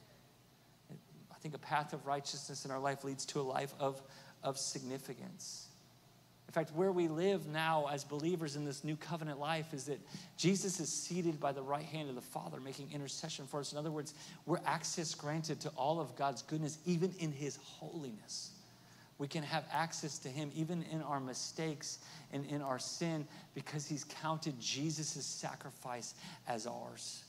I 0.90 1.36
think 1.40 1.54
a 1.54 1.58
path 1.58 1.92
of 1.92 2.06
righteousness 2.06 2.64
in 2.64 2.70
our 2.70 2.80
life 2.80 3.04
leads 3.04 3.26
to 3.26 3.40
a 3.40 3.42
life 3.42 3.74
of, 3.78 4.00
of 4.42 4.56
significance. 4.58 5.63
In 6.48 6.52
fact, 6.52 6.70
where 6.74 6.92
we 6.92 7.08
live 7.08 7.46
now 7.48 7.88
as 7.90 8.04
believers 8.04 8.54
in 8.54 8.64
this 8.64 8.84
new 8.84 8.96
covenant 8.96 9.40
life 9.40 9.72
is 9.72 9.84
that 9.86 9.98
Jesus 10.36 10.78
is 10.78 10.92
seated 10.92 11.40
by 11.40 11.52
the 11.52 11.62
right 11.62 11.84
hand 11.84 12.08
of 12.08 12.14
the 12.14 12.20
Father, 12.20 12.60
making 12.60 12.92
intercession 12.92 13.46
for 13.46 13.60
us. 13.60 13.72
In 13.72 13.78
other 13.78 13.90
words, 13.90 14.14
we're 14.46 14.60
access 14.64 15.14
granted 15.14 15.60
to 15.60 15.68
all 15.70 16.00
of 16.00 16.14
God's 16.14 16.42
goodness, 16.42 16.78
even 16.84 17.12
in 17.18 17.32
His 17.32 17.56
holiness. 17.56 18.50
We 19.18 19.26
can 19.26 19.42
have 19.42 19.64
access 19.72 20.18
to 20.20 20.28
Him 20.28 20.50
even 20.54 20.84
in 20.92 21.02
our 21.02 21.20
mistakes 21.20 21.98
and 22.32 22.44
in 22.46 22.62
our 22.62 22.78
sin 22.78 23.26
because 23.54 23.86
He's 23.86 24.04
counted 24.04 24.60
Jesus' 24.60 25.24
sacrifice 25.24 26.14
as 26.46 26.66
ours. 26.66 27.24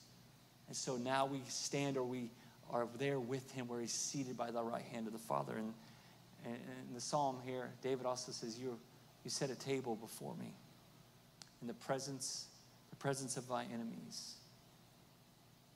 And 0.68 0.76
so 0.76 0.96
now 0.96 1.26
we 1.26 1.40
stand 1.48 1.96
or 1.96 2.04
we 2.04 2.30
are 2.70 2.86
there 2.98 3.18
with 3.18 3.50
Him 3.52 3.68
where 3.68 3.80
He's 3.80 3.92
seated 3.92 4.36
by 4.36 4.50
the 4.50 4.62
right 4.62 4.84
hand 4.92 5.06
of 5.06 5.12
the 5.12 5.18
Father. 5.18 5.56
And, 5.56 5.72
in 6.44 6.94
the 6.94 7.00
psalm 7.00 7.38
here, 7.44 7.70
David 7.82 8.06
also 8.06 8.30
says, 8.30 8.56
You're 8.56 8.78
you 9.26 9.30
set 9.30 9.50
a 9.50 9.56
table 9.56 9.96
before 9.96 10.36
me 10.36 10.54
in 11.60 11.66
the 11.66 11.74
presence, 11.74 12.46
the 12.90 12.96
presence 12.96 13.36
of 13.36 13.48
my 13.48 13.64
enemies. 13.74 14.36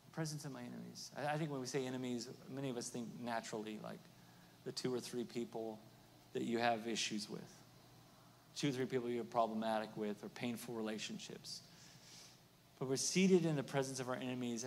The 0.09 0.15
presence 0.15 0.45
of 0.45 0.53
my 0.53 0.61
enemies. 0.61 1.11
I, 1.19 1.35
I 1.35 1.37
think 1.37 1.51
when 1.51 1.61
we 1.61 1.67
say 1.67 1.85
enemies, 1.85 2.29
many 2.55 2.71
of 2.71 2.77
us 2.77 2.89
think 2.89 3.09
naturally 3.25 3.81
like 3.83 3.99
the 4.65 4.71
two 4.71 4.95
or 4.95 5.01
three 5.01 5.25
people 5.25 5.81
that 6.33 6.45
you 6.45 6.59
have 6.59 6.87
issues 6.87 7.29
with, 7.29 7.41
two 8.57 8.69
or 8.69 8.71
three 8.71 8.85
people 8.85 9.11
you're 9.11 9.25
problematic 9.25 9.89
with, 9.97 10.23
or 10.23 10.29
painful 10.29 10.77
relationships. 10.77 11.63
But 12.79 12.89
we're 12.89 12.95
seated 12.95 13.47
in 13.47 13.57
the 13.57 13.65
presence 13.65 13.99
of 13.99 14.09
our 14.09 14.15
enemies. 14.15 14.65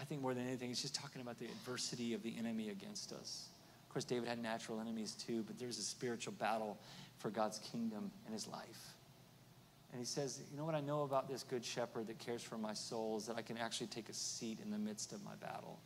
I 0.00 0.04
think 0.04 0.22
more 0.22 0.32
than 0.32 0.46
anything, 0.46 0.70
it's 0.70 0.80
just 0.80 0.94
talking 0.94 1.20
about 1.20 1.38
the 1.38 1.44
adversity 1.44 2.14
of 2.14 2.22
the 2.22 2.34
enemy 2.38 2.70
against 2.70 3.12
us. 3.12 3.44
Of 3.86 3.92
course, 3.92 4.04
David 4.06 4.26
had 4.26 4.42
natural 4.42 4.80
enemies 4.80 5.12
too, 5.12 5.44
but 5.46 5.58
there's 5.58 5.76
a 5.76 5.82
spiritual 5.82 6.32
battle 6.38 6.78
for 7.22 7.30
God's 7.30 7.58
kingdom 7.60 8.10
and 8.26 8.34
his 8.34 8.48
life. 8.48 8.94
And 9.92 10.00
he 10.00 10.04
says, 10.04 10.40
You 10.50 10.58
know 10.58 10.64
what 10.64 10.74
I 10.74 10.80
know 10.80 11.02
about 11.02 11.28
this 11.28 11.44
good 11.44 11.64
shepherd 11.64 12.08
that 12.08 12.18
cares 12.18 12.42
for 12.42 12.58
my 12.58 12.74
soul 12.74 13.18
is 13.18 13.26
that 13.26 13.36
I 13.36 13.42
can 13.42 13.56
actually 13.56 13.86
take 13.86 14.08
a 14.08 14.14
seat 14.14 14.58
in 14.62 14.70
the 14.70 14.78
midst 14.78 15.12
of 15.12 15.22
my 15.24 15.34
battle. 15.36 15.78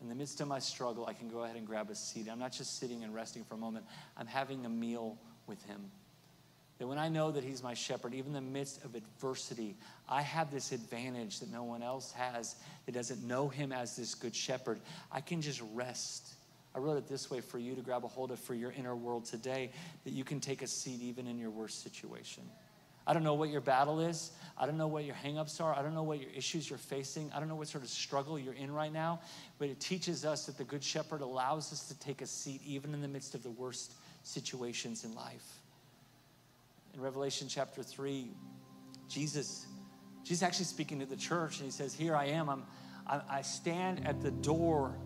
In 0.00 0.08
the 0.08 0.14
midst 0.14 0.40
of 0.40 0.48
my 0.48 0.60
struggle, 0.60 1.06
I 1.06 1.12
can 1.12 1.28
go 1.28 1.42
ahead 1.42 1.56
and 1.56 1.66
grab 1.66 1.90
a 1.90 1.94
seat. 1.94 2.28
I'm 2.30 2.38
not 2.38 2.52
just 2.52 2.78
sitting 2.78 3.04
and 3.04 3.14
resting 3.14 3.44
for 3.44 3.54
a 3.54 3.58
moment, 3.58 3.84
I'm 4.16 4.26
having 4.26 4.64
a 4.64 4.68
meal 4.68 5.18
with 5.46 5.62
him. 5.64 5.90
That 6.78 6.86
when 6.86 6.98
I 6.98 7.08
know 7.08 7.32
that 7.32 7.42
he's 7.42 7.60
my 7.60 7.74
shepherd, 7.74 8.14
even 8.14 8.28
in 8.28 8.34
the 8.34 8.52
midst 8.52 8.84
of 8.84 8.94
adversity, 8.94 9.74
I 10.08 10.22
have 10.22 10.52
this 10.52 10.70
advantage 10.70 11.40
that 11.40 11.50
no 11.50 11.64
one 11.64 11.82
else 11.82 12.12
has 12.12 12.54
that 12.86 12.92
doesn't 12.92 13.26
know 13.26 13.48
him 13.48 13.72
as 13.72 13.96
this 13.96 14.14
good 14.14 14.34
shepherd. 14.34 14.78
I 15.10 15.20
can 15.20 15.42
just 15.42 15.60
rest 15.74 16.34
I 16.78 16.80
wrote 16.80 16.96
it 16.96 17.08
this 17.08 17.28
way 17.28 17.40
for 17.40 17.58
you 17.58 17.74
to 17.74 17.80
grab 17.80 18.04
a 18.04 18.06
hold 18.06 18.30
of 18.30 18.38
for 18.38 18.54
your 18.54 18.70
inner 18.70 18.94
world 18.94 19.24
today 19.24 19.72
that 20.04 20.12
you 20.12 20.22
can 20.22 20.38
take 20.38 20.62
a 20.62 20.66
seat 20.68 21.02
even 21.02 21.26
in 21.26 21.36
your 21.36 21.50
worst 21.50 21.82
situation. 21.82 22.44
I 23.04 23.14
don't 23.14 23.24
know 23.24 23.34
what 23.34 23.48
your 23.48 23.60
battle 23.60 23.98
is. 23.98 24.30
I 24.56 24.64
don't 24.64 24.76
know 24.76 24.86
what 24.86 25.04
your 25.04 25.16
hangups 25.16 25.60
are. 25.60 25.76
I 25.76 25.82
don't 25.82 25.92
know 25.92 26.04
what 26.04 26.20
your 26.20 26.30
issues 26.30 26.70
you're 26.70 26.78
facing. 26.78 27.32
I 27.34 27.40
don't 27.40 27.48
know 27.48 27.56
what 27.56 27.66
sort 27.66 27.82
of 27.82 27.90
struggle 27.90 28.38
you're 28.38 28.54
in 28.54 28.70
right 28.70 28.92
now. 28.92 29.18
But 29.58 29.70
it 29.70 29.80
teaches 29.80 30.24
us 30.24 30.46
that 30.46 30.56
the 30.56 30.62
Good 30.62 30.84
Shepherd 30.84 31.20
allows 31.20 31.72
us 31.72 31.88
to 31.88 31.98
take 31.98 32.22
a 32.22 32.26
seat 32.26 32.60
even 32.64 32.94
in 32.94 33.02
the 33.02 33.08
midst 33.08 33.34
of 33.34 33.42
the 33.42 33.50
worst 33.50 33.94
situations 34.22 35.02
in 35.02 35.16
life. 35.16 35.58
In 36.94 37.00
Revelation 37.00 37.48
chapter 37.48 37.82
3, 37.82 38.30
Jesus, 39.08 39.66
Jesus 40.22 40.44
actually 40.44 40.66
speaking 40.66 41.00
to 41.00 41.06
the 41.06 41.16
church, 41.16 41.56
and 41.56 41.64
he 41.64 41.72
says, 41.72 41.92
Here 41.92 42.14
I 42.14 42.26
am. 42.26 42.48
I'm, 42.48 42.62
I, 43.04 43.20
I 43.28 43.42
stand 43.42 44.06
at 44.06 44.20
the 44.20 44.30
door 44.30 44.96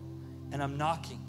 and 0.51 0.61
I'm 0.61 0.77
knocking. 0.77 1.27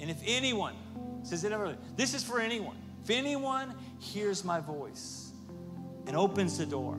And 0.00 0.10
if 0.10 0.20
anyone, 0.24 0.74
says 1.22 1.44
it 1.44 1.52
ever, 1.52 1.76
this 1.96 2.14
is 2.14 2.24
for 2.24 2.40
anyone. 2.40 2.76
If 3.04 3.10
anyone 3.10 3.74
hears 3.98 4.44
my 4.44 4.60
voice 4.60 5.32
and 6.06 6.16
opens 6.16 6.58
the 6.58 6.66
door, 6.66 6.98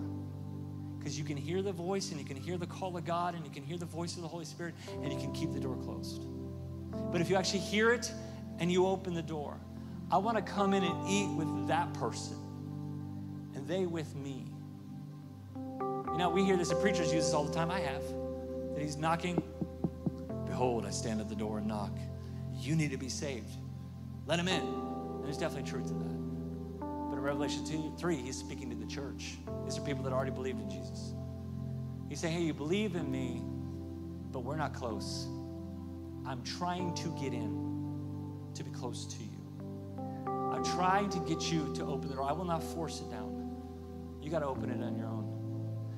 because 1.00 1.18
you 1.18 1.26
can 1.26 1.38
hear 1.38 1.64
the 1.64 1.72
voice 1.72 2.12
and 2.12 2.20
you 2.20 2.26
can 2.26 2.38
hear 2.38 2.58
the 2.58 2.68
call 2.68 2.96
of 2.96 3.06
God 3.06 3.34
and 3.34 3.44
you 3.44 3.52
can 3.52 3.64
hear 3.64 3.78
the 3.78 3.86
voice 3.86 4.16
of 4.16 4.22
the 4.22 4.28
Holy 4.28 4.46
Spirit 4.46 4.76
and 5.02 5.12
you 5.12 5.20
can 5.20 5.32
keep 5.34 5.52
the 5.52 5.60
door 5.60 5.76
closed. 5.78 6.22
But 7.12 7.22
if 7.22 7.30
you 7.30 7.36
actually 7.36 7.60
hear 7.60 7.92
it 7.92 8.12
and 8.60 8.72
you 8.72 8.86
open 8.86 9.16
the 9.16 9.22
door, 9.24 9.58
I 10.12 10.18
want 10.18 10.38
to 10.38 10.44
come 10.44 10.74
in 10.74 10.84
and 10.84 11.10
eat 11.10 11.30
with 11.36 11.68
that 11.68 11.92
person 11.96 12.38
and 13.56 13.68
they 13.68 13.86
with 13.86 14.16
me. 14.16 14.46
You 15.56 16.18
know, 16.18 16.30
we 16.30 16.44
hear 16.44 16.58
this, 16.58 16.72
and 16.72 16.82
preachers 16.82 17.14
use 17.14 17.26
this 17.26 17.34
all 17.34 17.46
the 17.46 17.54
time. 17.54 17.72
I 17.72 17.80
have. 17.80 18.04
That 18.74 18.82
he's 18.82 18.98
knocking. 18.98 19.42
Behold, 20.46 20.86
I 20.86 20.90
stand 20.90 21.22
at 21.22 21.30
the 21.30 21.36
door 21.36 21.60
and 21.60 21.68
knock. 21.68 21.98
You 22.62 22.76
need 22.76 22.92
to 22.92 22.98
be 22.98 23.10
saved. 23.10 23.52
Let 24.28 24.40
him 24.40 24.48
in. 24.48 24.62
And 24.62 25.24
there's 25.26 25.38
definitely 25.38 25.70
truth 25.70 25.88
to 25.88 25.94
that. 25.94 26.80
But 26.80 27.18
in 27.18 27.22
Revelation 27.22 27.66
2, 27.66 27.96
3, 27.98 28.16
he's 28.18 28.38
speaking 28.38 28.70
to 28.70 28.76
the 28.76 28.86
church. 28.86 29.38
These 29.66 29.78
are 29.78 29.82
people 29.82 30.04
that 30.04 30.14
already 30.14 30.32
believed 30.32 30.62
in 30.62 30.70
Jesus. 30.70 31.14
He's 32.08 32.20
saying, 32.20 32.34
hey, 32.36 32.44
you 32.44 32.54
believe 32.54 32.96
in 32.96 33.10
me, 33.10 33.42
but 34.32 34.44
we're 34.44 34.58
not 34.58 34.74
close. 34.74 35.28
I'm 36.26 36.44
trying 36.44 36.94
to 36.96 37.10
get 37.20 37.34
in 37.34 37.72
to 38.54 38.64
be 38.64 38.70
close 38.70 39.06
to 39.08 39.24
you. 39.24 39.30
I'm 40.28 40.64
trying 40.64 41.10
to 41.10 41.20
get 41.20 41.52
you 41.52 41.74
to 41.76 41.86
open 41.86 42.10
the 42.10 42.16
door. 42.16 42.30
I 42.30 42.34
will 42.34 42.46
not 42.46 42.62
force 42.62 43.00
it 43.02 43.10
down. 43.10 43.56
You 44.22 44.30
got 44.30 44.40
to 44.40 44.48
open 44.48 44.70
it 44.70 44.84
on 44.84 44.96
your 44.96 45.08
own. 45.08 45.22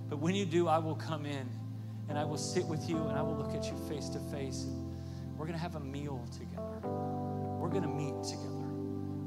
But 0.09 0.19
when 0.19 0.33
you 0.35 0.45
do, 0.45 0.67
I 0.67 0.77
will 0.77 0.95
come 0.95 1.25
in 1.25 1.49
and 2.07 2.17
I 2.17 2.23
will 2.23 2.37
sit 2.37 2.65
with 2.65 2.87
you 2.87 2.97
and 2.97 3.17
I 3.17 3.21
will 3.21 3.35
look 3.35 3.53
at 3.53 3.65
you 3.65 3.75
face 3.89 4.07
to 4.09 4.19
face 4.31 4.65
we're 5.37 5.45
going 5.45 5.57
to 5.57 5.61
have 5.61 5.75
a 5.75 5.79
meal 5.79 6.25
together. 6.31 6.87
We're 6.87 7.69
going 7.69 7.83
to 7.83 7.89
meet 7.89 8.23
together. 8.23 8.49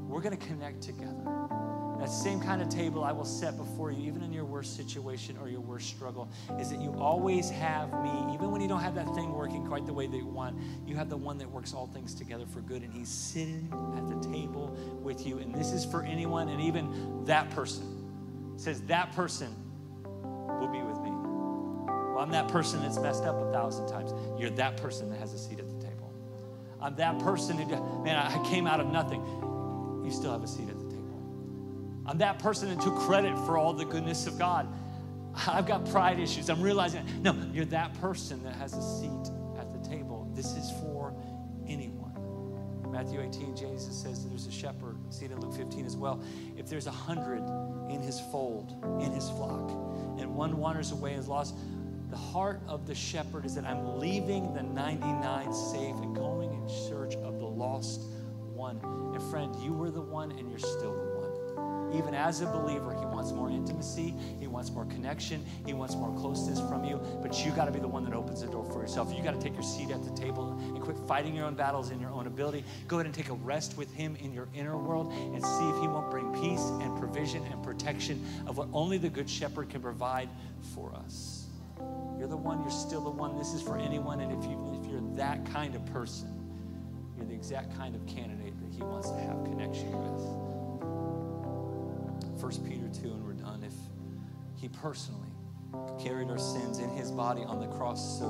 We're 0.07 0.21
going 0.21 0.37
to 0.37 0.45
connect 0.45 0.81
together. 0.81 1.37
That 1.99 2.09
same 2.09 2.39
kind 2.39 2.61
of 2.61 2.69
table 2.69 3.03
I 3.03 3.11
will 3.11 3.25
set 3.25 3.57
before 3.57 3.91
you, 3.91 4.07
even 4.07 4.21
in 4.21 4.31
your 4.31 4.45
worst 4.45 4.77
situation 4.77 5.35
or 5.37 5.49
your 5.49 5.61
worst 5.61 5.89
struggle, 5.89 6.29
is 6.59 6.69
that 6.69 6.79
you 6.79 6.93
always 6.93 7.49
have 7.49 7.91
me. 8.03 8.33
Even 8.33 8.51
when 8.51 8.61
you 8.61 8.67
don't 8.67 8.81
have 8.81 8.93
that 8.95 9.13
thing 9.15 9.33
working 9.33 9.65
quite 9.65 9.85
the 9.87 9.93
way 9.93 10.05
that 10.05 10.17
you 10.17 10.27
want, 10.27 10.57
you 10.85 10.95
have 10.95 11.09
the 11.09 11.17
one 11.17 11.39
that 11.39 11.49
works 11.49 11.73
all 11.73 11.87
things 11.87 12.13
together 12.13 12.45
for 12.45 12.61
good, 12.61 12.83
and 12.83 12.93
he's 12.93 13.09
sitting 13.09 13.67
at 13.97 14.07
the 14.07 14.29
table 14.29 14.77
with 15.01 15.25
you. 15.25 15.39
And 15.39 15.53
this 15.55 15.71
is 15.71 15.85
for 15.85 16.03
anyone, 16.03 16.49
and 16.49 16.61
even 16.61 17.25
that 17.25 17.49
person 17.49 18.53
says, 18.57 18.81
That 18.81 19.11
person 19.13 19.55
will 20.03 20.69
be 20.71 20.81
with 20.81 20.99
me. 21.01 21.09
Well, 21.09 22.19
I'm 22.19 22.31
that 22.31 22.47
person 22.47 22.81
that's 22.81 22.99
messed 22.99 23.23
up 23.23 23.41
a 23.41 23.51
thousand 23.51 23.87
times. 23.87 24.13
You're 24.39 24.49
that 24.51 24.77
person 24.77 25.09
that 25.09 25.19
has 25.19 25.33
a 25.33 25.37
seat 25.37 25.59
at 25.59 25.66
I'm 26.81 26.95
that 26.95 27.19
person 27.19 27.57
who, 27.57 28.03
man, 28.03 28.15
I 28.15 28.43
came 28.49 28.67
out 28.67 28.79
of 28.79 28.87
nothing. 28.87 29.21
You 30.05 30.11
still 30.11 30.31
have 30.31 30.43
a 30.43 30.47
seat 30.47 30.69
at 30.69 30.79
the 30.79 30.85
table. 30.85 32.03
I'm 32.05 32.17
that 32.19 32.39
person 32.39 32.69
that 32.69 32.81
took 32.81 32.95
credit 32.99 33.35
for 33.45 33.57
all 33.57 33.73
the 33.73 33.85
goodness 33.85 34.27
of 34.27 34.37
God. 34.37 34.67
I've 35.47 35.65
got 35.65 35.89
pride 35.89 36.19
issues. 36.19 36.49
I'm 36.49 36.61
realizing, 36.61 37.05
no, 37.21 37.35
you're 37.53 37.65
that 37.65 37.93
person 37.99 38.43
that 38.43 38.55
has 38.55 38.73
a 38.73 38.81
seat 38.81 39.31
at 39.59 39.71
the 39.71 39.89
table. 39.89 40.29
This 40.33 40.53
is 40.53 40.71
for 40.81 41.13
anyone. 41.67 42.07
Matthew 42.91 43.21
18, 43.21 43.55
Jesus 43.55 43.95
says 43.95 44.25
there's 44.25 44.47
a 44.47 44.51
shepherd. 44.51 44.97
See 45.09 45.25
it 45.25 45.31
in 45.31 45.39
Luke 45.39 45.53
15 45.53 45.85
as 45.85 45.95
well. 45.95 46.21
If 46.57 46.67
there's 46.67 46.87
a 46.87 46.91
hundred 46.91 47.43
in 47.91 48.01
his 48.01 48.19
fold, 48.31 48.73
in 49.01 49.11
his 49.11 49.29
flock, 49.29 49.69
and 50.19 50.33
one 50.33 50.57
wanders 50.57 50.91
away 50.91 51.11
and 51.11 51.19
is 51.19 51.27
lost, 51.27 51.55
the 52.09 52.17
heart 52.17 52.61
of 52.67 52.87
the 52.87 52.95
shepherd 52.95 53.45
is 53.45 53.53
that 53.55 53.65
I'm 53.65 53.99
leaving 53.99 54.53
the 54.53 54.63
99 54.63 55.53
safe 55.53 55.76
one 60.17 60.31
and 60.31 60.49
you're 60.49 60.57
still 60.57 60.93
the 60.93 61.05
one. 61.13 61.93
Even 61.95 62.15
as 62.15 62.41
a 62.41 62.47
believer, 62.47 62.91
he 62.91 63.05
wants 63.05 63.31
more 63.31 63.51
intimacy, 63.51 64.15
he 64.39 64.47
wants 64.47 64.71
more 64.71 64.85
connection, 64.85 65.45
he 65.63 65.73
wants 65.73 65.95
more 65.95 66.11
closeness 66.17 66.59
from 66.59 66.83
you, 66.83 66.99
but 67.21 67.45
you 67.45 67.51
got 67.51 67.65
to 67.65 67.71
be 67.71 67.79
the 67.79 67.87
one 67.87 68.03
that 68.03 68.15
opens 68.15 68.41
the 68.41 68.47
door 68.47 68.65
for 68.65 68.81
yourself. 68.81 69.13
You 69.15 69.23
got 69.23 69.35
to 69.35 69.39
take 69.39 69.53
your 69.53 69.63
seat 69.63 69.91
at 69.91 70.03
the 70.03 70.09
table 70.19 70.57
and 70.73 70.81
quit 70.81 70.97
fighting 71.07 71.35
your 71.35 71.45
own 71.45 71.53
battles 71.53 71.91
in 71.91 71.99
your 71.99 72.09
own 72.09 72.25
ability. 72.25 72.65
Go 72.87 72.95
ahead 72.97 73.05
and 73.05 73.13
take 73.13 73.29
a 73.29 73.35
rest 73.35 73.77
with 73.77 73.93
him 73.93 74.17
in 74.19 74.33
your 74.33 74.47
inner 74.55 74.75
world 74.75 75.13
and 75.13 75.45
see 75.45 75.69
if 75.69 75.81
he 75.81 75.87
won't 75.87 76.09
bring 76.09 76.33
peace 76.41 76.65
and 76.81 76.97
provision 76.97 77.43
and 77.51 77.63
protection 77.63 78.25
of 78.47 78.57
what 78.57 78.69
only 78.73 78.97
the 78.97 79.09
good 79.09 79.29
shepherd 79.29 79.69
can 79.69 79.81
provide 79.81 80.29
for 80.73 80.91
us. 80.95 81.45
You're 82.17 82.27
the 82.27 82.35
one, 82.35 82.61
you're 82.61 82.71
still 82.71 83.01
the 83.01 83.11
one. 83.11 83.37
This 83.37 83.53
is 83.53 83.61
for 83.61 83.77
anyone. 83.77 84.19
And 84.21 84.31
if, 84.31 84.49
you, 84.49 84.81
if 84.81 84.91
you're 84.91 85.15
that 85.15 85.45
kind 85.53 85.75
of 85.75 85.85
person, 85.85 86.33
you're 87.15 87.27
the 87.27 87.35
exact 87.35 87.77
kind 87.77 87.95
of 87.95 88.05
candidate 88.07 88.56
he 88.77 88.83
wants 88.83 89.09
to 89.09 89.17
have 89.17 89.43
connection 89.43 89.91
with. 89.91 90.21
1 92.41 92.51
Peter 92.69 92.87
2, 93.01 93.07
and 93.11 93.25
we're 93.25 93.33
done. 93.33 93.63
If 93.63 93.73
he 94.55 94.69
personally 94.69 95.31
carried 95.99 96.29
our 96.29 96.37
sins 96.37 96.79
in 96.79 96.89
his 96.89 97.11
body 97.11 97.43
on 97.43 97.59
the 97.59 97.67
cross 97.67 98.19
so 98.19 98.27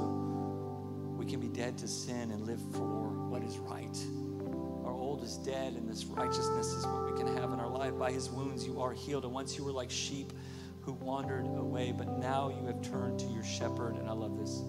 we 1.18 1.26
can 1.26 1.40
be 1.40 1.48
dead 1.48 1.78
to 1.80 1.88
sin 1.88 2.32
and 2.32 2.46
live 2.46 2.62
for 2.74 3.10
what 3.30 3.44
is 3.44 3.58
right. 3.58 3.98
Our 4.86 4.94
old 4.94 5.24
is 5.24 5.36
dead, 5.38 5.74
and 5.74 5.90
this 5.90 6.06
righteousness 6.06 6.68
is 6.68 6.86
what 6.86 7.12
we 7.12 7.18
can 7.18 7.28
have 7.36 7.52
in 7.52 7.60
our 7.60 7.68
life. 7.68 7.98
By 7.98 8.12
his 8.12 8.30
wounds 8.30 8.66
you 8.66 8.80
are 8.80 8.94
healed. 8.94 9.26
And 9.26 9.34
once 9.34 9.58
you 9.58 9.66
were 9.66 9.72
like 9.72 9.92
sheep 9.92 10.32
who 10.82 10.94
wandered 10.94 11.46
away, 11.46 11.92
but 11.92 12.18
now 12.18 12.50
you 12.50 12.66
have 12.68 12.82
turned 12.82 13.20
to 13.20 13.26
your 13.26 13.44
shepherd. 13.44 13.98
And 13.98 14.08
I 14.08 14.14
love 14.14 14.38
this. 14.38 14.62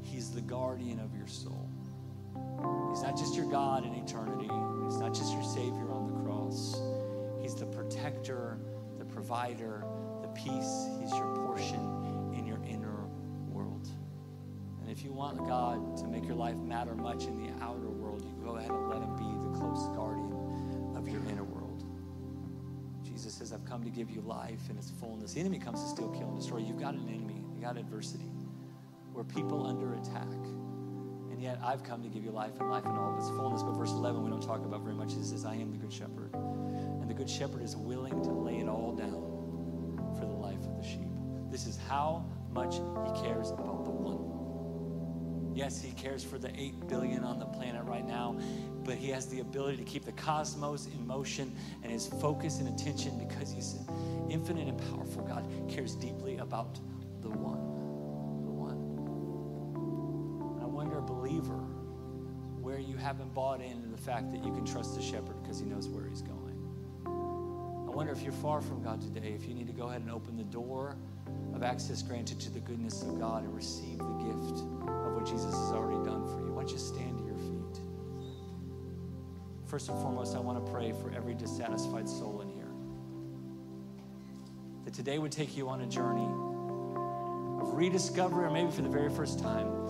He's 0.00 0.30
the 0.30 0.40
guardian 0.40 0.98
of 1.00 1.14
your 1.14 1.26
soul. 1.26 1.68
He's 2.90 3.02
not 3.02 3.18
just 3.18 3.34
your 3.34 3.50
God 3.50 3.84
in 3.84 3.92
eternity, 3.94 4.48
He's 4.92 5.00
not 5.00 5.14
just 5.14 5.32
your 5.32 5.42
Savior 5.42 5.90
on 5.90 6.06
the 6.06 6.20
cross. 6.22 6.78
He's 7.40 7.54
the 7.54 7.64
protector, 7.64 8.58
the 8.98 9.06
provider, 9.06 9.86
the 10.20 10.28
peace. 10.28 10.86
He's 11.00 11.10
your 11.12 11.34
portion 11.34 12.34
in 12.36 12.46
your 12.46 12.62
inner 12.68 13.06
world. 13.48 13.88
And 14.82 14.90
if 14.90 15.02
you 15.02 15.10
want 15.10 15.38
God 15.48 15.96
to 15.96 16.06
make 16.06 16.26
your 16.26 16.34
life 16.34 16.56
matter 16.56 16.94
much 16.94 17.24
in 17.24 17.42
the 17.42 17.64
outer 17.64 17.88
world, 17.88 18.22
you 18.22 18.44
go 18.44 18.56
ahead 18.56 18.70
and 18.70 18.90
let 18.90 19.00
Him 19.00 19.16
be 19.16 19.24
the 19.48 19.58
close 19.58 19.88
guardian 19.96 20.92
of 20.94 21.08
your 21.08 21.22
inner 21.30 21.44
world. 21.44 21.86
Jesus 23.02 23.32
says, 23.32 23.54
I've 23.54 23.64
come 23.64 23.82
to 23.84 23.90
give 23.90 24.10
you 24.10 24.20
life 24.20 24.68
in 24.68 24.76
its 24.76 24.90
fullness. 24.90 25.32
The 25.32 25.40
enemy 25.40 25.58
comes 25.58 25.82
to 25.82 25.88
steal, 25.88 26.10
kill, 26.10 26.28
and 26.28 26.38
destroy. 26.38 26.58
You've 26.58 26.78
got 26.78 26.92
an 26.92 27.08
enemy, 27.08 27.42
you've 27.50 27.62
got 27.62 27.78
adversity. 27.78 28.30
We're 29.14 29.24
people 29.24 29.66
under 29.66 29.94
attack. 29.94 30.28
And 31.42 31.50
yet 31.50 31.58
I've 31.64 31.82
come 31.82 32.04
to 32.04 32.08
give 32.08 32.22
you 32.22 32.30
life 32.30 32.52
and 32.60 32.70
life 32.70 32.84
in 32.84 32.92
all 32.92 33.14
of 33.14 33.18
its 33.18 33.28
fullness. 33.30 33.64
But 33.64 33.72
verse 33.72 33.90
11, 33.90 34.22
we 34.22 34.30
don't 34.30 34.40
talk 34.40 34.64
about 34.64 34.82
very 34.82 34.94
much. 34.94 35.14
It 35.14 35.24
says, 35.24 35.44
I 35.44 35.56
am 35.56 35.72
the 35.72 35.76
good 35.76 35.92
shepherd. 35.92 36.32
And 36.34 37.10
the 37.10 37.14
good 37.14 37.28
shepherd 37.28 37.64
is 37.64 37.74
willing 37.74 38.22
to 38.22 38.30
lay 38.30 38.60
it 38.60 38.68
all 38.68 38.92
down 38.92 40.14
for 40.16 40.24
the 40.24 40.34
life 40.34 40.60
of 40.64 40.76
the 40.76 40.84
sheep. 40.84 41.08
This 41.50 41.66
is 41.66 41.80
how 41.88 42.24
much 42.52 42.76
he 42.76 43.26
cares 43.26 43.50
about 43.50 43.84
the 43.84 43.90
one. 43.90 45.56
Yes, 45.56 45.82
he 45.82 45.90
cares 45.90 46.22
for 46.22 46.38
the 46.38 46.52
8 46.56 46.86
billion 46.86 47.24
on 47.24 47.40
the 47.40 47.46
planet 47.46 47.82
right 47.86 48.06
now, 48.06 48.38
but 48.84 48.94
he 48.94 49.08
has 49.08 49.26
the 49.26 49.40
ability 49.40 49.78
to 49.78 49.84
keep 49.84 50.04
the 50.04 50.12
cosmos 50.12 50.86
in 50.86 51.04
motion 51.04 51.52
and 51.82 51.90
his 51.90 52.06
focus 52.06 52.60
and 52.60 52.68
attention 52.68 53.18
because 53.18 53.50
he's 53.50 53.74
an 53.88 54.30
infinite 54.30 54.68
and 54.68 54.78
powerful 54.92 55.24
God, 55.24 55.44
cares 55.68 55.96
deeply 55.96 56.36
about 56.36 56.78
the 57.20 57.30
one. 57.30 57.61
Haven't 63.12 63.34
bought 63.34 63.60
into 63.60 63.88
the 63.88 63.96
fact 63.98 64.32
that 64.32 64.42
you 64.42 64.50
can 64.50 64.64
trust 64.64 64.94
the 64.94 65.02
shepherd 65.02 65.36
because 65.42 65.60
he 65.60 65.66
knows 65.66 65.86
where 65.86 66.08
he's 66.08 66.22
going. 66.22 66.56
I 67.86 67.94
wonder 67.94 68.10
if 68.10 68.22
you're 68.22 68.32
far 68.32 68.62
from 68.62 68.82
God 68.82 69.02
today, 69.02 69.34
if 69.34 69.46
you 69.46 69.52
need 69.52 69.66
to 69.66 69.74
go 69.74 69.88
ahead 69.88 70.00
and 70.00 70.10
open 70.10 70.34
the 70.34 70.44
door 70.44 70.96
of 71.54 71.62
access 71.62 72.00
granted 72.00 72.40
to 72.40 72.50
the 72.50 72.60
goodness 72.60 73.02
of 73.02 73.20
God 73.20 73.44
and 73.44 73.54
receive 73.54 73.98
the 73.98 74.14
gift 74.14 74.60
of 74.88 75.12
what 75.12 75.26
Jesus 75.26 75.52
has 75.52 75.72
already 75.72 76.02
done 76.08 76.24
for 76.24 76.40
you. 76.40 76.54
Why 76.54 76.62
don't 76.62 76.72
you 76.72 76.78
stand 76.78 77.18
to 77.18 77.24
your 77.24 77.36
feet? 77.36 77.82
First 79.66 79.90
and 79.90 80.00
foremost, 80.00 80.34
I 80.34 80.40
want 80.40 80.64
to 80.64 80.72
pray 80.72 80.92
for 80.92 81.12
every 81.14 81.34
dissatisfied 81.34 82.08
soul 82.08 82.40
in 82.40 82.48
here. 82.48 82.72
That 84.86 84.94
today 84.94 85.18
would 85.18 85.32
take 85.32 85.54
you 85.54 85.68
on 85.68 85.82
a 85.82 85.86
journey 85.86 86.30
of 87.60 87.74
rediscovery, 87.74 88.46
or 88.46 88.50
maybe 88.50 88.70
for 88.70 88.80
the 88.80 88.88
very 88.88 89.10
first 89.10 89.38
time, 89.38 89.81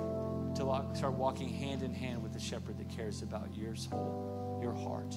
to 0.57 0.85
start 0.95 1.15
walking 1.15 1.49
hand 1.49 1.83
in 1.83 1.93
hand 1.93 2.23
with 2.23 2.33
the 2.33 2.41
shepherd 2.41 2.79
that 2.79 2.89
cares 2.89 3.23
about 3.23 3.57
your 3.57 3.75
soul, 3.75 4.61
your 4.63 4.73
heart, 4.73 5.15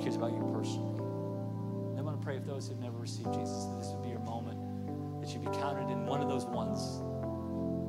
cares 0.00 0.16
about 0.16 0.32
you 0.32 0.48
personally. 0.52 1.00
I 1.98 2.02
want 2.02 2.18
to 2.20 2.24
pray 2.24 2.36
if 2.36 2.46
those 2.46 2.68
who've 2.68 2.78
never 2.78 2.98
received 2.98 3.32
Jesus, 3.34 3.64
that 3.64 3.78
this 3.78 3.88
would 3.88 4.02
be 4.02 4.10
your 4.10 4.20
moment, 4.20 5.20
that 5.20 5.30
you'd 5.32 5.44
be 5.44 5.58
counted 5.58 5.90
in 5.90 6.06
one 6.06 6.20
of 6.20 6.28
those 6.28 6.44
ones, 6.44 7.02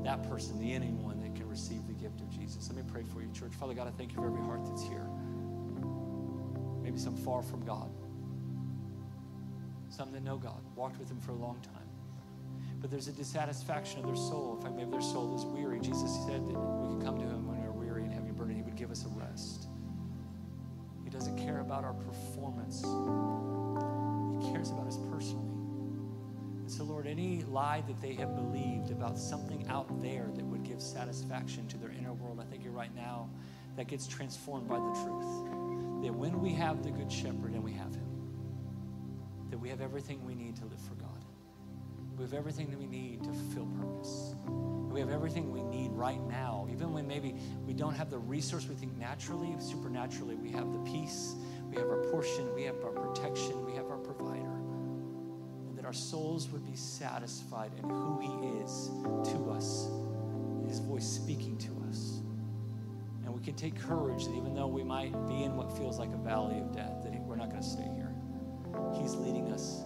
that 0.03 0.27
person, 0.29 0.59
the 0.59 0.73
anyone 0.73 1.19
that 1.21 1.35
can 1.35 1.47
receive 1.47 1.85
the 1.87 1.93
gift 1.93 2.21
of 2.21 2.29
Jesus. 2.29 2.67
Let 2.69 2.77
me 2.77 2.91
pray 2.91 3.03
for 3.03 3.21
you, 3.21 3.31
church. 3.31 3.53
Father 3.53 3.73
God, 3.73 3.87
I 3.87 3.91
thank 3.91 4.11
you 4.11 4.17
for 4.17 4.27
every 4.27 4.41
heart 4.41 4.65
that's 4.65 4.83
here. 4.83 5.07
Maybe 6.81 6.97
some 6.97 7.17
far 7.17 7.41
from 7.41 7.65
God, 7.65 7.89
some 9.89 10.11
that 10.11 10.23
know 10.23 10.37
God, 10.37 10.61
walked 10.75 10.99
with 10.99 11.09
Him 11.09 11.19
for 11.19 11.31
a 11.31 11.35
long 11.35 11.59
time 11.61 11.86
but 12.87 12.91
there's 12.91 13.09
a 13.09 13.11
dissatisfaction 13.11 13.99
of 13.99 14.05
their 14.05 14.15
soul. 14.15 14.55
In 14.55 14.61
fact, 14.63 14.75
maybe 14.75 14.91
their 14.91 15.01
soul 15.01 15.35
is 15.35 15.43
weary. 15.43 15.77
Jesus 15.81 16.09
said 16.25 16.47
that 16.47 16.57
we 16.57 16.95
could 16.95 17.03
come 17.03 17.19
to 17.19 17.25
him 17.25 17.45
when 17.45 17.61
we're 17.61 17.69
weary 17.69 18.03
and 18.03 18.13
heavy 18.13 18.31
burden. 18.31 18.55
He 18.55 18.61
would 18.61 18.77
give 18.77 18.91
us 18.91 19.03
a 19.03 19.09
rest. 19.19 19.67
He 21.03 21.09
doesn't 21.09 21.37
care 21.37 21.59
about 21.59 21.83
our 21.83 21.91
performance. 21.91 22.79
He 24.39 24.53
cares 24.53 24.69
about 24.71 24.87
us 24.87 24.97
personally. 25.11 25.51
And 26.59 26.71
so, 26.71 26.85
Lord, 26.85 27.07
any 27.07 27.43
lie 27.49 27.83
that 27.87 27.99
they 27.99 28.13
have 28.13 28.37
believed 28.37 28.91
about 28.91 29.19
something 29.19 29.67
out 29.67 30.01
there 30.01 30.29
that 30.35 30.45
would 30.45 30.63
give 30.63 30.81
satisfaction 30.81 31.67
to 31.67 31.77
their 31.77 31.91
inner 31.91 32.13
world, 32.13 32.39
I 32.39 32.45
think 32.45 32.63
you're 32.63 32.71
right 32.71 32.95
now, 32.95 33.29
that 33.75 33.89
gets 33.89 34.07
transformed 34.07 34.69
by 34.69 34.75
the 34.77 34.93
truth. 35.03 36.03
That 36.03 36.15
when 36.15 36.39
we 36.39 36.53
have 36.53 36.83
the 36.83 36.91
Good 36.91 37.11
Shepherd 37.11 37.51
and 37.51 37.65
we 37.65 37.73
have 37.73 37.93
Him, 37.93 39.49
that 39.49 39.57
we 39.57 39.67
have 39.67 39.81
everything 39.81 40.25
we 40.25 40.35
need 40.35 40.55
to 40.55 40.63
live 40.63 40.79
for 40.79 40.95
God. 40.95 41.26
We 42.17 42.23
have 42.23 42.33
everything 42.33 42.71
that 42.71 42.79
we 42.79 42.87
need 42.87 43.23
to 43.23 43.29
fulfill 43.29 43.67
purpose. 43.79 44.33
We 44.91 44.99
have 44.99 45.11
everything 45.11 45.51
we 45.51 45.61
need 45.61 45.91
right 45.91 46.19
now. 46.27 46.67
Even 46.71 46.91
when 46.91 47.07
maybe 47.07 47.35
we 47.63 47.73
don't 47.73 47.93
have 47.93 48.09
the 48.09 48.17
resource 48.17 48.65
we 48.67 48.73
think 48.73 48.97
naturally, 48.97 49.55
supernaturally, 49.59 50.33
we 50.33 50.49
have 50.51 50.73
the 50.73 50.79
peace, 50.79 51.35
we 51.69 51.75
have 51.75 51.87
our 51.87 52.03
portion, 52.09 52.51
we 52.55 52.63
have 52.63 52.83
our 52.83 52.89
protection, 52.89 53.63
we 53.63 53.73
have 53.73 53.85
our 53.85 53.99
provider. 53.99 54.55
And 55.69 55.77
that 55.77 55.85
our 55.85 55.93
souls 55.93 56.49
would 56.49 56.65
be 56.65 56.75
satisfied 56.75 57.71
in 57.77 57.87
who 57.87 58.19
He 58.19 58.63
is 58.63 58.89
to 59.31 59.51
us, 59.51 59.87
His 60.67 60.79
voice 60.79 61.05
speaking 61.05 61.55
to 61.59 61.69
us. 61.87 62.21
And 63.23 63.31
we 63.31 63.43
can 63.43 63.53
take 63.53 63.79
courage 63.79 64.25
that 64.25 64.33
even 64.33 64.55
though 64.55 64.67
we 64.67 64.83
might 64.83 65.11
be 65.27 65.43
in 65.43 65.55
what 65.55 65.77
feels 65.77 65.99
like 65.99 66.09
a 66.11 66.17
valley 66.17 66.57
of 66.59 66.73
death, 66.73 67.03
that 67.03 67.13
we're 67.21 67.35
not 67.35 67.51
going 67.51 67.61
to 67.61 67.67
stay 67.67 67.87
here. 67.95 68.11
He's 68.99 69.13
leading 69.13 69.51
us 69.51 69.83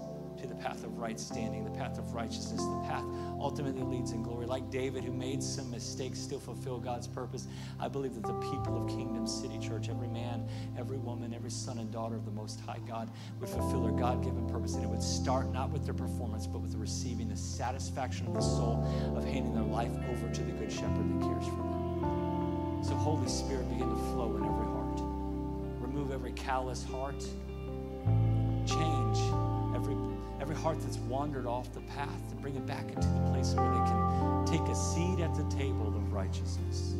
path 0.71 0.85
of 0.85 0.97
right 0.99 1.19
standing, 1.19 1.65
the 1.65 1.71
path 1.71 1.97
of 1.97 2.13
righteousness, 2.13 2.61
the 2.61 2.87
path 2.87 3.03
ultimately 3.41 3.81
leads 3.81 4.13
in 4.13 4.23
glory. 4.23 4.45
Like 4.45 4.69
David, 4.69 5.03
who 5.03 5.11
made 5.11 5.43
some 5.43 5.69
mistakes, 5.69 6.17
still 6.17 6.39
fulfill 6.39 6.79
God's 6.79 7.09
purpose. 7.09 7.47
I 7.77 7.89
believe 7.89 8.15
that 8.15 8.23
the 8.23 8.39
people 8.51 8.81
of 8.81 8.87
Kingdom 8.87 9.27
City 9.27 9.57
Church, 9.59 9.89
every 9.89 10.07
man, 10.07 10.47
every 10.77 10.97
woman, 10.97 11.33
every 11.33 11.51
son 11.51 11.79
and 11.79 11.91
daughter 11.91 12.15
of 12.15 12.23
the 12.23 12.31
Most 12.31 12.61
High 12.61 12.79
God, 12.87 13.09
would 13.41 13.49
fulfill 13.49 13.83
their 13.83 13.91
God 13.91 14.23
given 14.23 14.47
purpose. 14.49 14.75
And 14.75 14.83
it 14.85 14.87
would 14.87 15.03
start 15.03 15.51
not 15.51 15.71
with 15.71 15.83
their 15.83 15.93
performance, 15.93 16.47
but 16.47 16.59
with 16.59 16.71
the 16.71 16.77
receiving 16.77 17.27
the 17.27 17.35
satisfaction 17.35 18.27
of 18.27 18.33
the 18.33 18.41
soul 18.41 18.87
of 19.17 19.25
handing 19.25 19.53
their 19.53 19.63
life 19.63 19.91
over 20.09 20.29
to 20.29 20.41
the 20.41 20.53
Good 20.53 20.71
Shepherd 20.71 21.19
that 21.19 21.27
cares 21.27 21.45
for 21.47 21.57
them. 21.57 22.79
So, 22.81 22.95
Holy 22.95 23.27
Spirit, 23.27 23.69
begin 23.69 23.89
to 23.89 24.01
flow 24.13 24.37
in 24.37 24.45
every 24.45 24.67
heart. 24.67 25.01
Remove 25.81 26.13
every 26.13 26.31
callous 26.31 26.85
heart. 26.85 27.25
Heart 30.61 30.79
that's 30.81 30.97
wandered 30.99 31.47
off 31.47 31.73
the 31.73 31.81
path 31.81 32.29
to 32.29 32.35
bring 32.35 32.55
it 32.55 32.65
back 32.67 32.87
into 32.87 33.07
the 33.07 33.31
place 33.31 33.53
where 33.53 33.67
they 33.67 33.83
can 33.89 34.45
take 34.45 34.61
a 34.69 34.75
seat 34.75 35.19
at 35.19 35.33
the 35.33 35.43
table 35.55 35.87
of 35.87 36.13
righteousness. 36.13 36.93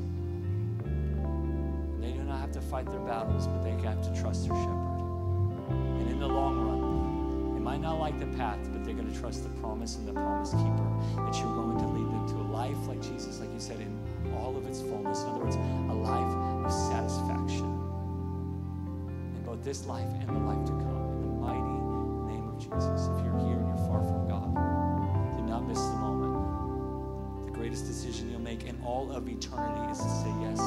They 1.99 2.11
do 2.11 2.23
not 2.23 2.39
have 2.39 2.51
to 2.53 2.61
fight 2.61 2.87
their 2.87 3.01
battles, 3.01 3.45
but 3.45 3.63
they 3.63 3.69
have 3.87 4.01
to 4.01 4.19
trust 4.19 4.47
their 4.47 4.57
shepherd. 4.57 4.87
And 5.69 6.09
in 6.09 6.19
the 6.19 6.27
long 6.27 6.57
run, 6.57 7.53
they 7.53 7.59
might 7.59 7.81
not 7.81 7.99
like 7.99 8.19
the 8.19 8.25
path, 8.37 8.57
but 8.71 8.83
they're 8.83 8.95
going 8.95 9.13
to 9.13 9.19
trust 9.19 9.43
the 9.43 9.49
promise 9.61 9.95
and 9.95 10.07
the 10.07 10.13
promise 10.13 10.51
keeper 10.51 10.89
that 11.25 11.37
you're 11.37 11.53
going 11.53 11.77
to 11.77 11.87
lead 11.87 12.07
them 12.11 12.27
to 12.29 12.35
a 12.37 12.47
life 12.51 12.87
like 12.87 13.01
Jesus, 13.01 13.39
like 13.39 13.53
you 13.53 13.59
said, 13.59 13.79
in 13.79 13.99
all 14.37 14.57
of 14.57 14.65
its 14.65 14.81
fullness. 14.81 15.21
In 15.21 15.29
other 15.29 15.43
words, 15.43 15.55
a 15.55 15.93
life 15.93 16.65
of 16.65 16.71
satisfaction 16.71 17.65
in 19.35 19.43
both 19.45 19.63
this 19.63 19.85
life 19.85 20.09
and 20.19 20.29
the 20.29 20.39
life 20.39 20.65
to 20.65 20.71
come. 20.71 21.00
Jesus. 22.73 23.07
If 23.07 23.25
you're 23.25 23.37
here 23.39 23.57
and 23.57 23.67
you're 23.67 23.87
far 23.87 24.01
from 24.01 24.27
God, 24.27 24.55
do 25.35 25.43
not 25.43 25.67
miss 25.67 25.79
the 25.79 25.95
moment. 25.97 27.45
The 27.45 27.51
greatest 27.51 27.85
decision 27.85 28.29
you'll 28.31 28.39
make 28.39 28.63
in 28.63 28.81
all 28.83 29.11
of 29.11 29.27
eternity 29.27 29.91
is 29.91 29.97
to 29.99 30.09
say 30.09 30.31
yes 30.41 30.57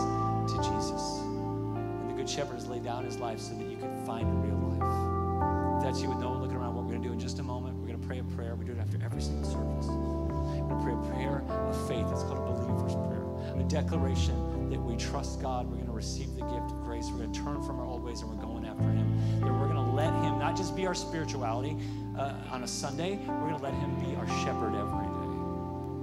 to 0.53 0.57
Jesus. 0.59 1.21
And 1.23 2.11
the 2.11 2.15
Good 2.15 2.29
Shepherd 2.29 2.55
has 2.55 2.67
laid 2.67 2.85
down 2.85 3.05
his 3.05 3.19
life 3.19 3.41
so 3.41 3.55
that 3.55 3.65
you 3.65 3.77
can 3.77 4.05
find 4.05 4.29
a 4.29 4.35
real 4.35 4.59
life. 4.69 5.79
If 5.79 5.85
that's 5.85 6.03
you 6.03 6.09
with 6.09 6.19
no 6.19 6.31
one 6.31 6.41
looking 6.43 6.57
around, 6.57 6.75
what 6.75 6.85
we're 6.85 6.93
going 6.93 7.03
to 7.03 7.09
do 7.09 7.13
in 7.13 7.21
just 7.21 7.39
a 7.39 7.43
moment, 7.43 7.77
we're 7.79 7.89
going 7.89 8.01
to 8.01 8.07
pray 8.07 8.19
a 8.19 8.25
prayer. 8.25 8.55
We 8.55 8.65
do 8.65 8.73
it 8.73 8.79
after 8.79 8.99
every 9.03 9.23
single 9.23 9.45
service. 9.45 9.87
We're 9.89 10.69
going 10.69 10.79
to 10.79 10.85
pray 10.85 10.95
a 10.95 11.13
prayer 11.13 11.43
of 11.49 11.89
faith. 11.89 12.07
It's 12.13 12.23
called 12.23 12.39
a 12.39 12.53
believer's 12.53 12.95
prayer, 12.95 13.25
a 13.59 13.65
declaration 13.65 14.71
that 14.71 14.81
we 14.81 14.97
trust 14.97 15.41
God. 15.41 15.71
We're 15.71 15.84
to 15.95 15.97
receive 15.97 16.35
the 16.35 16.43
gift 16.43 16.73
of 16.73 16.85
grace. 16.85 17.09
We're 17.11 17.19
going 17.19 17.33
to 17.33 17.41
turn 17.41 17.63
from 17.63 17.79
our 17.79 17.87
old 17.87 18.03
ways 18.03 18.21
and 18.21 18.31
we're 18.31 18.43
going 18.43 18.67
after 18.67 18.83
Him. 18.83 19.41
That 19.41 19.53
we're 19.53 19.69
going 19.69 19.85
to 19.85 19.93
let 19.93 20.13
Him 20.25 20.39
not 20.39 20.57
just 20.57 20.75
be 20.75 20.87
our 20.87 20.95
spirituality 20.95 21.77
uh, 22.19 22.35
on 22.51 22.65
a 22.65 22.69
Sunday, 22.69 23.19
we're 23.27 23.49
going 23.49 23.57
to 23.57 23.63
let 23.63 23.75
Him 23.75 23.95
be 24.01 24.17
our 24.17 24.27
shepherd 24.43 24.75
every 24.75 25.07
day. 25.07 25.35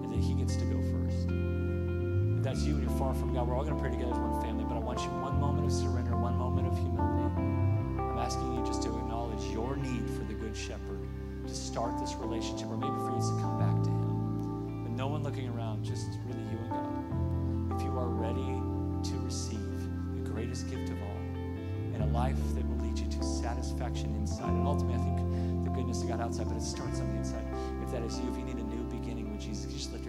And 0.04 0.10
that 0.12 0.20
He 0.20 0.34
gets 0.34 0.56
to 0.56 0.66
go 0.66 0.80
first. 0.80 1.28
If 2.38 2.44
that's 2.44 2.64
you 2.64 2.74
and 2.76 2.84
you're 2.84 2.98
far 2.98 3.14
from 3.14 3.34
God, 3.34 3.48
we're 3.48 3.56
all 3.56 3.64
going 3.64 3.76
to 3.76 3.82
pray 3.82 3.92
together 3.92 4.14
as 4.14 4.18
one 4.18 4.42
family, 4.42 4.64
but 4.64 4.76
I 4.76 4.80
want 4.80 5.00
you 5.00 5.08
one 5.20 5.40
moment 5.40 5.68
of 5.68 5.74
surrender, 5.74 6.16
one 6.16 6.38
moment 6.38 6.68
of 6.68 6.78
humility. 6.78 7.36
I'm 8.00 8.18
asking 8.18 8.56
you 8.56 8.66
just 8.66 8.82
to 8.84 8.90
acknowledge 8.90 9.44
your 9.52 9.76
need 9.76 10.10
for 10.16 10.24
the 10.24 10.34
Good 10.34 10.56
Shepherd 10.56 11.04
to 11.46 11.54
start 11.54 12.00
this 12.00 12.16
relationship, 12.16 12.68
or 12.68 12.78
maybe 12.78 12.96
for 12.96 13.12
you 13.12 13.20
to 13.20 13.42
come 13.44 13.60
back 13.60 13.76
to 13.84 13.90
Him. 13.90 14.84
With 14.84 14.94
no 14.94 15.08
one 15.08 15.22
looking 15.24 15.50
around, 15.50 15.84
just 15.84 16.08
really 16.26 16.44
you 16.48 16.58
and 16.64 16.70
God. 16.72 17.76
If 17.76 17.84
you 17.84 17.92
are 17.98 18.08
ready, 18.08 18.62
greatest 20.52 20.70
gift 20.70 20.90
of 20.90 21.02
all, 21.02 21.18
and 21.94 22.04
a 22.04 22.06
life 22.08 22.36
that 22.56 22.68
will 22.68 22.86
lead 22.86 23.00
you 23.00 23.08
to 23.08 23.24
satisfaction 23.24 24.14
inside. 24.16 24.50
And 24.50 24.68
ultimately, 24.68 25.00
I 25.00 25.16
think 25.16 25.64
the 25.64 25.70
goodness 25.70 26.04
of 26.04 26.10
God 26.10 26.20
outside, 26.20 26.50
but 26.50 26.58
it 26.58 26.62
starts 26.62 27.00
on 27.00 27.08
the 27.08 27.20
inside. 27.20 27.46
If 27.82 27.90
that 27.92 28.04
is 28.04 28.20
you, 28.20 28.30
if 28.30 28.38
you 28.38 28.44
need 28.44 28.58
a 28.58 28.68
new 28.68 28.84
beginning 28.92 29.32
with 29.32 29.40
Jesus, 29.40 29.72
just 29.72 29.94
let 29.94 30.01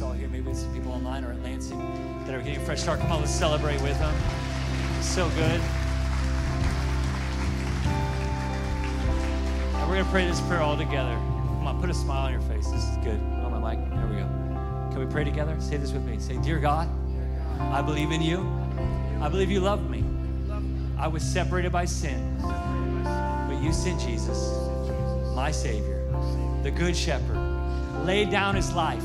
saw 0.00 0.12
here. 0.12 0.28
Maybe 0.28 0.54
some 0.54 0.72
people 0.72 0.92
online 0.92 1.24
or 1.24 1.32
at 1.32 1.42
Lansing 1.42 1.78
that 2.24 2.34
are 2.34 2.40
getting 2.40 2.56
a 2.56 2.64
fresh 2.64 2.80
start. 2.80 3.00
Come 3.00 3.12
on, 3.12 3.20
let's 3.20 3.34
celebrate 3.34 3.82
with 3.82 3.98
them. 3.98 4.14
So 5.02 5.28
good. 5.28 5.60
And 9.74 9.86
we're 9.86 9.96
going 9.96 10.06
to 10.06 10.10
pray 10.10 10.26
this 10.26 10.40
prayer 10.40 10.62
all 10.62 10.78
together. 10.78 11.12
Come 11.12 11.66
on, 11.66 11.78
put 11.82 11.90
a 11.90 11.94
smile 11.94 12.24
on 12.24 12.32
your 12.32 12.40
face. 12.40 12.66
This 12.68 12.82
is 12.82 12.96
good. 13.04 13.20
On 13.44 13.60
my 13.60 13.74
mic. 13.74 13.90
There 13.90 14.06
we 14.06 14.16
go. 14.16 14.26
Can 14.90 15.00
we 15.00 15.12
pray 15.12 15.22
together? 15.22 15.54
Say 15.60 15.76
this 15.76 15.92
with 15.92 16.06
me. 16.06 16.18
Say, 16.18 16.38
Dear 16.38 16.60
God, 16.60 16.88
I 17.60 17.82
believe 17.82 18.10
in 18.10 18.22
you. 18.22 18.50
I 19.20 19.28
believe 19.28 19.50
you 19.50 19.60
love 19.60 19.90
me. 19.90 20.02
I 20.96 21.08
was 21.08 21.22
separated 21.22 21.72
by 21.72 21.84
sin, 21.84 22.38
but 22.40 23.60
you 23.62 23.70
sent 23.74 24.00
Jesus, 24.00 24.50
my 25.34 25.50
Savior, 25.50 26.06
the 26.62 26.70
Good 26.70 26.96
Shepherd, 26.96 27.36
laid 28.06 28.30
down 28.30 28.54
his 28.54 28.72
life 28.72 29.04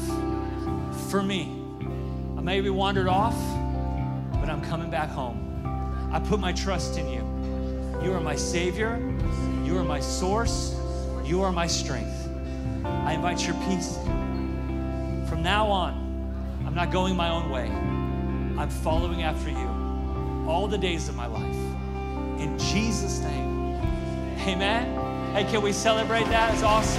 for 1.16 1.24
me. 1.24 1.44
I 2.38 2.42
may 2.42 2.58
maybe 2.58 2.70
wandered 2.70 3.08
off, 3.08 3.38
but 4.42 4.50
I'm 4.50 4.62
coming 4.62 4.90
back 4.90 5.10
home. 5.10 5.40
I 6.12 6.20
put 6.20 6.42
my 6.42 6.52
trust 6.52 6.98
in 6.98 7.08
you. 7.08 7.22
You 8.04 8.12
are 8.12 8.20
my 8.20 8.36
Savior. 8.36 8.98
You 9.64 9.78
are 9.78 9.86
my 9.86 10.02
source. 10.02 10.78
You 11.24 11.42
are 11.42 11.54
my 11.54 11.68
strength. 11.68 12.28
I 12.84 13.14
invite 13.14 13.48
your 13.48 13.56
peace. 13.66 13.96
From 15.30 15.42
now 15.42 15.68
on, 15.68 15.94
I'm 16.68 16.76
not 16.76 16.92
going 16.92 17.16
my 17.16 17.30
own 17.30 17.50
way. 17.50 17.70
I'm 18.60 18.70
following 18.70 19.24
after 19.24 19.50
you 19.50 20.46
all 20.50 20.68
the 20.68 20.78
days 20.78 21.08
of 21.08 21.16
my 21.16 21.28
life. 21.28 21.56
In 22.42 22.60
Jesus' 22.60 23.20
name, 23.22 23.80
amen. 24.46 25.34
Hey, 25.34 25.50
can 25.50 25.62
we 25.62 25.72
celebrate 25.72 26.26
that? 26.26 26.54
It's 26.54 26.64
awesome. 26.64 26.92